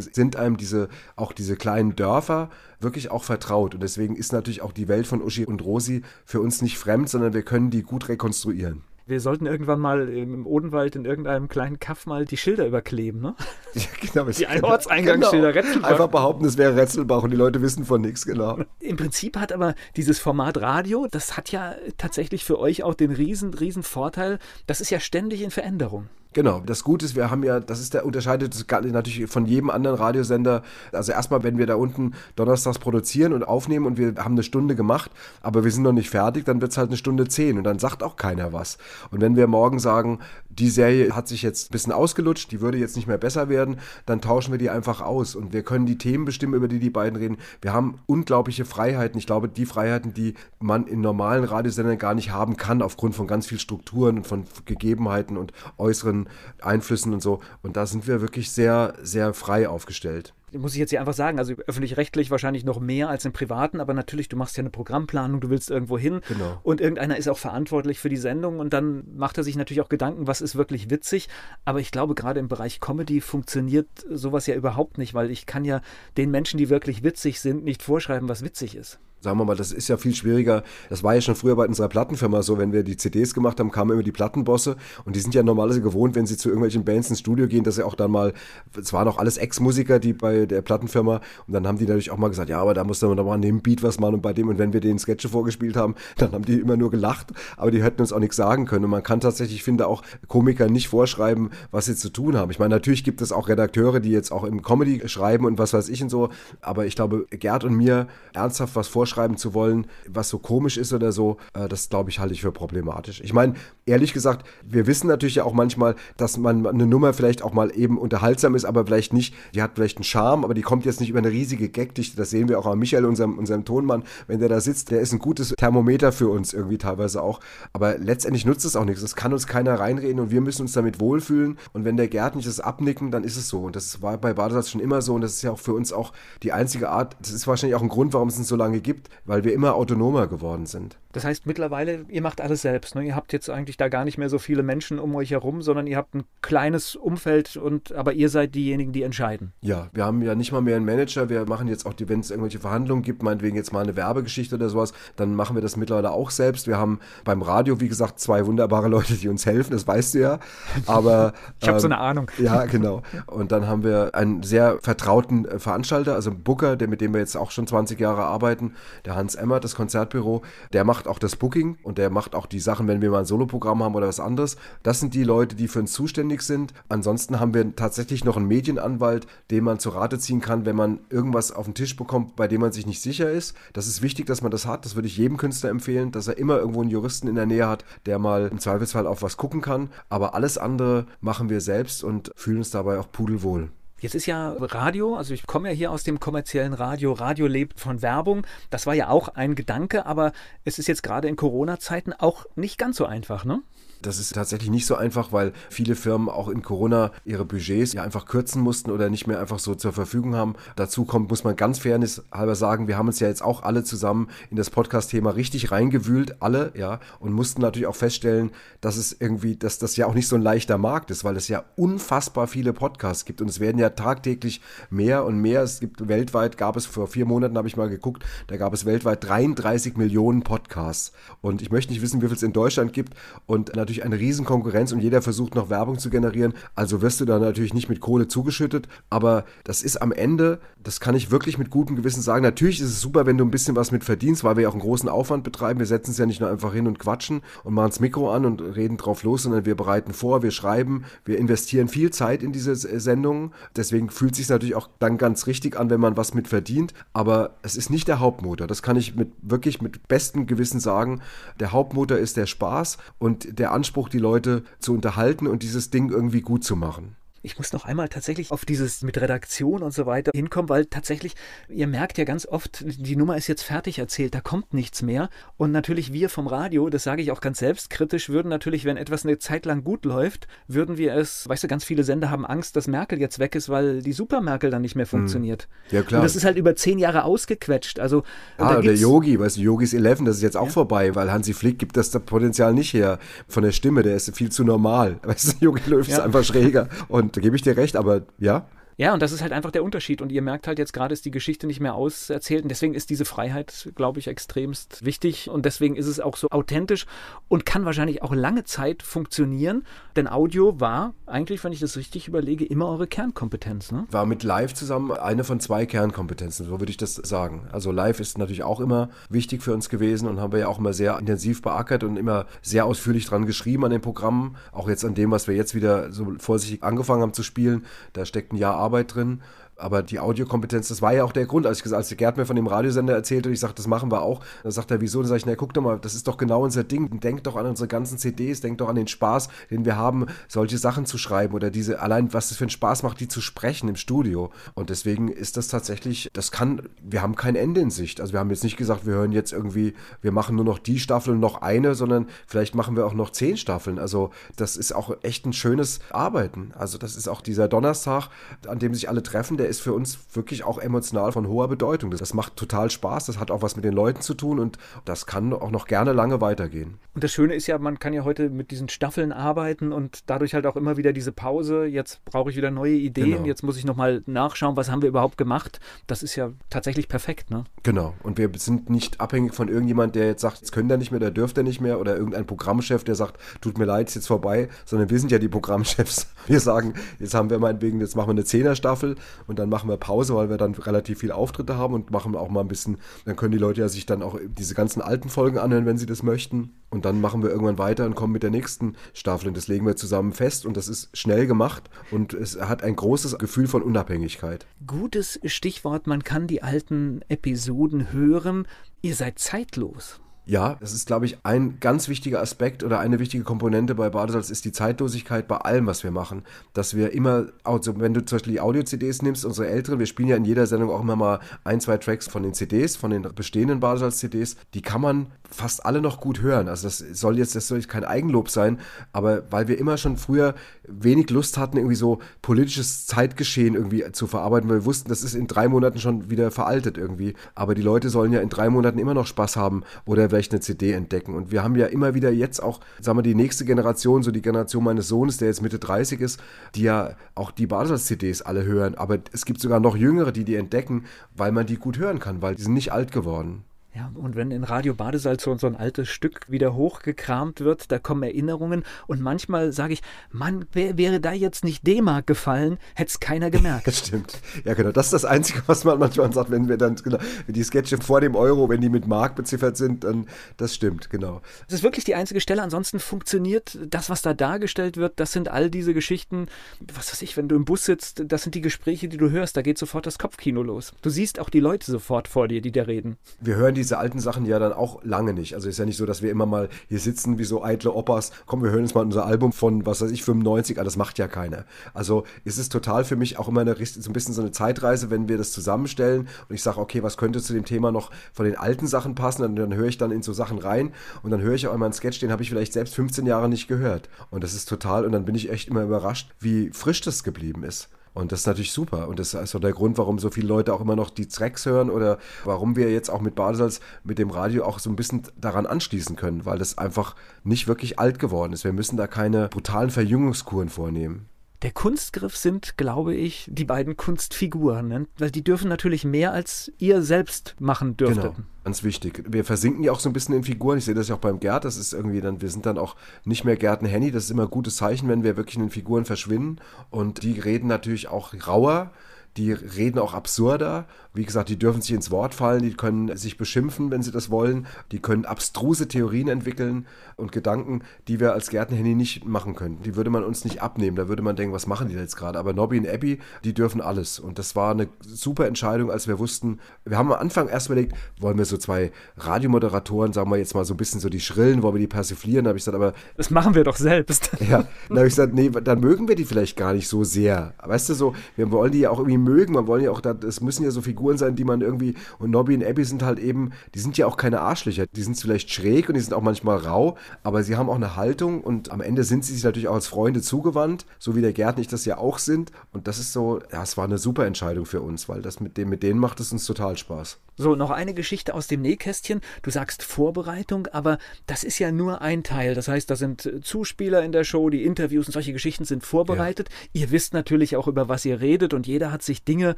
sind 0.00 0.36
einem 0.36 0.56
diese, 0.56 0.88
auch 1.14 1.32
diese 1.32 1.56
kleinen 1.56 1.94
Dörfer 1.94 2.48
wirklich 2.80 3.10
auch 3.10 3.22
vertraut. 3.22 3.74
Und 3.74 3.82
deswegen 3.82 4.16
ist 4.16 4.32
natürlich 4.32 4.62
auch 4.62 4.72
die 4.72 4.88
Welt 4.88 5.06
von 5.06 5.22
Uschi 5.22 5.44
und 5.44 5.62
Rosi 5.62 6.02
für 6.24 6.40
uns 6.40 6.62
nicht 6.62 6.78
fremd, 6.78 7.10
sondern 7.10 7.34
wir 7.34 7.42
können 7.42 7.70
die 7.70 7.82
gut 7.82 8.08
rekonstruieren. 8.08 8.82
Wir 9.08 9.20
sollten 9.20 9.46
irgendwann 9.46 9.78
mal 9.78 10.08
im 10.08 10.46
Odenwald 10.46 10.96
in 10.96 11.04
irgendeinem 11.04 11.48
kleinen 11.48 11.78
Kaff 11.78 12.06
mal 12.06 12.24
die 12.24 12.36
Schilder 12.36 12.66
überkleben, 12.66 13.20
ne? 13.20 13.36
Ja, 13.74 13.82
genau. 14.00 14.30
Die 14.30 14.64
Ortseingangsschilder, 14.64 15.52
genau. 15.52 15.66
Retzelbach. 15.66 15.90
Einfach 15.90 16.08
behaupten, 16.08 16.44
es 16.46 16.56
wäre 16.56 16.74
Retzelbach 16.76 17.22
und 17.22 17.30
die 17.30 17.36
Leute 17.36 17.60
wissen 17.62 17.84
von 17.84 18.00
nichts, 18.00 18.24
genau. 18.24 18.58
Im 18.80 18.96
Prinzip 18.96 19.36
hat 19.36 19.52
aber 19.52 19.74
dieses 19.96 20.18
Format 20.18 20.60
Radio, 20.60 21.06
das 21.10 21.36
hat 21.36 21.52
ja 21.52 21.74
tatsächlich 21.98 22.44
für 22.44 22.58
euch 22.58 22.82
auch 22.82 22.94
den 22.94 23.12
riesen, 23.12 23.54
riesen 23.54 23.82
Vorteil, 23.82 24.38
das 24.66 24.80
ist 24.80 24.90
ja 24.90 24.98
ständig 24.98 25.42
in 25.42 25.50
Veränderung. 25.50 26.08
Genau, 26.36 26.60
das 26.60 26.84
Gute 26.84 27.06
ist, 27.06 27.16
wir 27.16 27.30
haben 27.30 27.42
ja, 27.44 27.60
das 27.60 27.80
ist 27.80 27.94
der 27.94 28.04
unterscheidet 28.04 28.54
natürlich 28.68 29.26
von 29.26 29.46
jedem 29.46 29.70
anderen 29.70 29.96
Radiosender. 29.96 30.62
Also 30.92 31.12
erstmal, 31.12 31.42
wenn 31.44 31.56
wir 31.56 31.64
da 31.64 31.76
unten 31.76 32.12
donnerstags 32.36 32.78
produzieren 32.78 33.32
und 33.32 33.42
aufnehmen 33.42 33.86
und 33.86 33.96
wir 33.96 34.16
haben 34.18 34.32
eine 34.32 34.42
Stunde 34.42 34.76
gemacht, 34.76 35.10
aber 35.40 35.64
wir 35.64 35.70
sind 35.70 35.84
noch 35.84 35.94
nicht 35.94 36.10
fertig, 36.10 36.44
dann 36.44 36.60
wird 36.60 36.72
es 36.72 36.76
halt 36.76 36.90
eine 36.90 36.98
Stunde 36.98 37.26
zehn 37.26 37.56
und 37.56 37.64
dann 37.64 37.78
sagt 37.78 38.02
auch 38.02 38.16
keiner 38.16 38.52
was. 38.52 38.76
Und 39.10 39.22
wenn 39.22 39.34
wir 39.34 39.46
morgen 39.46 39.78
sagen, 39.78 40.18
die 40.50 40.68
Serie 40.68 41.16
hat 41.16 41.26
sich 41.26 41.40
jetzt 41.40 41.70
ein 41.70 41.72
bisschen 41.72 41.92
ausgelutscht, 41.92 42.52
die 42.52 42.60
würde 42.60 42.76
jetzt 42.76 42.96
nicht 42.96 43.08
mehr 43.08 43.16
besser 43.16 43.48
werden, 43.48 43.78
dann 44.04 44.20
tauschen 44.20 44.52
wir 44.52 44.58
die 44.58 44.68
einfach 44.68 45.00
aus 45.00 45.36
und 45.36 45.54
wir 45.54 45.62
können 45.62 45.86
die 45.86 45.96
Themen 45.96 46.26
bestimmen, 46.26 46.52
über 46.52 46.68
die 46.68 46.80
die 46.80 46.90
beiden 46.90 47.18
reden. 47.18 47.38
Wir 47.62 47.72
haben 47.72 47.98
unglaubliche 48.04 48.66
Freiheiten. 48.66 49.18
Ich 49.18 49.26
glaube, 49.26 49.48
die 49.48 49.64
Freiheiten, 49.64 50.12
die 50.12 50.34
man 50.60 50.86
in 50.86 51.00
normalen 51.00 51.44
Radiosendern 51.44 51.96
gar 51.96 52.14
nicht 52.14 52.30
haben 52.30 52.58
kann, 52.58 52.82
aufgrund 52.82 53.14
von 53.14 53.26
ganz 53.26 53.46
vielen 53.46 53.58
Strukturen 53.58 54.18
und 54.18 54.26
von 54.26 54.44
Gegebenheiten 54.66 55.38
und 55.38 55.54
äußeren 55.78 56.25
Einflüssen 56.60 57.12
und 57.12 57.22
so. 57.22 57.40
Und 57.62 57.76
da 57.76 57.86
sind 57.86 58.06
wir 58.06 58.20
wirklich 58.20 58.50
sehr, 58.50 58.94
sehr 59.02 59.34
frei 59.34 59.68
aufgestellt 59.68 60.34
muss 60.58 60.72
ich 60.72 60.78
jetzt 60.78 60.90
hier 60.90 61.00
einfach 61.00 61.14
sagen, 61.14 61.38
also 61.38 61.54
öffentlich-rechtlich 61.66 62.30
wahrscheinlich 62.30 62.64
noch 62.64 62.80
mehr 62.80 63.08
als 63.08 63.24
im 63.24 63.32
Privaten, 63.32 63.80
aber 63.80 63.94
natürlich, 63.94 64.28
du 64.28 64.36
machst 64.36 64.56
ja 64.56 64.62
eine 64.62 64.70
Programmplanung, 64.70 65.40
du 65.40 65.50
willst 65.50 65.70
irgendwo 65.70 65.98
hin 65.98 66.20
genau. 66.28 66.60
und 66.62 66.80
irgendeiner 66.80 67.16
ist 67.16 67.28
auch 67.28 67.38
verantwortlich 67.38 67.98
für 67.98 68.08
die 68.08 68.16
Sendung 68.16 68.58
und 68.58 68.72
dann 68.72 69.04
macht 69.16 69.38
er 69.38 69.44
sich 69.44 69.56
natürlich 69.56 69.80
auch 69.80 69.88
Gedanken, 69.88 70.26
was 70.26 70.40
ist 70.40 70.56
wirklich 70.56 70.90
witzig. 70.90 71.28
Aber 71.64 71.80
ich 71.80 71.90
glaube, 71.90 72.14
gerade 72.14 72.40
im 72.40 72.48
Bereich 72.48 72.80
Comedy 72.80 73.20
funktioniert 73.20 73.88
sowas 74.08 74.46
ja 74.46 74.54
überhaupt 74.54 74.98
nicht, 74.98 75.14
weil 75.14 75.30
ich 75.30 75.46
kann 75.46 75.64
ja 75.64 75.80
den 76.16 76.30
Menschen, 76.30 76.58
die 76.58 76.68
wirklich 76.68 77.02
witzig 77.02 77.40
sind, 77.40 77.64
nicht 77.64 77.82
vorschreiben, 77.82 78.28
was 78.28 78.42
witzig 78.42 78.76
ist 78.76 78.98
sagen 79.26 79.38
wir 79.38 79.44
mal, 79.44 79.56
das 79.56 79.72
ist 79.72 79.88
ja 79.88 79.96
viel 79.96 80.14
schwieriger. 80.14 80.62
Das 80.88 81.02
war 81.02 81.14
ja 81.14 81.20
schon 81.20 81.34
früher 81.34 81.56
bei 81.56 81.66
unserer 81.66 81.88
Plattenfirma 81.88 82.42
so, 82.42 82.58
wenn 82.58 82.72
wir 82.72 82.84
die 82.84 82.96
CDs 82.96 83.34
gemacht 83.34 83.58
haben, 83.58 83.72
kamen 83.72 83.90
immer 83.90 84.02
die 84.04 84.12
Plattenbosse 84.12 84.76
und 85.04 85.16
die 85.16 85.20
sind 85.20 85.34
ja 85.34 85.42
normalerweise 85.42 85.82
gewohnt, 85.82 86.14
wenn 86.14 86.26
sie 86.26 86.36
zu 86.36 86.48
irgendwelchen 86.48 86.84
Bands 86.84 87.10
ins 87.10 87.18
Studio 87.18 87.48
gehen, 87.48 87.64
dass 87.64 87.74
sie 87.74 87.84
auch 87.84 87.96
dann 87.96 88.12
mal, 88.12 88.32
es 88.80 88.92
waren 88.92 89.08
auch 89.08 89.18
alles 89.18 89.36
Ex-Musiker, 89.36 89.98
die 89.98 90.12
bei 90.12 90.46
der 90.46 90.62
Plattenfirma 90.62 91.20
und 91.46 91.52
dann 91.52 91.66
haben 91.66 91.78
die 91.78 91.86
natürlich 91.86 92.12
auch 92.12 92.16
mal 92.16 92.28
gesagt, 92.28 92.48
ja, 92.48 92.60
aber 92.60 92.72
da 92.72 92.84
muss 92.84 93.02
man 93.02 93.16
doch 93.16 93.24
mal 93.24 93.34
an 93.34 93.42
dem 93.42 93.62
Beat 93.62 93.82
was 93.82 93.98
machen 93.98 94.14
und 94.14 94.22
bei 94.22 94.32
dem 94.32 94.48
und 94.48 94.58
wenn 94.58 94.72
wir 94.72 94.80
den 94.80 94.98
Sketche 94.98 95.28
vorgespielt 95.28 95.76
haben, 95.76 95.96
dann 96.16 96.32
haben 96.32 96.44
die 96.44 96.60
immer 96.60 96.76
nur 96.76 96.92
gelacht, 96.92 97.32
aber 97.56 97.72
die 97.72 97.82
hätten 97.82 98.00
uns 98.00 98.12
auch 98.12 98.20
nichts 98.20 98.36
sagen 98.36 98.64
können 98.64 98.84
und 98.84 98.90
man 98.92 99.02
kann 99.02 99.20
tatsächlich, 99.20 99.56
ich 99.56 99.64
finde 99.64 99.88
auch 99.88 100.02
Komiker 100.28 100.68
nicht 100.68 100.88
vorschreiben, 100.88 101.50
was 101.72 101.86
sie 101.86 101.96
zu 101.96 102.10
tun 102.10 102.36
haben. 102.36 102.52
Ich 102.52 102.60
meine, 102.60 102.74
natürlich 102.74 103.02
gibt 103.02 103.20
es 103.20 103.32
auch 103.32 103.48
Redakteure, 103.48 103.98
die 103.98 104.10
jetzt 104.10 104.30
auch 104.30 104.44
im 104.44 104.62
Comedy 104.62 105.02
schreiben 105.08 105.46
und 105.46 105.58
was 105.58 105.72
weiß 105.72 105.88
ich 105.88 106.00
und 106.00 106.10
so, 106.10 106.28
aber 106.60 106.86
ich 106.86 106.94
glaube, 106.94 107.26
Gerd 107.30 107.64
und 107.64 107.74
mir 107.74 108.06
ernsthaft 108.32 108.76
was 108.76 108.86
vorschreiben, 108.86 109.15
reinschreiben 109.16 109.36
zu 109.36 109.54
wollen, 109.54 109.86
was 110.08 110.28
so 110.28 110.38
komisch 110.38 110.76
ist 110.76 110.92
oder 110.92 111.12
so, 111.12 111.38
äh, 111.54 111.68
das 111.68 111.88
glaube 111.88 112.10
ich, 112.10 112.18
halte 112.18 112.34
ich 112.34 112.42
für 112.42 112.52
problematisch. 112.52 113.20
Ich 113.22 113.32
meine, 113.32 113.54
ehrlich 113.86 114.12
gesagt, 114.12 114.46
wir 114.64 114.86
wissen 114.86 115.06
natürlich 115.08 115.36
ja 115.36 115.44
auch 115.44 115.52
manchmal, 115.52 115.94
dass 116.16 116.38
man 116.38 116.66
eine 116.66 116.86
Nummer 116.86 117.12
vielleicht 117.12 117.42
auch 117.42 117.52
mal 117.52 117.76
eben 117.76 117.98
unterhaltsam 117.98 118.54
ist, 118.54 118.64
aber 118.64 118.86
vielleicht 118.86 119.12
nicht, 119.12 119.34
die 119.54 119.62
hat 119.62 119.72
vielleicht 119.74 119.98
einen 119.98 120.04
Charme, 120.04 120.44
aber 120.44 120.54
die 120.54 120.62
kommt 120.62 120.84
jetzt 120.84 121.00
nicht 121.00 121.10
über 121.10 121.18
eine 121.18 121.30
riesige 121.30 121.68
Gagdichte. 121.68 122.16
Das 122.16 122.30
sehen 122.30 122.48
wir 122.48 122.58
auch 122.58 122.66
an 122.66 122.78
Michael, 122.78 123.04
unserem, 123.04 123.38
unserem 123.38 123.64
Tonmann, 123.64 124.04
wenn 124.26 124.40
der 124.40 124.48
da 124.48 124.60
sitzt, 124.60 124.90
der 124.90 125.00
ist 125.00 125.12
ein 125.12 125.18
gutes 125.18 125.54
Thermometer 125.56 126.12
für 126.12 126.28
uns 126.28 126.52
irgendwie 126.52 126.78
teilweise 126.78 127.22
auch. 127.22 127.40
Aber 127.72 127.98
letztendlich 127.98 128.44
nutzt 128.44 128.64
es 128.64 128.76
auch 128.76 128.84
nichts. 128.84 129.02
Es 129.02 129.16
kann 129.16 129.32
uns 129.32 129.46
keiner 129.46 129.78
reinreden 129.78 130.20
und 130.20 130.30
wir 130.30 130.40
müssen 130.40 130.62
uns 130.62 130.72
damit 130.72 131.00
wohlfühlen. 131.00 131.58
Und 131.72 131.84
wenn 131.84 131.96
der 131.96 132.08
Gerd 132.08 132.36
nicht 132.36 132.48
das 132.48 132.60
abnicken, 132.60 133.10
dann 133.10 133.24
ist 133.24 133.36
es 133.36 133.48
so. 133.48 133.60
Und 133.60 133.76
das 133.76 134.02
war 134.02 134.18
bei 134.18 134.34
Badesatz 134.34 134.70
schon 134.70 134.80
immer 134.80 135.02
so 135.02 135.14
und 135.14 135.20
das 135.20 135.34
ist 135.34 135.42
ja 135.42 135.52
auch 135.52 135.58
für 135.58 135.74
uns 135.74 135.92
auch 135.92 136.12
die 136.42 136.52
einzige 136.52 136.90
Art, 136.90 137.16
das 137.20 137.30
ist 137.30 137.46
wahrscheinlich 137.46 137.76
auch 137.76 137.82
ein 137.82 137.88
Grund, 137.88 138.12
warum 138.12 138.28
es 138.28 138.38
uns 138.38 138.48
so 138.48 138.56
lange 138.56 138.80
gibt, 138.80 138.95
weil 139.24 139.44
wir 139.44 139.52
immer 139.52 139.74
autonomer 139.74 140.26
geworden 140.26 140.66
sind. 140.66 140.98
Das 141.16 141.24
heißt 141.24 141.46
mittlerweile, 141.46 142.04
ihr 142.10 142.20
macht 142.20 142.42
alles 142.42 142.60
selbst. 142.60 142.94
Ne? 142.94 143.02
Ihr 143.06 143.16
habt 143.16 143.32
jetzt 143.32 143.48
eigentlich 143.48 143.78
da 143.78 143.88
gar 143.88 144.04
nicht 144.04 144.18
mehr 144.18 144.28
so 144.28 144.38
viele 144.38 144.62
Menschen 144.62 144.98
um 144.98 145.14
euch 145.14 145.30
herum, 145.30 145.62
sondern 145.62 145.86
ihr 145.86 145.96
habt 145.96 146.14
ein 146.14 146.24
kleines 146.42 146.94
Umfeld 146.94 147.56
und 147.56 147.94
aber 147.94 148.12
ihr 148.12 148.28
seid 148.28 148.54
diejenigen, 148.54 148.92
die 148.92 149.02
entscheiden. 149.02 149.54
Ja, 149.62 149.88
wir 149.94 150.04
haben 150.04 150.20
ja 150.20 150.34
nicht 150.34 150.52
mal 150.52 150.60
mehr 150.60 150.76
einen 150.76 150.84
Manager. 150.84 151.30
Wir 151.30 151.46
machen 151.46 151.68
jetzt 151.68 151.86
auch, 151.86 151.94
wenn 151.98 152.20
es 152.20 152.30
irgendwelche 152.30 152.58
Verhandlungen 152.58 153.02
gibt, 153.02 153.22
meinetwegen 153.22 153.56
jetzt 153.56 153.72
mal 153.72 153.82
eine 153.82 153.96
Werbegeschichte 153.96 154.56
oder 154.56 154.68
sowas, 154.68 154.92
dann 155.16 155.34
machen 155.34 155.56
wir 155.56 155.62
das 155.62 155.78
mittlerweile 155.78 156.10
auch 156.10 156.28
selbst. 156.28 156.66
Wir 156.66 156.76
haben 156.76 157.00
beim 157.24 157.40
Radio, 157.40 157.80
wie 157.80 157.88
gesagt, 157.88 158.20
zwei 158.20 158.44
wunderbare 158.44 158.88
Leute, 158.90 159.14
die 159.14 159.30
uns 159.30 159.46
helfen, 159.46 159.72
das 159.72 159.86
weißt 159.86 160.16
du 160.16 160.18
ja. 160.18 160.38
Aber 160.84 161.32
ich 161.62 161.66
habe 161.66 161.78
ähm, 161.78 161.80
so 161.80 161.88
eine 161.88 161.96
Ahnung. 161.96 162.30
Ja, 162.36 162.66
genau. 162.66 163.00
Und 163.26 163.52
dann 163.52 163.66
haben 163.66 163.84
wir 163.84 164.14
einen 164.14 164.42
sehr 164.42 164.80
vertrauten 164.82 165.46
äh, 165.46 165.58
Veranstalter, 165.58 166.14
also 166.14 166.28
einen 166.28 166.42
Booker, 166.42 166.76
der, 166.76 166.88
mit 166.88 167.00
dem 167.00 167.14
wir 167.14 167.20
jetzt 167.20 167.38
auch 167.38 167.52
schon 167.52 167.66
20 167.66 167.98
Jahre 167.98 168.24
arbeiten, 168.24 168.74
der 169.06 169.14
Hans 169.16 169.34
Emmer, 169.34 169.60
das 169.60 169.74
Konzertbüro, 169.74 170.42
der 170.74 170.84
macht 170.84 171.05
auch 171.06 171.18
das 171.18 171.36
Booking 171.36 171.78
und 171.82 171.98
der 171.98 172.10
macht 172.10 172.34
auch 172.34 172.46
die 172.46 172.60
Sachen, 172.60 172.88
wenn 172.88 173.00
wir 173.00 173.10
mal 173.10 173.20
ein 173.20 173.24
Soloprogramm 173.26 173.82
haben 173.82 173.94
oder 173.94 174.08
was 174.08 174.20
anderes. 174.20 174.56
Das 174.82 175.00
sind 175.00 175.14
die 175.14 175.24
Leute, 175.24 175.56
die 175.56 175.68
für 175.68 175.80
uns 175.80 175.92
zuständig 175.92 176.42
sind. 176.42 176.72
Ansonsten 176.88 177.40
haben 177.40 177.54
wir 177.54 177.74
tatsächlich 177.76 178.24
noch 178.24 178.36
einen 178.36 178.48
Medienanwalt, 178.48 179.26
den 179.50 179.64
man 179.64 179.78
zu 179.78 179.90
Rate 179.90 180.18
ziehen 180.18 180.40
kann, 180.40 180.66
wenn 180.66 180.76
man 180.76 181.00
irgendwas 181.10 181.52
auf 181.52 181.66
den 181.66 181.74
Tisch 181.74 181.96
bekommt, 181.96 182.36
bei 182.36 182.48
dem 182.48 182.60
man 182.60 182.72
sich 182.72 182.86
nicht 182.86 183.00
sicher 183.00 183.30
ist. 183.30 183.56
Das 183.72 183.86
ist 183.86 184.02
wichtig, 184.02 184.26
dass 184.26 184.42
man 184.42 184.50
das 184.50 184.66
hat. 184.66 184.84
Das 184.84 184.94
würde 184.94 185.08
ich 185.08 185.16
jedem 185.16 185.36
Künstler 185.36 185.70
empfehlen, 185.70 186.12
dass 186.12 186.28
er 186.28 186.38
immer 186.38 186.58
irgendwo 186.58 186.80
einen 186.80 186.90
Juristen 186.90 187.28
in 187.28 187.34
der 187.34 187.46
Nähe 187.46 187.68
hat, 187.68 187.84
der 188.06 188.18
mal 188.18 188.48
im 188.48 188.58
Zweifelsfall 188.58 189.06
auf 189.06 189.22
was 189.22 189.36
gucken 189.36 189.60
kann. 189.60 189.90
Aber 190.08 190.34
alles 190.34 190.58
andere 190.58 191.06
machen 191.20 191.48
wir 191.48 191.60
selbst 191.60 192.04
und 192.04 192.30
fühlen 192.34 192.58
uns 192.58 192.70
dabei 192.70 192.98
auch 192.98 193.10
pudelwohl. 193.10 193.70
Jetzt 193.98 194.14
ist 194.14 194.26
ja 194.26 194.54
Radio, 194.58 195.16
also 195.16 195.32
ich 195.32 195.46
komme 195.46 195.70
ja 195.70 195.74
hier 195.74 195.90
aus 195.90 196.04
dem 196.04 196.20
kommerziellen 196.20 196.74
Radio, 196.74 197.12
Radio 197.14 197.46
lebt 197.46 197.80
von 197.80 198.02
Werbung. 198.02 198.46
Das 198.68 198.86
war 198.86 198.92
ja 198.92 199.08
auch 199.08 199.28
ein 199.28 199.54
Gedanke, 199.54 200.04
aber 200.04 200.32
es 200.64 200.78
ist 200.78 200.86
jetzt 200.86 201.02
gerade 201.02 201.28
in 201.28 201.36
Corona-Zeiten 201.36 202.12
auch 202.12 202.44
nicht 202.56 202.76
ganz 202.76 202.98
so 202.98 203.06
einfach, 203.06 203.46
ne? 203.46 203.62
Das 204.06 204.20
ist 204.20 204.34
tatsächlich 204.34 204.70
nicht 204.70 204.86
so 204.86 204.94
einfach, 204.94 205.32
weil 205.32 205.52
viele 205.68 205.96
Firmen 205.96 206.28
auch 206.28 206.48
in 206.48 206.62
Corona 206.62 207.10
ihre 207.24 207.44
Budgets 207.44 207.92
ja 207.92 208.02
einfach 208.02 208.26
kürzen 208.26 208.62
mussten 208.62 208.92
oder 208.92 209.10
nicht 209.10 209.26
mehr 209.26 209.40
einfach 209.40 209.58
so 209.58 209.74
zur 209.74 209.92
Verfügung 209.92 210.36
haben. 210.36 210.54
Dazu 210.76 211.04
kommt, 211.04 211.28
muss 211.28 211.42
man 211.42 211.56
ganz 211.56 211.80
fairness 211.80 212.22
halber 212.30 212.54
sagen, 212.54 212.86
wir 212.86 212.98
haben 212.98 213.08
uns 213.08 213.18
ja 213.18 213.26
jetzt 213.26 213.42
auch 213.42 213.64
alle 213.64 213.82
zusammen 213.82 214.28
in 214.50 214.56
das 214.56 214.70
Podcast-Thema 214.70 215.30
richtig 215.30 215.72
reingewühlt, 215.72 216.40
alle, 216.40 216.72
ja, 216.76 217.00
und 217.18 217.32
mussten 217.32 217.62
natürlich 217.62 217.88
auch 217.88 217.96
feststellen, 217.96 218.52
dass 218.80 218.96
es 218.96 219.16
irgendwie, 219.18 219.56
dass 219.56 219.78
das 219.78 219.96
ja 219.96 220.06
auch 220.06 220.14
nicht 220.14 220.28
so 220.28 220.36
ein 220.36 220.42
leichter 220.42 220.78
Markt 220.78 221.10
ist, 221.10 221.24
weil 221.24 221.36
es 221.36 221.48
ja 221.48 221.64
unfassbar 221.74 222.46
viele 222.46 222.72
Podcasts 222.72 223.24
gibt 223.24 223.40
und 223.40 223.50
es 223.50 223.58
werden 223.58 223.78
ja 223.78 223.90
tagtäglich 223.90 224.60
mehr 224.88 225.24
und 225.24 225.40
mehr. 225.40 225.62
Es 225.62 225.80
gibt 225.80 226.06
weltweit, 226.06 226.56
gab 226.56 226.76
es 226.76 226.86
vor 226.86 227.08
vier 227.08 227.26
Monaten, 227.26 227.58
habe 227.58 227.66
ich 227.66 227.76
mal 227.76 227.88
geguckt, 227.88 228.24
da 228.46 228.56
gab 228.56 228.72
es 228.72 228.84
weltweit 228.84 229.24
33 229.24 229.96
Millionen 229.96 230.42
Podcasts. 230.42 231.12
Und 231.40 231.60
ich 231.60 231.72
möchte 231.72 231.92
nicht 231.92 232.02
wissen, 232.02 232.22
wie 232.22 232.26
viel 232.26 232.36
es 232.36 232.44
in 232.44 232.52
Deutschland 232.52 232.92
gibt 232.92 233.14
und 233.46 233.74
natürlich 233.74 233.95
natürlich 233.96 234.04
eine 234.04 234.20
riesen 234.20 234.44
Konkurrenz 234.44 234.92
und 234.92 235.00
jeder 235.00 235.22
versucht 235.22 235.54
noch 235.54 235.70
Werbung 235.70 235.98
zu 235.98 236.10
generieren. 236.10 236.54
Also 236.74 237.02
wirst 237.02 237.20
du 237.20 237.24
da 237.24 237.38
natürlich 237.38 237.74
nicht 237.74 237.88
mit 237.88 238.00
Kohle 238.00 238.28
zugeschüttet, 238.28 238.88
aber 239.10 239.44
das 239.64 239.82
ist 239.82 240.02
am 240.02 240.12
Ende, 240.12 240.60
das 240.82 241.00
kann 241.00 241.14
ich 241.14 241.30
wirklich 241.30 241.58
mit 241.58 241.70
gutem 241.70 241.96
Gewissen 241.96 242.22
sagen. 242.22 242.42
Natürlich 242.42 242.80
ist 242.80 242.88
es 242.88 243.00
super, 243.00 243.26
wenn 243.26 243.38
du 243.38 243.44
ein 243.44 243.50
bisschen 243.50 243.76
was 243.76 243.92
mit 243.92 244.04
verdienst, 244.04 244.44
weil 244.44 244.56
wir 244.56 244.64
ja 244.64 244.68
auch 244.68 244.74
einen 244.74 244.82
großen 244.82 245.08
Aufwand 245.08 245.44
betreiben. 245.44 245.78
Wir 245.78 245.86
setzen 245.86 246.10
es 246.10 246.18
ja 246.18 246.26
nicht 246.26 246.40
nur 246.40 246.50
einfach 246.50 246.72
hin 246.72 246.86
und 246.86 246.98
quatschen 246.98 247.42
und 247.64 247.74
machen 247.74 247.90
das 247.90 248.00
Mikro 248.00 248.32
an 248.32 248.44
und 248.44 248.60
reden 248.60 248.96
drauf 248.96 249.22
los, 249.22 249.42
sondern 249.42 249.64
wir 249.64 249.74
bereiten 249.74 250.12
vor, 250.12 250.42
wir 250.42 250.50
schreiben, 250.50 251.04
wir 251.24 251.38
investieren 251.38 251.88
viel 251.88 252.10
Zeit 252.10 252.42
in 252.42 252.52
diese 252.52 252.74
Sendungen. 252.76 253.52
Deswegen 253.74 254.10
fühlt 254.10 254.32
es 254.32 254.38
sich 254.38 254.48
natürlich 254.48 254.74
auch 254.74 254.88
dann 254.98 255.18
ganz 255.18 255.46
richtig 255.46 255.78
an, 255.78 255.90
wenn 255.90 256.00
man 256.00 256.16
was 256.16 256.34
mit 256.34 256.48
verdient. 256.48 256.92
Aber 257.12 257.56
es 257.62 257.76
ist 257.76 257.90
nicht 257.90 258.08
der 258.08 258.20
Hauptmotor. 258.20 258.66
Das 258.66 258.82
kann 258.82 258.96
ich 258.96 259.16
mit 259.16 259.32
wirklich 259.42 259.80
mit 259.80 260.08
bestem 260.08 260.46
Gewissen 260.46 260.80
sagen. 260.80 261.20
Der 261.60 261.72
Hauptmotor 261.72 262.18
ist 262.18 262.36
der 262.36 262.46
Spaß 262.46 262.98
und 263.18 263.58
der 263.58 263.72
Anspruch, 263.76 264.08
die 264.08 264.18
Leute 264.18 264.64
zu 264.80 264.94
unterhalten 264.94 265.46
und 265.46 265.62
dieses 265.62 265.90
Ding 265.90 266.10
irgendwie 266.10 266.40
gut 266.40 266.64
zu 266.64 266.74
machen 266.74 267.16
ich 267.46 267.58
muss 267.58 267.72
noch 267.72 267.84
einmal 267.84 268.08
tatsächlich 268.08 268.50
auf 268.50 268.64
dieses 268.64 269.02
mit 269.02 269.20
Redaktion 269.20 269.82
und 269.82 269.94
so 269.94 270.04
weiter 270.04 270.32
hinkommen, 270.34 270.68
weil 270.68 270.86
tatsächlich, 270.86 271.34
ihr 271.68 271.86
merkt 271.86 272.18
ja 272.18 272.24
ganz 272.24 272.44
oft, 272.44 272.84
die 272.84 273.14
Nummer 273.14 273.36
ist 273.36 273.46
jetzt 273.46 273.62
fertig 273.62 274.00
erzählt, 274.00 274.34
da 274.34 274.40
kommt 274.40 274.74
nichts 274.74 275.00
mehr. 275.00 275.30
Und 275.56 275.70
natürlich 275.70 276.12
wir 276.12 276.28
vom 276.28 276.48
Radio, 276.48 276.90
das 276.90 277.04
sage 277.04 277.22
ich 277.22 277.30
auch 277.30 277.40
ganz 277.40 277.58
selbstkritisch, 277.60 278.28
würden 278.28 278.48
natürlich, 278.48 278.84
wenn 278.84 278.96
etwas 278.96 279.24
eine 279.24 279.38
Zeit 279.38 279.64
lang 279.64 279.84
gut 279.84 280.04
läuft, 280.04 280.48
würden 280.66 280.98
wir 280.98 281.14
es, 281.14 281.48
weißt 281.48 281.62
du, 281.62 281.68
ganz 281.68 281.84
viele 281.84 282.02
Sender 282.02 282.30
haben 282.30 282.44
Angst, 282.44 282.74
dass 282.74 282.88
Merkel 282.88 283.20
jetzt 283.20 283.38
weg 283.38 283.54
ist, 283.54 283.68
weil 283.68 284.02
die 284.02 284.12
Super 284.12 284.40
Merkel 284.40 284.70
dann 284.70 284.82
nicht 284.82 284.96
mehr 284.96 285.06
hm. 285.06 285.10
funktioniert. 285.10 285.68
Ja, 285.92 286.02
klar. 286.02 286.20
Und 286.20 286.24
das 286.24 286.34
ist 286.34 286.44
halt 286.44 286.56
über 286.56 286.74
zehn 286.74 286.98
Jahre 286.98 287.22
ausgequetscht. 287.24 288.00
Also, 288.00 288.24
ah, 288.58 288.80
der 288.80 288.96
Yogi, 288.96 289.38
weißt 289.38 289.56
du, 289.56 289.60
Yogis 289.60 289.94
11, 289.94 290.24
das 290.24 290.36
ist 290.38 290.42
jetzt 290.42 290.56
auch 290.56 290.66
ja. 290.66 290.72
vorbei, 290.72 291.14
weil 291.14 291.32
Hansi 291.32 291.54
Flick 291.54 291.78
gibt 291.78 291.96
das 291.96 292.10
Potenzial 292.10 292.74
nicht 292.74 292.92
her 292.92 293.20
von 293.46 293.62
der 293.62 293.72
Stimme, 293.72 294.02
der 294.02 294.16
ist 294.16 294.36
viel 294.36 294.50
zu 294.50 294.64
normal. 294.64 295.20
Weißt 295.22 295.52
du, 295.60 295.64
Yogi 295.66 295.82
Löw 295.88 296.06
ja. 296.06 296.16
ist 296.16 296.20
einfach 296.20 296.44
schräger. 296.44 296.88
Und 297.08 297.35
da 297.36 297.42
gebe 297.42 297.54
ich 297.54 297.62
dir 297.62 297.76
recht, 297.76 297.96
aber 297.96 298.22
ja, 298.38 298.66
ja, 298.98 299.12
und 299.12 299.20
das 299.20 299.32
ist 299.32 299.42
halt 299.42 299.52
einfach 299.52 299.70
der 299.70 299.84
Unterschied. 299.84 300.22
Und 300.22 300.32
ihr 300.32 300.40
merkt 300.40 300.66
halt 300.66 300.78
jetzt 300.78 300.94
gerade, 300.94 301.12
ist 301.12 301.26
die 301.26 301.30
Geschichte 301.30 301.66
nicht 301.66 301.80
mehr 301.80 301.94
auserzählt. 301.94 302.62
Und 302.62 302.70
deswegen 302.70 302.94
ist 302.94 303.10
diese 303.10 303.26
Freiheit, 303.26 303.92
glaube 303.94 304.18
ich, 304.20 304.26
extremst 304.26 305.04
wichtig. 305.04 305.50
Und 305.50 305.66
deswegen 305.66 305.96
ist 305.96 306.06
es 306.06 306.18
auch 306.18 306.36
so 306.36 306.48
authentisch 306.48 307.04
und 307.48 307.66
kann 307.66 307.84
wahrscheinlich 307.84 308.22
auch 308.22 308.34
lange 308.34 308.64
Zeit 308.64 309.02
funktionieren. 309.02 309.84
Denn 310.16 310.26
Audio 310.26 310.80
war 310.80 311.12
eigentlich, 311.26 311.62
wenn 311.62 311.72
ich 311.72 311.80
das 311.80 311.98
richtig 311.98 312.26
überlege, 312.26 312.64
immer 312.64 312.88
eure 312.88 313.06
Kernkompetenz. 313.06 313.92
Ne? 313.92 314.06
War 314.10 314.24
mit 314.24 314.42
Live 314.42 314.72
zusammen 314.72 315.10
eine 315.10 315.44
von 315.44 315.60
zwei 315.60 315.84
Kernkompetenzen, 315.84 316.64
so 316.64 316.80
würde 316.80 316.90
ich 316.90 316.96
das 316.96 317.16
sagen. 317.16 317.68
Also 317.72 317.92
Live 317.92 318.20
ist 318.20 318.38
natürlich 318.38 318.62
auch 318.62 318.80
immer 318.80 319.10
wichtig 319.28 319.62
für 319.62 319.74
uns 319.74 319.90
gewesen 319.90 320.26
und 320.26 320.40
haben 320.40 320.52
wir 320.52 320.60
ja 320.60 320.68
auch 320.68 320.78
immer 320.78 320.94
sehr 320.94 321.18
intensiv 321.18 321.60
beackert 321.60 322.02
und 322.02 322.16
immer 322.16 322.46
sehr 322.62 322.86
ausführlich 322.86 323.26
dran 323.26 323.44
geschrieben 323.44 323.84
an 323.84 323.90
den 323.90 324.00
Programmen. 324.00 324.56
Auch 324.72 324.88
jetzt 324.88 325.04
an 325.04 325.14
dem, 325.14 325.30
was 325.30 325.48
wir 325.48 325.54
jetzt 325.54 325.74
wieder 325.74 326.12
so 326.12 326.34
vorsichtig 326.38 326.82
angefangen 326.82 327.20
haben 327.20 327.34
zu 327.34 327.42
spielen. 327.42 327.84
Da 328.14 328.24
steckt 328.24 328.54
ein 328.54 328.56
Jahr 328.56 328.76
Arbeit 328.76 328.85
drin. 329.02 329.40
Aber 329.76 330.02
die 330.02 330.18
Audiokompetenz, 330.18 330.88
das 330.88 331.02
war 331.02 331.12
ja 331.12 331.24
auch 331.24 331.32
der 331.32 331.46
Grund, 331.46 331.66
als 331.66 331.84
ich 331.84 331.92
als 331.92 332.08
der 332.08 332.16
Gerd 332.16 332.36
mir 332.36 332.46
von 332.46 332.56
dem 332.56 332.66
Radiosender 332.66 333.14
erzählte 333.14 333.48
und 333.48 333.52
ich 333.52 333.60
sagte, 333.60 333.76
das 333.76 333.86
machen 333.86 334.10
wir 334.10 334.22
auch. 334.22 334.40
Dann 334.62 334.72
sagt 334.72 334.90
er, 334.90 335.00
wieso? 335.00 335.20
Dann 335.20 335.28
sage 335.28 335.38
ich, 335.38 335.46
na 335.46 335.54
guck 335.54 335.74
doch 335.74 335.82
mal, 335.82 335.98
das 335.98 336.14
ist 336.14 336.26
doch 336.26 336.38
genau 336.38 336.62
unser 336.64 336.82
Ding. 336.82 337.20
Denk 337.20 337.44
doch 337.44 337.56
an 337.56 337.66
unsere 337.66 337.86
ganzen 337.86 338.16
CDs, 338.16 338.60
denk 338.62 338.78
doch 338.78 338.88
an 338.88 338.96
den 338.96 339.06
Spaß, 339.06 339.48
den 339.70 339.84
wir 339.84 339.96
haben, 339.96 340.26
solche 340.48 340.78
Sachen 340.78 341.04
zu 341.04 341.18
schreiben 341.18 341.54
oder 341.54 341.70
diese, 341.70 342.00
allein 342.00 342.32
was 342.32 342.50
es 342.50 342.56
für 342.56 342.64
einen 342.64 342.70
Spaß 342.70 343.02
macht, 343.02 343.20
die 343.20 343.28
zu 343.28 343.40
sprechen 343.40 343.88
im 343.88 343.96
Studio. 343.96 344.50
Und 344.74 344.88
deswegen 344.88 345.28
ist 345.28 345.56
das 345.56 345.68
tatsächlich, 345.68 346.30
das 346.32 346.50
kann, 346.50 346.88
wir 347.02 347.20
haben 347.20 347.36
kein 347.36 347.54
Ende 347.54 347.82
in 347.82 347.90
Sicht. 347.90 348.20
Also 348.20 348.32
wir 348.32 348.40
haben 348.40 348.50
jetzt 348.50 348.64
nicht 348.64 348.78
gesagt, 348.78 349.06
wir 349.06 349.14
hören 349.14 349.32
jetzt 349.32 349.52
irgendwie, 349.52 349.94
wir 350.22 350.32
machen 350.32 350.56
nur 350.56 350.64
noch 350.64 350.78
die 350.78 350.98
Staffel, 350.98 351.36
noch 351.36 351.60
eine, 351.60 351.94
sondern 351.94 352.28
vielleicht 352.46 352.74
machen 352.74 352.96
wir 352.96 353.06
auch 353.06 353.14
noch 353.14 353.30
zehn 353.30 353.56
Staffeln. 353.58 353.98
Also 353.98 354.30
das 354.56 354.76
ist 354.76 354.92
auch 354.92 355.16
echt 355.22 355.44
ein 355.44 355.52
schönes 355.52 356.00
Arbeiten. 356.10 356.72
Also 356.78 356.96
das 356.96 357.16
ist 357.16 357.28
auch 357.28 357.42
dieser 357.42 357.68
Donnerstag, 357.68 358.30
an 358.66 358.78
dem 358.78 358.94
sich 358.94 359.08
alle 359.08 359.22
treffen, 359.22 359.56
der 359.56 359.65
der 359.66 359.70
ist 359.70 359.80
für 359.80 359.94
uns 359.94 360.16
wirklich 360.32 360.62
auch 360.62 360.78
emotional 360.78 361.32
von 361.32 361.48
hoher 361.48 361.66
Bedeutung. 361.66 362.12
Das 362.12 362.32
macht 362.34 362.54
total 362.54 362.88
Spaß, 362.88 363.26
das 363.26 363.40
hat 363.40 363.50
auch 363.50 363.62
was 363.62 363.74
mit 363.74 363.84
den 363.84 363.94
Leuten 363.94 364.20
zu 364.20 364.34
tun 364.34 364.60
und 364.60 364.78
das 365.04 365.26
kann 365.26 365.52
auch 365.52 365.72
noch 365.72 365.88
gerne 365.88 366.12
lange 366.12 366.40
weitergehen. 366.40 366.98
Und 367.16 367.24
das 367.24 367.32
Schöne 367.32 367.54
ist 367.54 367.66
ja, 367.66 367.76
man 367.78 367.98
kann 367.98 368.12
ja 368.12 368.22
heute 368.22 368.48
mit 368.48 368.70
diesen 368.70 368.88
Staffeln 368.88 369.32
arbeiten 369.32 369.90
und 369.90 370.20
dadurch 370.26 370.54
halt 370.54 370.66
auch 370.66 370.76
immer 370.76 370.96
wieder 370.96 371.12
diese 371.12 371.32
Pause. 371.32 371.84
Jetzt 371.86 372.24
brauche 372.26 372.50
ich 372.50 372.56
wieder 372.56 372.70
neue 372.70 372.92
Ideen, 372.92 373.30
genau. 373.30 373.44
jetzt 373.46 373.64
muss 373.64 373.76
ich 373.76 373.84
nochmal 373.84 374.22
nachschauen, 374.26 374.76
was 374.76 374.88
haben 374.88 375.02
wir 375.02 375.08
überhaupt 375.08 375.36
gemacht. 375.36 375.80
Das 376.06 376.22
ist 376.22 376.36
ja 376.36 376.52
tatsächlich 376.70 377.08
perfekt, 377.08 377.50
ne? 377.50 377.64
Genau. 377.82 378.14
Und 378.22 378.38
wir 378.38 378.50
sind 378.56 378.88
nicht 378.88 379.20
abhängig 379.20 379.52
von 379.52 379.66
irgendjemand, 379.66 380.14
der 380.14 380.26
jetzt 380.26 380.42
sagt, 380.42 380.58
jetzt 380.58 380.70
können 380.70 380.88
der 380.88 380.98
nicht 380.98 381.10
mehr, 381.10 381.18
der 381.18 381.32
dürfte 381.32 381.64
nicht 381.64 381.80
mehr 381.80 381.98
oder 381.98 382.16
irgendein 382.16 382.46
Programmchef, 382.46 383.02
der 383.02 383.16
sagt, 383.16 383.40
tut 383.60 383.78
mir 383.78 383.86
leid, 383.86 384.08
ist 384.08 384.14
jetzt 384.14 384.28
vorbei, 384.28 384.68
sondern 384.84 385.10
wir 385.10 385.18
sind 385.18 385.32
ja 385.32 385.38
die 385.38 385.48
Programmchefs. 385.48 386.28
Wir 386.46 386.60
sagen, 386.60 386.94
jetzt 387.18 387.34
haben 387.34 387.50
wir 387.50 387.58
meinetwegen, 387.58 387.98
jetzt 388.00 388.14
machen 388.14 388.28
wir 388.28 388.32
eine 388.32 388.44
Zehner-Staffel 388.44 389.16
und 389.48 389.55
und 389.56 389.60
dann 389.60 389.70
machen 389.70 389.88
wir 389.88 389.96
Pause, 389.96 390.34
weil 390.34 390.50
wir 390.50 390.58
dann 390.58 390.74
relativ 390.74 391.20
viele 391.20 391.34
Auftritte 391.34 391.78
haben 391.78 391.94
und 391.94 392.10
machen 392.10 392.36
auch 392.36 392.50
mal 392.50 392.60
ein 392.60 392.68
bisschen, 392.68 392.98
dann 393.24 393.36
können 393.36 393.52
die 393.52 393.58
Leute 393.58 393.80
ja 393.80 393.88
sich 393.88 394.04
dann 394.04 394.22
auch 394.22 394.38
diese 394.46 394.74
ganzen 394.74 395.00
alten 395.00 395.30
Folgen 395.30 395.56
anhören, 395.56 395.86
wenn 395.86 395.96
sie 395.96 396.04
das 396.04 396.22
möchten. 396.22 396.74
Und 396.90 397.06
dann 397.06 397.22
machen 397.22 397.42
wir 397.42 397.48
irgendwann 397.48 397.78
weiter 397.78 398.04
und 398.04 398.14
kommen 398.14 398.34
mit 398.34 398.42
der 398.42 398.50
nächsten 398.50 398.96
Staffel 399.14 399.48
und 399.48 399.56
das 399.56 399.66
legen 399.66 399.86
wir 399.86 399.96
zusammen 399.96 400.32
fest 400.32 400.66
und 400.66 400.76
das 400.76 400.88
ist 400.88 401.16
schnell 401.16 401.46
gemacht 401.46 401.88
und 402.10 402.34
es 402.34 402.60
hat 402.60 402.82
ein 402.82 402.96
großes 402.96 403.38
Gefühl 403.38 403.66
von 403.66 403.82
Unabhängigkeit. 403.82 404.66
Gutes 404.86 405.40
Stichwort, 405.44 406.06
man 406.06 406.22
kann 406.22 406.46
die 406.46 406.62
alten 406.62 407.22
Episoden 407.28 408.12
hören. 408.12 408.68
Ihr 409.00 409.14
seid 409.14 409.38
zeitlos. 409.38 410.20
Ja, 410.48 410.76
das 410.78 410.92
ist, 410.92 411.08
glaube 411.08 411.26
ich, 411.26 411.38
ein 411.42 411.80
ganz 411.80 412.08
wichtiger 412.08 412.40
Aspekt 412.40 412.84
oder 412.84 413.00
eine 413.00 413.18
wichtige 413.18 413.42
Komponente 413.42 413.96
bei 413.96 414.10
Badesalz 414.10 414.48
ist 414.48 414.64
die 414.64 414.70
Zeitlosigkeit 414.70 415.48
bei 415.48 415.56
allem, 415.56 415.88
was 415.88 416.04
wir 416.04 416.12
machen. 416.12 416.44
Dass 416.72 416.94
wir 416.94 417.12
immer, 417.12 417.46
also 417.64 417.98
wenn 417.98 418.14
du 418.14 418.24
zum 418.24 418.36
Beispiel 418.36 418.52
die 418.52 418.60
Audio-CDs 418.60 419.22
nimmst, 419.22 419.44
unsere 419.44 419.66
älteren, 419.66 419.98
wir 419.98 420.06
spielen 420.06 420.28
ja 420.28 420.36
in 420.36 420.44
jeder 420.44 420.68
Sendung 420.68 420.90
auch 420.90 421.00
immer 421.00 421.16
mal 421.16 421.40
ein, 421.64 421.80
zwei 421.80 421.96
Tracks 421.96 422.28
von 422.28 422.44
den 422.44 422.54
CDs, 422.54 422.94
von 422.94 423.10
den 423.10 423.22
bestehenden 423.34 423.80
Badesalz-CDs, 423.80 424.56
die 424.72 424.82
kann 424.82 425.00
man 425.00 425.26
fast 425.50 425.84
alle 425.84 426.00
noch 426.00 426.20
gut 426.20 426.42
hören. 426.42 426.68
Also 426.68 426.86
das 426.86 426.98
soll 426.98 427.38
jetzt, 427.38 427.56
das 427.56 427.66
soll 427.66 427.78
jetzt 427.78 427.88
kein 427.88 428.04
Eigenlob 428.04 428.48
sein, 428.48 428.78
aber 429.12 429.50
weil 429.50 429.66
wir 429.66 429.78
immer 429.78 429.96
schon 429.96 430.16
früher 430.16 430.54
wenig 430.86 431.28
Lust 431.30 431.58
hatten, 431.58 431.76
irgendwie 431.76 431.96
so 431.96 432.20
politisches 432.42 433.06
Zeitgeschehen 433.06 433.74
irgendwie 433.74 434.04
zu 434.12 434.28
verarbeiten, 434.28 434.68
weil 434.68 434.76
wir 434.76 434.84
wussten, 434.84 435.08
das 435.08 435.24
ist 435.24 435.34
in 435.34 435.48
drei 435.48 435.66
Monaten 435.66 435.98
schon 435.98 436.30
wieder 436.30 436.52
veraltet 436.52 436.98
irgendwie. 436.98 437.34
Aber 437.56 437.74
die 437.74 437.82
Leute 437.82 438.10
sollen 438.10 438.32
ja 438.32 438.40
in 438.40 438.48
drei 438.48 438.70
Monaten 438.70 439.00
immer 439.00 439.14
noch 439.14 439.26
Spaß 439.26 439.56
haben 439.56 439.82
oder 440.04 440.30
vielleicht 440.36 440.52
eine 440.52 440.60
CD 440.60 440.92
entdecken. 440.92 441.34
Und 441.34 441.50
wir 441.50 441.62
haben 441.62 441.76
ja 441.76 441.86
immer 441.86 442.14
wieder 442.14 442.30
jetzt 442.30 442.62
auch, 442.62 442.80
sagen 443.00 443.16
wir, 443.18 443.22
die 443.22 443.34
nächste 443.34 443.64
Generation, 443.64 444.22
so 444.22 444.30
die 444.30 444.42
Generation 444.42 444.84
meines 444.84 445.08
Sohnes, 445.08 445.38
der 445.38 445.48
jetzt 445.48 445.62
Mitte 445.62 445.78
30 445.78 446.20
ist, 446.20 446.40
die 446.74 446.82
ja 446.82 447.16
auch 447.34 447.50
die 447.50 447.66
Basis-CDs 447.66 448.42
alle 448.42 448.64
hören. 448.64 448.94
Aber 448.96 449.18
es 449.32 449.46
gibt 449.46 449.60
sogar 449.60 449.80
noch 449.80 449.96
Jüngere, 449.96 450.32
die 450.32 450.44
die 450.44 450.56
entdecken, 450.56 451.04
weil 451.34 451.52
man 451.52 451.64
die 451.64 451.76
gut 451.76 451.98
hören 451.98 452.18
kann, 452.18 452.42
weil 452.42 452.54
die 452.54 452.62
sind 452.62 452.74
nicht 452.74 452.92
alt 452.92 453.12
geworden. 453.12 453.64
Ja, 453.96 454.12
und 454.14 454.36
wenn 454.36 454.50
in 454.50 454.62
Radio 454.62 454.92
Badesalz 454.92 455.44
so, 455.44 455.56
so 455.56 455.66
ein 455.66 455.74
altes 455.74 456.10
Stück 456.10 456.50
wieder 456.50 456.74
hochgekramt 456.74 457.60
wird, 457.60 457.90
da 457.90 457.98
kommen 457.98 458.24
Erinnerungen 458.24 458.84
und 459.06 459.22
manchmal 459.22 459.72
sage 459.72 459.94
ich, 459.94 460.02
Mann, 460.30 460.66
wär, 460.72 460.98
wäre 460.98 461.18
da 461.18 461.32
jetzt 461.32 461.64
nicht 461.64 461.86
D-Mark 461.86 462.26
gefallen, 462.26 462.76
hätte 462.94 463.08
es 463.08 463.20
keiner 463.20 463.50
gemerkt. 463.50 463.86
Das 463.96 464.08
stimmt. 464.08 464.40
Ja, 464.64 464.74
genau. 464.74 464.92
Das 464.92 465.06
ist 465.06 465.12
das 465.12 465.24
Einzige, 465.24 465.62
was 465.66 465.84
man 465.84 465.98
manchmal 465.98 466.30
sagt, 466.32 466.50
wenn 466.50 466.68
wir 466.68 466.76
dann, 466.76 466.96
genau, 466.96 467.18
die 467.46 467.62
Sketche 467.62 467.96
vor 467.98 468.20
dem 468.20 468.34
Euro, 468.34 468.68
wenn 468.68 468.80
die 468.80 468.90
mit 468.90 469.06
Mark 469.06 469.34
beziffert 469.36 469.76
sind, 469.76 470.04
dann, 470.04 470.26
das 470.58 470.74
stimmt, 470.74 471.08
genau. 471.08 471.40
Das 471.68 471.78
ist 471.78 471.82
wirklich 471.82 472.04
die 472.04 472.14
einzige 472.14 472.40
Stelle. 472.40 472.62
Ansonsten 472.62 472.98
funktioniert 472.98 473.78
das, 473.88 474.10
was 474.10 474.20
da 474.20 474.34
dargestellt 474.34 474.98
wird, 474.98 475.20
das 475.20 475.32
sind 475.32 475.48
all 475.48 475.70
diese 475.70 475.94
Geschichten, 475.94 476.48
was 476.92 477.12
weiß 477.12 477.22
ich, 477.22 477.36
wenn 477.36 477.48
du 477.48 477.56
im 477.56 477.64
Bus 477.64 477.84
sitzt, 477.84 478.24
das 478.26 478.42
sind 478.42 478.54
die 478.54 478.60
Gespräche, 478.60 479.08
die 479.08 479.16
du 479.16 479.30
hörst, 479.30 479.56
da 479.56 479.62
geht 479.62 479.78
sofort 479.78 480.04
das 480.04 480.18
Kopfkino 480.18 480.62
los. 480.62 480.92
Du 481.00 481.08
siehst 481.08 481.38
auch 481.38 481.48
die 481.48 481.60
Leute 481.60 481.90
sofort 481.90 482.28
vor 482.28 482.48
dir, 482.48 482.60
die 482.60 482.72
da 482.72 482.82
reden. 482.82 483.16
Wir 483.40 483.56
hören 483.56 483.74
die 483.74 483.85
diese 483.86 483.98
alten 483.98 484.18
Sachen 484.18 484.44
ja 484.46 484.58
dann 484.58 484.72
auch 484.72 485.02
lange 485.04 485.32
nicht. 485.32 485.54
Also 485.54 485.68
ist 485.68 485.78
ja 485.78 485.84
nicht 485.84 485.96
so, 485.96 486.06
dass 486.06 486.20
wir 486.20 486.32
immer 486.32 486.44
mal 486.44 486.68
hier 486.88 486.98
sitzen 486.98 487.38
wie 487.38 487.44
so 487.44 487.62
eitle 487.62 487.94
Opas. 487.94 488.32
Komm, 488.44 488.64
wir 488.64 488.70
hören 488.70 488.82
uns 488.82 488.94
mal 488.94 489.02
unser 489.02 489.24
Album 489.24 489.52
von, 489.52 489.86
was 489.86 490.00
weiß 490.00 490.10
ich, 490.10 490.24
95 490.24 490.78
an. 490.80 490.84
Das 490.84 490.96
macht 490.96 491.18
ja 491.18 491.28
keiner. 491.28 491.64
Also 491.94 492.24
ist 492.44 492.58
es 492.58 492.68
total 492.68 493.04
für 493.04 493.14
mich 493.14 493.38
auch 493.38 493.46
immer 493.46 493.60
eine, 493.60 493.76
so 493.76 494.10
ein 494.10 494.12
bisschen 494.12 494.34
so 494.34 494.42
eine 494.42 494.50
Zeitreise, 494.50 495.08
wenn 495.08 495.28
wir 495.28 495.38
das 495.38 495.52
zusammenstellen 495.52 496.26
und 496.48 496.54
ich 496.56 496.64
sage, 496.64 496.80
okay, 496.80 497.04
was 497.04 497.16
könnte 497.16 497.40
zu 497.40 497.52
dem 497.52 497.64
Thema 497.64 497.92
noch 497.92 498.10
von 498.32 498.44
den 498.44 498.56
alten 498.56 498.88
Sachen 498.88 499.14
passen? 499.14 499.44
Und 499.44 499.54
dann 499.54 499.72
höre 499.72 499.86
ich 499.86 499.98
dann 499.98 500.10
in 500.10 500.22
so 500.22 500.32
Sachen 500.32 500.58
rein 500.58 500.92
und 501.22 501.30
dann 501.30 501.40
höre 501.40 501.54
ich 501.54 501.68
auch 501.68 501.72
einmal 501.72 501.86
einen 501.86 501.94
Sketch, 501.94 502.18
den 502.18 502.32
habe 502.32 502.42
ich 502.42 502.50
vielleicht 502.50 502.72
selbst 502.72 502.96
15 502.96 503.24
Jahre 503.24 503.48
nicht 503.48 503.68
gehört. 503.68 504.08
Und 504.30 504.42
das 504.42 504.54
ist 504.54 504.68
total, 504.68 505.04
und 505.04 505.12
dann 505.12 505.24
bin 505.24 505.36
ich 505.36 505.48
echt 505.48 505.68
immer 505.68 505.84
überrascht, 505.84 506.34
wie 506.40 506.70
frisch 506.70 507.02
das 507.02 507.22
geblieben 507.22 507.62
ist. 507.62 507.88
Und 508.16 508.32
das 508.32 508.40
ist 508.40 508.46
natürlich 508.46 508.72
super. 508.72 509.08
Und 509.08 509.18
das 509.18 509.34
ist 509.34 509.54
auch 509.54 509.60
der 509.60 509.72
Grund, 509.72 509.98
warum 509.98 510.18
so 510.18 510.30
viele 510.30 510.48
Leute 510.48 510.72
auch 510.72 510.80
immer 510.80 510.96
noch 510.96 511.10
die 511.10 511.28
Tracks 511.28 511.66
hören 511.66 511.90
oder 511.90 512.16
warum 512.44 512.74
wir 512.74 512.90
jetzt 512.90 513.10
auch 513.10 513.20
mit 513.20 513.34
Badesalz, 513.34 513.80
mit 514.04 514.18
dem 514.18 514.30
Radio 514.30 514.64
auch 514.64 514.78
so 514.78 514.88
ein 514.88 514.96
bisschen 514.96 515.24
daran 515.38 515.66
anschließen 515.66 516.16
können, 516.16 516.46
weil 516.46 516.58
das 516.58 516.78
einfach 516.78 517.14
nicht 517.44 517.68
wirklich 517.68 517.98
alt 517.98 518.18
geworden 518.18 518.54
ist. 518.54 518.64
Wir 518.64 518.72
müssen 518.72 518.96
da 518.96 519.06
keine 519.06 519.48
brutalen 519.48 519.90
Verjüngungskuren 519.90 520.70
vornehmen. 520.70 521.28
Der 521.66 521.72
Kunstgriff 521.72 522.36
sind, 522.36 522.76
glaube 522.76 523.16
ich, 523.16 523.48
die 523.50 523.64
beiden 523.64 523.96
Kunstfiguren, 523.96 524.86
ne? 524.86 525.06
weil 525.18 525.32
die 525.32 525.42
dürfen 525.42 525.68
natürlich 525.68 526.04
mehr 526.04 526.30
als 526.32 526.70
ihr 526.78 527.02
selbst 527.02 527.56
machen 527.58 527.96
dürften. 527.96 528.20
Genau, 528.20 528.34
ganz 528.62 528.84
wichtig. 528.84 529.24
Wir 529.28 529.44
versinken 529.44 529.82
ja 529.82 529.90
auch 529.90 529.98
so 529.98 530.08
ein 530.08 530.12
bisschen 530.12 530.36
in 530.36 530.44
Figuren. 530.44 530.78
Ich 530.78 530.84
sehe 530.84 530.94
das 530.94 531.08
ja 531.08 531.16
auch 531.16 531.20
beim 531.20 531.40
Gerd. 531.40 531.64
Das 531.64 531.76
ist 531.76 531.92
irgendwie 531.92 532.20
dann, 532.20 532.40
wir 532.40 532.50
sind 532.50 532.66
dann 532.66 532.78
auch 532.78 532.94
nicht 533.24 533.44
mehr 533.44 533.56
Gerd 533.56 533.82
und 533.82 533.88
Henny. 533.88 534.12
Das 534.12 534.22
ist 534.22 534.30
immer 534.30 534.44
ein 534.44 534.50
gutes 534.50 534.76
Zeichen, 534.76 535.08
wenn 535.08 535.24
wir 535.24 535.36
wirklich 535.36 535.56
in 535.56 535.62
den 535.62 535.70
Figuren 535.70 536.04
verschwinden. 536.04 536.58
Und 536.90 537.24
die 537.24 537.40
reden 537.40 537.66
natürlich 537.66 538.06
auch 538.06 538.32
rauer 538.46 538.92
die 539.36 539.52
reden 539.52 539.98
auch 539.98 540.14
absurder. 540.14 540.86
Wie 541.12 541.24
gesagt, 541.24 541.48
die 541.48 541.58
dürfen 541.58 541.80
sich 541.80 541.92
ins 541.92 542.10
Wort 542.10 542.34
fallen, 542.34 542.62
die 542.62 542.74
können 542.74 543.16
sich 543.16 543.36
beschimpfen, 543.36 543.90
wenn 543.90 544.02
sie 544.02 544.10
das 544.10 544.30
wollen. 544.30 544.66
Die 544.92 544.98
können 544.98 545.24
abstruse 545.24 545.88
Theorien 545.88 546.28
entwickeln 546.28 546.86
und 547.16 547.32
Gedanken, 547.32 547.82
die 548.08 548.20
wir 548.20 548.32
als 548.32 548.50
Gärtnerhandy 548.50 548.94
nicht 548.94 549.24
machen 549.24 549.54
könnten. 549.54 549.82
Die 549.82 549.96
würde 549.96 550.10
man 550.10 550.24
uns 550.24 550.44
nicht 550.44 550.62
abnehmen. 550.62 550.96
Da 550.96 551.08
würde 551.08 551.22
man 551.22 551.36
denken, 551.36 551.54
was 551.54 551.66
machen 551.66 551.88
die 551.88 551.94
jetzt 551.94 552.16
gerade? 552.16 552.38
Aber 552.38 552.52
Nobby 552.52 552.78
und 552.78 552.88
Abby, 552.88 553.18
die 553.44 553.54
dürfen 553.54 553.80
alles. 553.80 554.18
Und 554.18 554.38
das 554.38 554.56
war 554.56 554.72
eine 554.72 554.88
super 555.00 555.46
Entscheidung, 555.46 555.90
als 555.90 556.06
wir 556.06 556.18
wussten, 556.18 556.60
wir 556.84 556.98
haben 556.98 557.10
am 557.12 557.18
Anfang 557.18 557.48
erst 557.48 557.66
überlegt, 557.68 557.96
wollen 558.20 558.36
wir 558.36 558.44
so 558.44 558.56
zwei 558.58 558.92
Radiomoderatoren, 559.16 560.12
sagen 560.12 560.30
wir 560.30 560.36
jetzt 560.36 560.54
mal 560.54 560.64
so 560.64 560.74
ein 560.74 560.78
bisschen 560.78 561.00
so 561.00 561.08
die 561.08 561.20
Schrillen, 561.20 561.62
wollen 561.62 561.74
wir 561.74 561.80
die 561.80 561.86
persiflieren? 561.86 562.44
Da 562.44 562.50
habe 562.50 562.58
ich 562.58 562.64
gesagt, 562.64 562.76
aber. 562.76 562.92
Das 563.16 563.30
machen 563.30 563.54
wir 563.54 563.64
doch 563.64 563.76
selbst. 563.76 564.30
Ja, 564.46 564.64
dann 564.88 564.98
habe 564.98 565.08
ich 565.08 565.14
gesagt, 565.14 565.34
nee, 565.34 565.50
dann 565.50 565.80
mögen 565.80 566.08
wir 566.08 566.14
die 566.14 566.24
vielleicht 566.24 566.56
gar 566.56 566.72
nicht 566.72 566.88
so 566.88 567.04
sehr. 567.04 567.54
Weißt 567.62 567.88
du, 567.88 567.94
so, 567.94 568.14
wir 568.36 568.50
wollen 568.50 568.72
die 568.72 568.80
ja 568.80 568.90
auch 568.90 568.98
irgendwie 568.98 569.18
mögen. 569.26 569.52
Man 569.52 569.66
wollen 569.66 569.84
ja 569.84 569.90
auch, 569.90 570.00
es 570.26 570.40
müssen 570.40 570.64
ja 570.64 570.70
so 570.70 570.80
Figuren 570.80 571.18
sein, 571.18 571.36
die 571.36 571.44
man 571.44 571.60
irgendwie, 571.60 571.94
und 572.18 572.30
Nobby 572.30 572.54
und 572.54 572.64
Abby 572.64 572.84
sind 572.84 573.02
halt 573.02 573.18
eben, 573.18 573.52
die 573.74 573.78
sind 573.80 573.98
ja 573.98 574.06
auch 574.06 574.16
keine 574.16 574.40
Arschlöcher. 574.40 574.86
Die 574.86 575.02
sind 575.02 575.20
vielleicht 575.20 575.50
schräg 575.50 575.88
und 575.88 575.94
die 575.94 576.00
sind 576.00 576.14
auch 576.14 576.22
manchmal 576.22 576.56
rau, 576.56 576.96
aber 577.22 577.42
sie 577.42 577.56
haben 577.56 577.68
auch 577.68 577.76
eine 577.76 577.96
Haltung 577.96 578.40
und 578.40 578.70
am 578.70 578.80
Ende 578.80 579.04
sind 579.04 579.24
sie 579.24 579.34
sich 579.34 579.44
natürlich 579.44 579.68
auch 579.68 579.74
als 579.74 579.88
Freunde 579.88 580.22
zugewandt, 580.22 580.86
so 580.98 581.14
wie 581.14 581.20
der 581.20 581.34
Gerd 581.34 581.58
nicht 581.58 581.72
das 581.72 581.84
ja 581.84 581.98
auch 581.98 582.18
sind. 582.18 582.52
Und 582.72 582.88
das 582.88 582.98
ist 582.98 583.12
so, 583.12 583.40
ja, 583.52 583.62
es 583.62 583.76
war 583.76 583.84
eine 583.84 583.98
super 583.98 584.24
Entscheidung 584.24 584.64
für 584.64 584.80
uns, 584.80 585.08
weil 585.08 585.20
das 585.20 585.40
mit 585.40 585.58
dem, 585.58 585.68
mit 585.68 585.82
denen 585.82 586.00
macht 586.00 586.20
es 586.20 586.32
uns 586.32 586.46
total 586.46 586.76
Spaß. 586.78 587.18
So, 587.38 587.54
noch 587.54 587.70
eine 587.70 587.92
Geschichte 587.92 588.32
aus 588.32 588.46
dem 588.46 588.62
Nähkästchen. 588.62 589.20
Du 589.42 589.50
sagst 589.50 589.82
Vorbereitung, 589.82 590.68
aber 590.68 590.98
das 591.26 591.44
ist 591.44 591.58
ja 591.58 591.70
nur 591.70 592.00
ein 592.00 592.22
Teil. 592.22 592.54
Das 592.54 592.66
heißt, 592.68 592.90
da 592.90 592.96
sind 592.96 593.30
Zuspieler 593.42 594.02
in 594.02 594.12
der 594.12 594.24
Show, 594.24 594.48
die 594.48 594.64
Interviews 594.64 595.06
und 595.06 595.12
solche 595.12 595.34
Geschichten 595.34 595.64
sind 595.64 595.84
vorbereitet. 595.84 596.48
Ja. 596.72 596.80
Ihr 596.80 596.90
wisst 596.92 597.12
natürlich 597.12 597.56
auch, 597.56 597.68
über 597.68 597.90
was 597.90 598.06
ihr 598.06 598.20
redet 598.22 598.54
und 598.54 598.66
jeder 598.66 598.90
hat 598.90 599.02
sich 599.02 599.15
Dinge 599.24 599.56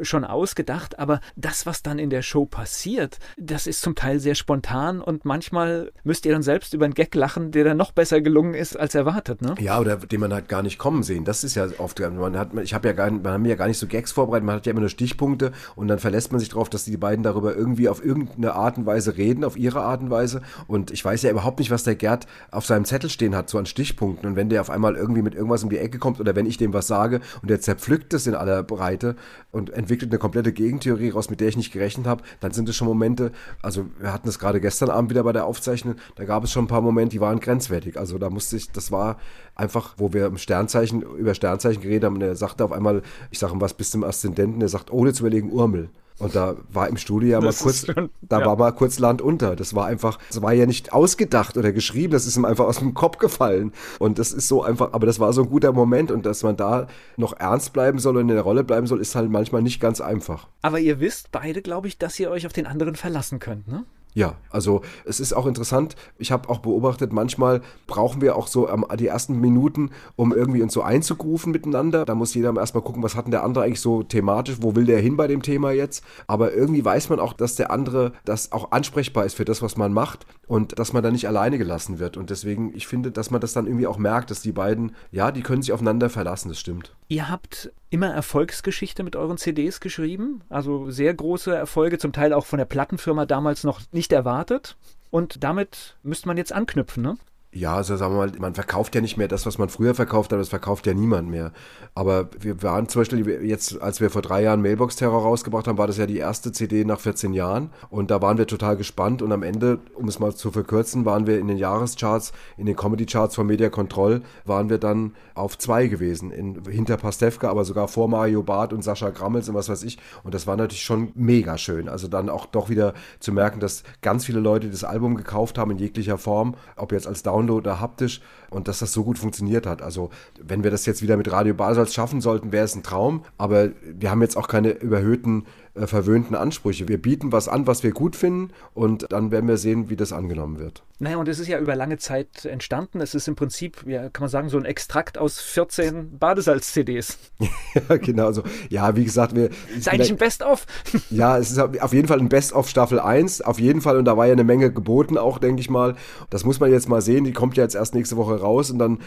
schon 0.00 0.24
ausgedacht, 0.24 0.98
aber 0.98 1.20
das, 1.36 1.66
was 1.66 1.82
dann 1.82 1.98
in 1.98 2.10
der 2.10 2.22
Show 2.22 2.46
passiert, 2.46 3.18
das 3.36 3.66
ist 3.66 3.80
zum 3.82 3.94
Teil 3.94 4.20
sehr 4.20 4.34
spontan 4.34 5.00
und 5.00 5.24
manchmal 5.24 5.92
müsst 6.04 6.26
ihr 6.26 6.32
dann 6.32 6.42
selbst 6.42 6.74
über 6.74 6.84
einen 6.84 6.94
Gag 6.94 7.14
lachen, 7.14 7.50
der 7.50 7.64
dann 7.64 7.76
noch 7.76 7.92
besser 7.92 8.20
gelungen 8.20 8.54
ist 8.54 8.78
als 8.78 8.94
erwartet, 8.94 9.42
ne? 9.42 9.54
Ja, 9.58 9.78
oder 9.80 9.96
den 9.96 10.20
man 10.20 10.32
halt 10.32 10.48
gar 10.48 10.62
nicht 10.62 10.78
kommen 10.78 11.02
sehen. 11.02 11.24
Das 11.24 11.44
ist 11.44 11.54
ja 11.54 11.66
oft, 11.78 11.98
man 12.00 12.38
hat, 12.38 12.50
ich 12.62 12.74
habe 12.74 12.88
ja 12.88 12.94
gar, 12.94 13.10
man 13.10 13.32
haben 13.32 13.44
ja 13.44 13.54
gar 13.54 13.68
nicht 13.68 13.78
so 13.78 13.86
Gags 13.86 14.12
vorbereitet, 14.12 14.46
man 14.46 14.56
hat 14.56 14.66
ja 14.66 14.70
immer 14.70 14.80
nur 14.80 14.88
Stichpunkte 14.88 15.52
und 15.74 15.88
dann 15.88 15.98
verlässt 15.98 16.32
man 16.32 16.38
sich 16.38 16.48
darauf, 16.48 16.68
dass 16.68 16.84
die 16.84 16.96
beiden 16.96 17.22
darüber 17.22 17.54
irgendwie 17.54 17.88
auf 17.88 18.04
irgendeine 18.04 18.54
Art 18.54 18.78
und 18.78 18.86
Weise 18.86 19.16
reden, 19.16 19.44
auf 19.44 19.56
ihre 19.56 19.80
Art 19.80 20.00
und 20.00 20.10
Weise. 20.10 20.42
Und 20.66 20.90
ich 20.90 21.04
weiß 21.04 21.22
ja 21.22 21.30
überhaupt 21.30 21.58
nicht, 21.58 21.70
was 21.70 21.84
der 21.84 21.96
Gerd 21.96 22.26
auf 22.50 22.66
seinem 22.66 22.84
Zettel 22.84 23.10
stehen 23.10 23.34
hat, 23.34 23.50
so 23.50 23.58
an 23.58 23.66
Stichpunkten. 23.66 24.28
Und 24.28 24.36
wenn 24.36 24.48
der 24.48 24.60
auf 24.60 24.70
einmal 24.70 24.96
irgendwie 24.96 25.22
mit 25.22 25.34
irgendwas 25.34 25.62
um 25.62 25.70
die 25.70 25.78
Ecke 25.78 25.98
kommt 25.98 26.20
oder 26.20 26.36
wenn 26.36 26.46
ich 26.46 26.58
dem 26.58 26.72
was 26.72 26.86
sage 26.86 27.20
und 27.42 27.50
der 27.50 27.60
zerpflückt 27.60 28.14
es 28.14 28.26
in 28.26 28.34
aller 28.34 28.62
Breite 28.62 29.15
und 29.52 29.70
entwickelt 29.70 30.10
eine 30.10 30.18
komplette 30.18 30.52
Gegentheorie 30.52 31.10
raus, 31.10 31.30
mit 31.30 31.40
der 31.40 31.48
ich 31.48 31.56
nicht 31.56 31.72
gerechnet 31.72 32.06
habe, 32.06 32.22
dann 32.40 32.52
sind 32.52 32.68
es 32.68 32.76
schon 32.76 32.88
Momente, 32.88 33.32
also 33.62 33.86
wir 33.98 34.12
hatten 34.12 34.28
es 34.28 34.38
gerade 34.38 34.60
gestern 34.60 34.90
Abend 34.90 35.10
wieder 35.10 35.24
bei 35.24 35.32
der 35.32 35.46
Aufzeichnung, 35.46 35.96
da 36.16 36.24
gab 36.24 36.44
es 36.44 36.52
schon 36.52 36.64
ein 36.64 36.68
paar 36.68 36.82
Momente, 36.82 37.12
die 37.12 37.20
waren 37.20 37.40
grenzwertig. 37.40 37.98
Also 37.98 38.18
da 38.18 38.30
musste 38.30 38.56
ich, 38.56 38.70
das 38.70 38.90
war 38.90 39.18
einfach, 39.54 39.94
wo 39.96 40.12
wir 40.12 40.26
im 40.26 40.38
Sternzeichen, 40.38 41.02
über 41.02 41.34
Sternzeichen 41.34 41.82
geredet 41.82 42.04
haben 42.04 42.16
und 42.16 42.22
er 42.22 42.36
sagte 42.36 42.64
auf 42.64 42.72
einmal, 42.72 43.02
ich 43.30 43.38
sage 43.38 43.54
ihm 43.54 43.60
was 43.60 43.74
bis 43.74 43.90
zum 43.90 44.04
Aszendenten, 44.04 44.60
er 44.60 44.68
sagt, 44.68 44.92
ohne 44.92 45.12
zu 45.12 45.22
überlegen, 45.22 45.50
Urmel. 45.50 45.90
Und 46.18 46.34
da 46.34 46.56
war 46.72 46.88
im 46.88 46.96
Studio 46.96 47.28
ja 47.28 47.40
mal 47.40 47.52
kurz, 47.52 47.86
schon, 47.86 48.10
da 48.22 48.40
ja. 48.40 48.46
war 48.46 48.56
mal 48.56 48.72
kurz 48.72 48.98
Land 48.98 49.20
unter. 49.20 49.54
Das 49.54 49.74
war 49.74 49.86
einfach, 49.86 50.18
das 50.28 50.40
war 50.40 50.52
ja 50.52 50.64
nicht 50.64 50.92
ausgedacht 50.92 51.58
oder 51.58 51.72
geschrieben, 51.72 52.12
das 52.12 52.26
ist 52.26 52.36
ihm 52.36 52.46
einfach 52.46 52.64
aus 52.64 52.78
dem 52.78 52.94
Kopf 52.94 53.18
gefallen. 53.18 53.72
Und 53.98 54.18
das 54.18 54.32
ist 54.32 54.48
so 54.48 54.62
einfach, 54.62 54.92
aber 54.92 55.06
das 55.06 55.20
war 55.20 55.32
so 55.34 55.42
ein 55.42 55.50
guter 55.50 55.72
Moment 55.72 56.10
und 56.10 56.24
dass 56.24 56.42
man 56.42 56.56
da 56.56 56.86
noch 57.16 57.34
ernst 57.38 57.74
bleiben 57.74 57.98
soll 57.98 58.16
und 58.16 58.28
in 58.28 58.34
der 58.34 58.42
Rolle 58.42 58.64
bleiben 58.64 58.86
soll, 58.86 59.00
ist 59.00 59.14
halt 59.14 59.30
manchmal 59.30 59.62
nicht 59.62 59.78
ganz 59.78 60.00
einfach. 60.00 60.48
Aber 60.62 60.78
ihr 60.78 61.00
wisst 61.00 61.32
beide, 61.32 61.60
glaube 61.60 61.88
ich, 61.88 61.98
dass 61.98 62.18
ihr 62.18 62.30
euch 62.30 62.46
auf 62.46 62.52
den 62.52 62.66
anderen 62.66 62.94
verlassen 62.94 63.38
könnt, 63.38 63.68
ne? 63.68 63.84
Ja, 64.16 64.36
also 64.48 64.80
es 65.04 65.20
ist 65.20 65.34
auch 65.34 65.44
interessant. 65.44 65.94
Ich 66.16 66.32
habe 66.32 66.48
auch 66.48 66.60
beobachtet, 66.60 67.12
manchmal 67.12 67.60
brauchen 67.86 68.22
wir 68.22 68.34
auch 68.36 68.46
so 68.46 68.66
ähm, 68.66 68.86
die 68.98 69.08
ersten 69.08 69.38
Minuten, 69.42 69.90
um 70.16 70.32
irgendwie 70.32 70.62
uns 70.62 70.72
so 70.72 70.80
einzugrufen 70.80 71.52
miteinander. 71.52 72.06
Da 72.06 72.14
muss 72.14 72.32
jeder 72.32 72.56
erstmal 72.56 72.82
gucken, 72.82 73.02
was 73.02 73.14
hat 73.14 73.26
denn 73.26 73.32
der 73.32 73.44
andere 73.44 73.64
eigentlich 73.64 73.82
so 73.82 74.02
thematisch, 74.02 74.56
wo 74.62 74.74
will 74.74 74.86
der 74.86 75.00
hin 75.00 75.18
bei 75.18 75.26
dem 75.26 75.42
Thema 75.42 75.70
jetzt. 75.72 76.02
Aber 76.28 76.54
irgendwie 76.54 76.82
weiß 76.82 77.10
man 77.10 77.20
auch, 77.20 77.34
dass 77.34 77.56
der 77.56 77.70
andere 77.70 78.12
das 78.24 78.52
auch 78.52 78.72
ansprechbar 78.72 79.26
ist 79.26 79.34
für 79.34 79.44
das, 79.44 79.60
was 79.60 79.76
man 79.76 79.92
macht 79.92 80.24
und 80.46 80.78
dass 80.78 80.94
man 80.94 81.02
da 81.02 81.10
nicht 81.10 81.28
alleine 81.28 81.58
gelassen 81.58 81.98
wird. 81.98 82.16
Und 82.16 82.30
deswegen, 82.30 82.74
ich 82.74 82.86
finde, 82.86 83.10
dass 83.10 83.30
man 83.30 83.42
das 83.42 83.52
dann 83.52 83.66
irgendwie 83.66 83.86
auch 83.86 83.98
merkt, 83.98 84.30
dass 84.30 84.40
die 84.40 84.52
beiden, 84.52 84.92
ja, 85.10 85.30
die 85.30 85.42
können 85.42 85.60
sich 85.60 85.74
aufeinander 85.74 86.08
verlassen, 86.08 86.48
das 86.48 86.58
stimmt. 86.58 86.96
Ihr 87.08 87.28
habt 87.28 87.72
immer 87.88 88.12
Erfolgsgeschichte 88.12 89.04
mit 89.04 89.14
euren 89.14 89.38
CDs 89.38 89.80
geschrieben, 89.80 90.42
also 90.48 90.90
sehr 90.90 91.14
große 91.14 91.54
Erfolge, 91.54 91.98
zum 91.98 92.12
Teil 92.12 92.32
auch 92.32 92.46
von 92.46 92.58
der 92.58 92.64
Plattenfirma 92.66 93.26
damals 93.26 93.62
noch 93.62 93.80
nicht 93.92 94.12
erwartet. 94.12 94.76
Und 95.10 95.44
damit 95.44 95.96
müsste 96.02 96.26
man 96.26 96.36
jetzt 96.36 96.52
anknüpfen, 96.52 97.02
ne? 97.02 97.16
Ja, 97.56 97.76
also 97.76 97.96
sagen 97.96 98.12
wir 98.12 98.18
mal, 98.18 98.32
man 98.38 98.54
verkauft 98.54 98.94
ja 98.94 99.00
nicht 99.00 99.16
mehr 99.16 99.28
das, 99.28 99.46
was 99.46 99.56
man 99.56 99.70
früher 99.70 99.94
verkauft 99.94 100.30
hat, 100.30 100.38
das 100.38 100.50
verkauft 100.50 100.86
ja 100.86 100.92
niemand 100.92 101.30
mehr. 101.30 101.52
Aber 101.94 102.28
wir 102.38 102.62
waren 102.62 102.86
zum 102.86 103.00
Beispiel 103.00 103.26
jetzt, 103.46 103.80
als 103.80 103.98
wir 103.98 104.10
vor 104.10 104.20
drei 104.20 104.42
Jahren 104.42 104.60
Mailbox 104.60 104.96
Terror 104.96 105.22
rausgebracht 105.22 105.66
haben, 105.66 105.78
war 105.78 105.86
das 105.86 105.96
ja 105.96 106.04
die 106.04 106.18
erste 106.18 106.52
CD 106.52 106.84
nach 106.84 107.00
14 107.00 107.32
Jahren 107.32 107.70
und 107.88 108.10
da 108.10 108.20
waren 108.20 108.36
wir 108.36 108.46
total 108.46 108.76
gespannt 108.76 109.22
und 109.22 109.32
am 109.32 109.42
Ende, 109.42 109.78
um 109.94 110.06
es 110.06 110.18
mal 110.18 110.34
zu 110.34 110.50
verkürzen, 110.50 111.06
waren 111.06 111.26
wir 111.26 111.38
in 111.38 111.48
den 111.48 111.56
Jahrescharts, 111.56 112.32
in 112.58 112.66
den 112.66 112.76
Comedy 112.76 113.06
Charts 113.06 113.34
von 113.34 113.46
Media 113.46 113.70
Control, 113.70 114.20
waren 114.44 114.68
wir 114.68 114.76
dann 114.76 115.14
auf 115.34 115.56
zwei 115.56 115.86
gewesen, 115.86 116.32
in, 116.32 116.62
hinter 116.68 116.98
Pastewka, 116.98 117.48
aber 117.48 117.64
sogar 117.64 117.88
vor 117.88 118.06
Mario 118.06 118.42
Barth 118.42 118.74
und 118.74 118.84
Sascha 118.84 119.08
Grammels 119.08 119.48
und 119.48 119.54
was 119.54 119.70
weiß 119.70 119.82
ich 119.84 119.96
und 120.24 120.34
das 120.34 120.46
war 120.46 120.58
natürlich 120.58 120.84
schon 120.84 121.10
mega 121.14 121.56
schön. 121.56 121.88
Also 121.88 122.06
dann 122.06 122.28
auch 122.28 122.44
doch 122.44 122.68
wieder 122.68 122.92
zu 123.18 123.32
merken, 123.32 123.60
dass 123.60 123.82
ganz 124.02 124.26
viele 124.26 124.40
Leute 124.40 124.68
das 124.68 124.84
Album 124.84 125.14
gekauft 125.14 125.56
haben 125.56 125.70
in 125.70 125.78
jeglicher 125.78 126.18
Form, 126.18 126.54
ob 126.76 126.92
jetzt 126.92 127.06
als 127.06 127.22
Download 127.22 127.45
Download 127.46 127.68
oder 127.68 127.80
haptisch 127.80 128.20
und 128.50 128.68
dass 128.68 128.78
das 128.80 128.92
so 128.92 129.04
gut 129.04 129.18
funktioniert 129.18 129.66
hat. 129.66 129.82
Also 129.82 130.10
wenn 130.40 130.64
wir 130.64 130.70
das 130.70 130.86
jetzt 130.86 131.02
wieder 131.02 131.16
mit 131.16 131.30
Radio 131.30 131.54
Basel 131.54 131.88
schaffen 131.88 132.20
sollten, 132.20 132.52
wäre 132.52 132.64
es 132.64 132.74
ein 132.74 132.82
Traum, 132.82 133.24
aber 133.38 133.70
wir 133.82 134.10
haben 134.10 134.22
jetzt 134.22 134.36
auch 134.36 134.48
keine 134.48 134.70
überhöhten, 134.70 135.46
äh, 135.76 135.86
verwöhnten 135.86 136.34
Ansprüche. 136.34 136.88
Wir 136.88 137.00
bieten 137.00 137.32
was 137.32 137.48
an, 137.48 137.66
was 137.66 137.82
wir 137.82 137.92
gut 137.92 138.16
finden 138.16 138.52
und 138.74 139.06
dann 139.10 139.30
werden 139.30 139.48
wir 139.48 139.56
sehen, 139.56 139.90
wie 139.90 139.96
das 139.96 140.12
angenommen 140.12 140.58
wird. 140.58 140.82
Naja, 140.98 141.18
und 141.18 141.28
es 141.28 141.38
ist 141.38 141.48
ja 141.48 141.58
über 141.58 141.76
lange 141.76 141.98
Zeit 141.98 142.46
entstanden. 142.46 143.02
Es 143.02 143.14
ist 143.14 143.28
im 143.28 143.36
Prinzip, 143.36 143.84
ja, 143.86 144.08
kann 144.08 144.22
man 144.22 144.30
sagen, 144.30 144.48
so 144.48 144.56
ein 144.56 144.64
Extrakt 144.64 145.18
aus 145.18 145.40
14 145.40 146.18
Badesalz-CDs. 146.18 147.18
ja, 147.88 147.96
genau. 147.98 148.32
So. 148.32 148.42
Ja, 148.70 148.96
wie 148.96 149.04
gesagt, 149.04 149.36
wir. 149.36 149.50
Ist 149.76 149.88
eigentlich 149.88 150.10
ein 150.10 150.16
Best-of. 150.16 150.64
ja, 151.10 151.36
es 151.36 151.50
ist 151.50 151.58
auf 151.58 151.92
jeden 151.92 152.08
Fall 152.08 152.18
ein 152.18 152.30
Best-of 152.30 152.68
Staffel 152.68 152.98
1. 152.98 153.42
Auf 153.42 153.60
jeden 153.60 153.82
Fall. 153.82 153.98
Und 153.98 154.06
da 154.06 154.16
war 154.16 154.26
ja 154.26 154.32
eine 154.32 154.44
Menge 154.44 154.72
geboten 154.72 155.18
auch, 155.18 155.38
denke 155.38 155.60
ich 155.60 155.68
mal. 155.68 155.96
Das 156.30 156.44
muss 156.44 156.60
man 156.60 156.70
jetzt 156.70 156.88
mal 156.88 157.02
sehen. 157.02 157.24
Die 157.24 157.32
kommt 157.32 157.58
ja 157.58 157.62
jetzt 157.62 157.74
erst 157.74 157.94
nächste 157.94 158.16
Woche 158.16 158.40
raus 158.40 158.70
und 158.70 158.78
dann 158.78 159.00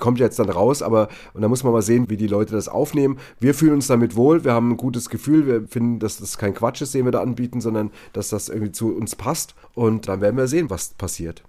kommt 0.00 0.18
jetzt 0.18 0.38
dann 0.38 0.50
raus, 0.50 0.82
aber 0.82 1.08
und 1.34 1.42
da 1.42 1.48
muss 1.48 1.62
man 1.62 1.72
mal 1.72 1.82
sehen, 1.82 2.10
wie 2.10 2.16
die 2.16 2.26
Leute 2.26 2.54
das 2.54 2.68
aufnehmen. 2.68 3.18
Wir 3.38 3.54
fühlen 3.54 3.74
uns 3.74 3.86
damit 3.86 4.16
wohl, 4.16 4.44
wir 4.44 4.52
haben 4.52 4.72
ein 4.72 4.76
gutes 4.76 5.08
Gefühl, 5.08 5.46
wir 5.46 5.68
finden, 5.68 6.00
dass 6.00 6.18
das 6.18 6.36
kein 6.36 6.54
Quatsch 6.54 6.82
ist, 6.82 6.94
den 6.94 7.04
wir 7.04 7.12
da 7.12 7.22
anbieten, 7.22 7.60
sondern 7.60 7.90
dass 8.12 8.28
das 8.28 8.48
irgendwie 8.48 8.72
zu 8.72 8.94
uns 8.94 9.14
passt 9.14 9.54
und 9.74 10.08
dann 10.08 10.20
werden 10.20 10.36
wir 10.36 10.48
sehen, 10.48 10.68
was 10.70 10.94
passiert. 10.94 11.44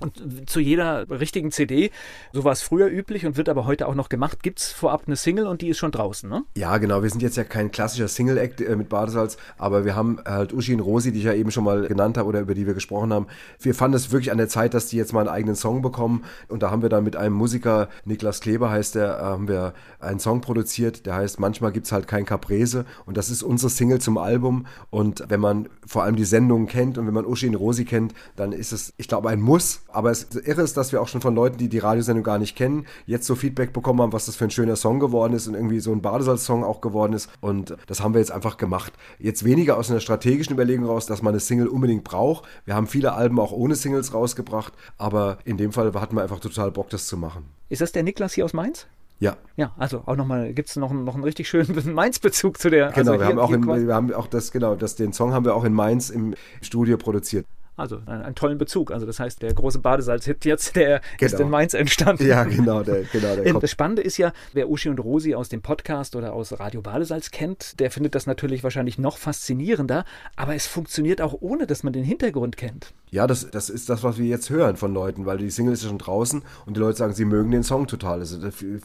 Und 0.00 0.48
zu 0.48 0.60
jeder 0.60 1.08
richtigen 1.10 1.52
CD, 1.52 1.90
so 2.32 2.44
war 2.44 2.52
es 2.52 2.62
früher 2.62 2.88
üblich 2.88 3.26
und 3.26 3.36
wird 3.36 3.48
aber 3.48 3.66
heute 3.66 3.86
auch 3.86 3.94
noch 3.94 4.08
gemacht, 4.08 4.42
gibt 4.42 4.60
es 4.60 4.72
vorab 4.72 5.04
eine 5.06 5.16
Single 5.16 5.46
und 5.46 5.60
die 5.60 5.68
ist 5.68 5.78
schon 5.78 5.92
draußen, 5.92 6.28
ne? 6.28 6.42
Ja, 6.56 6.78
genau. 6.78 7.02
Wir 7.02 7.10
sind 7.10 7.22
jetzt 7.22 7.36
ja 7.36 7.44
kein 7.44 7.70
klassischer 7.70 8.08
Single-Act 8.08 8.60
äh, 8.60 8.76
mit 8.76 8.88
Badesalz, 8.88 9.36
aber 9.58 9.84
wir 9.84 9.94
haben 9.94 10.18
halt 10.24 10.52
Uschi 10.52 10.74
und 10.74 10.80
Rosi, 10.80 11.12
die 11.12 11.18
ich 11.18 11.24
ja 11.24 11.34
eben 11.34 11.50
schon 11.50 11.64
mal 11.64 11.86
genannt 11.86 12.16
habe 12.16 12.28
oder 12.28 12.40
über 12.40 12.54
die 12.54 12.66
wir 12.66 12.74
gesprochen 12.74 13.12
haben. 13.12 13.26
Wir 13.60 13.74
fanden 13.74 13.96
es 13.96 14.10
wirklich 14.10 14.32
an 14.32 14.38
der 14.38 14.48
Zeit, 14.48 14.74
dass 14.74 14.86
die 14.86 14.96
jetzt 14.96 15.12
mal 15.12 15.20
einen 15.20 15.28
eigenen 15.28 15.56
Song 15.56 15.82
bekommen 15.82 16.24
und 16.48 16.62
da 16.62 16.70
haben 16.70 16.82
wir 16.82 16.88
dann 16.88 17.04
mit 17.04 17.16
einem 17.16 17.34
Musiker, 17.34 17.88
Niklas 18.04 18.40
Kleber 18.40 18.70
heißt 18.70 18.94
der, 18.94 19.18
äh, 19.18 19.22
haben 19.22 19.48
wir 19.48 19.74
einen 19.98 20.20
Song 20.20 20.40
produziert, 20.40 21.06
der 21.06 21.14
heißt 21.16 21.40
Manchmal 21.40 21.72
gibt 21.72 21.86
es 21.86 21.92
halt 21.92 22.08
kein 22.08 22.24
Caprese 22.24 22.84
und 23.06 23.16
das 23.16 23.30
ist 23.30 23.42
unsere 23.42 23.70
Single 23.70 24.00
zum 24.00 24.18
Album 24.18 24.66
und 24.90 25.24
wenn 25.28 25.40
man 25.40 25.68
vor 25.86 26.04
allem 26.04 26.16
die 26.16 26.24
Sendungen 26.24 26.66
kennt 26.66 26.98
und 26.98 27.06
wenn 27.06 27.14
man 27.14 27.26
Uschi 27.26 27.48
und 27.48 27.54
Rosi 27.54 27.84
kennt, 27.84 28.14
dann 28.36 28.52
ist 28.52 28.72
es, 28.72 28.94
ich 28.96 29.08
glaube, 29.08 29.28
ein 29.28 29.40
Muss 29.40 29.82
aber 29.92 30.10
es 30.10 30.28
irre 30.44 30.62
ist, 30.62 30.76
dass 30.76 30.92
wir 30.92 31.00
auch 31.00 31.08
schon 31.08 31.20
von 31.20 31.34
Leuten, 31.34 31.58
die 31.58 31.68
die 31.68 31.78
Radiosendung 31.78 32.24
gar 32.24 32.38
nicht 32.38 32.56
kennen, 32.56 32.86
jetzt 33.06 33.26
so 33.26 33.34
Feedback 33.34 33.72
bekommen 33.72 34.00
haben, 34.00 34.12
was 34.12 34.26
das 34.26 34.36
für 34.36 34.44
ein 34.44 34.50
schöner 34.50 34.76
Song 34.76 35.00
geworden 35.00 35.32
ist 35.32 35.46
und 35.46 35.54
irgendwie 35.54 35.80
so 35.80 35.92
ein 35.92 36.02
Badesalz-Song 36.02 36.64
auch 36.64 36.80
geworden 36.80 37.12
ist. 37.12 37.30
Und 37.40 37.76
das 37.86 38.00
haben 38.02 38.14
wir 38.14 38.20
jetzt 38.20 38.32
einfach 38.32 38.56
gemacht. 38.56 38.92
Jetzt 39.18 39.44
weniger 39.44 39.76
aus 39.76 39.90
einer 39.90 40.00
strategischen 40.00 40.54
Überlegung 40.54 40.86
raus, 40.86 41.06
dass 41.06 41.22
man 41.22 41.32
eine 41.32 41.40
Single 41.40 41.68
unbedingt 41.68 42.04
braucht. 42.04 42.44
Wir 42.64 42.74
haben 42.74 42.86
viele 42.86 43.12
Alben 43.12 43.38
auch 43.38 43.52
ohne 43.52 43.74
Singles 43.74 44.14
rausgebracht, 44.14 44.72
aber 44.98 45.38
in 45.44 45.56
dem 45.56 45.72
Fall 45.72 45.92
hatten 45.94 46.16
wir 46.16 46.22
einfach 46.22 46.40
total 46.40 46.70
Bock, 46.70 46.90
das 46.90 47.06
zu 47.06 47.16
machen. 47.16 47.44
Ist 47.68 47.80
das 47.80 47.92
der 47.92 48.02
Niklas 48.02 48.32
hier 48.34 48.44
aus 48.44 48.52
Mainz? 48.52 48.86
Ja. 49.20 49.36
Ja, 49.56 49.72
also 49.76 50.02
auch 50.06 50.16
nochmal, 50.16 50.54
gibt 50.54 50.70
es 50.70 50.76
noch, 50.76 50.92
noch 50.92 51.14
einen 51.14 51.24
richtig 51.24 51.48
schönen 51.48 51.94
Mainz-Bezug 51.94 52.58
zu 52.58 52.70
der. 52.70 52.90
Genau, 52.92 53.12
also 53.12 53.22
wir, 53.22 53.28
haben 53.28 53.38
auch 53.38 53.52
in, 53.52 53.86
wir 53.86 53.94
haben 53.94 54.12
auch 54.14 54.26
das, 54.26 54.50
genau, 54.50 54.74
das, 54.74 54.96
den 54.96 55.12
Song 55.12 55.32
haben 55.32 55.44
wir 55.44 55.54
auch 55.54 55.64
in 55.64 55.74
Mainz 55.74 56.08
im 56.08 56.34
Studio 56.62 56.96
produziert. 56.96 57.46
Also 57.80 58.00
einen, 58.06 58.22
einen, 58.22 58.34
tollen 58.34 58.58
Bezug. 58.58 58.90
Also 58.92 59.06
das 59.06 59.18
heißt, 59.18 59.42
der 59.42 59.54
große 59.54 59.78
Badesalz-Hit 59.78 60.44
jetzt, 60.44 60.76
der 60.76 61.00
genau. 61.18 61.32
ist 61.32 61.40
in 61.40 61.50
Mainz 61.50 61.74
entstanden. 61.74 62.26
Ja, 62.26 62.44
genau. 62.44 62.82
Der, 62.82 63.02
genau 63.04 63.36
der 63.36 63.54
das 63.60 63.70
Spannende 63.70 64.02
ist 64.02 64.18
ja, 64.18 64.32
wer 64.52 64.68
Uschi 64.68 64.88
und 64.88 65.00
Rosi 65.00 65.34
aus 65.34 65.48
dem 65.48 65.62
Podcast 65.62 66.16
oder 66.16 66.32
aus 66.32 66.58
Radio 66.60 66.82
Badesalz 66.82 67.30
kennt, 67.30 67.80
der 67.80 67.90
findet 67.90 68.14
das 68.14 68.26
natürlich 68.26 68.62
wahrscheinlich 68.62 68.98
noch 68.98 69.18
faszinierender, 69.18 70.04
aber 70.36 70.54
es 70.54 70.66
funktioniert 70.66 71.20
auch 71.20 71.34
ohne, 71.40 71.66
dass 71.66 71.82
man 71.82 71.92
den 71.92 72.04
Hintergrund 72.04 72.56
kennt. 72.56 72.92
Ja, 73.12 73.26
das, 73.26 73.50
das 73.50 73.70
ist 73.70 73.88
das, 73.88 74.04
was 74.04 74.18
wir 74.18 74.26
jetzt 74.26 74.50
hören 74.50 74.76
von 74.76 74.94
Leuten, 74.94 75.26
weil 75.26 75.38
die 75.38 75.50
Single 75.50 75.72
ist 75.72 75.82
ja 75.82 75.88
schon 75.88 75.98
draußen 75.98 76.42
und 76.66 76.76
die 76.76 76.80
Leute 76.80 76.98
sagen, 76.98 77.12
sie 77.12 77.24
mögen 77.24 77.50
den 77.50 77.64
Song 77.64 77.88
total. 77.88 78.20
Also, 78.20 78.38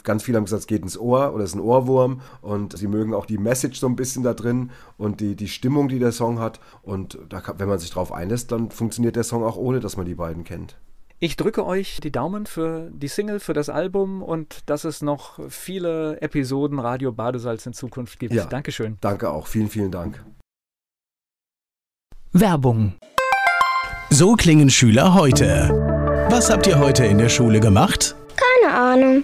ganz 0.03 0.23
viele 0.23 0.38
haben 0.38 0.45
gesagt, 0.45 0.62
es 0.62 0.67
geht 0.67 0.81
ins 0.81 0.97
Ohr 0.97 1.34
oder 1.34 1.43
es 1.43 1.51
ist 1.51 1.55
ein 1.55 1.62
Ohrwurm 1.62 2.21
und 2.41 2.75
sie 2.75 2.88
mögen 2.88 3.13
auch 3.13 3.27
die 3.27 3.38
Message 3.38 3.79
so 3.79 3.88
ein 3.88 3.95
bisschen 3.95 4.23
da 4.23 4.34
drin 4.34 4.71
und 4.97 5.21
die, 5.21 5.36
die 5.36 5.47
Stimmung, 5.47 5.89
die 5.89 5.99
der 5.99 6.12
Song 6.12 6.39
hat. 6.39 6.60
Und 6.81 7.19
da 7.29 7.43
wenn 7.58 7.69
man 7.69 7.77
sich 7.77 7.91
drauf 7.91 8.12
einlässt, 8.12 8.51
dann 8.51 8.71
funktioniert 8.86 9.15
der 9.15 9.24
Song 9.24 9.43
auch 9.43 9.58
ohne, 9.58 9.80
dass 9.80 9.98
man 9.98 10.06
die 10.06 10.15
beiden 10.15 10.43
kennt. 10.43 10.78
Ich 11.19 11.38
drücke 11.38 11.65
euch 11.65 12.00
die 12.02 12.12
Daumen 12.12 12.45
für 12.45 12.91
die 12.91 13.08
Single, 13.08 13.39
für 13.39 13.54
das 13.54 13.69
Album 13.69 14.21
und 14.21 14.69
dass 14.69 14.84
es 14.84 15.02
noch 15.02 15.39
viele 15.50 16.21
Episoden 16.21 16.78
Radio 16.78 17.12
Badesalz 17.12 17.65
in 17.65 17.74
Zukunft 17.74 18.19
gibt. 18.19 18.34
Ja, 18.34 18.45
Dankeschön. 18.45 18.98
Danke 19.02 19.32
auch. 19.32 19.48
Vielen, 19.48 19.69
vielen 19.69 19.91
Dank. 19.91 20.24
Werbung 22.32 22.95
so 24.10 24.36
klingen 24.36 24.69
Schüler 24.69 25.13
heute. 25.13 25.69
Was 26.30 26.50
habt 26.50 26.67
ihr 26.67 26.80
heute 26.80 27.06
in 27.06 27.17
der 27.17 27.28
Schule 27.28 27.60
gemacht? 27.60 28.15
Keine 28.62 28.74
Ahnung. 28.74 29.24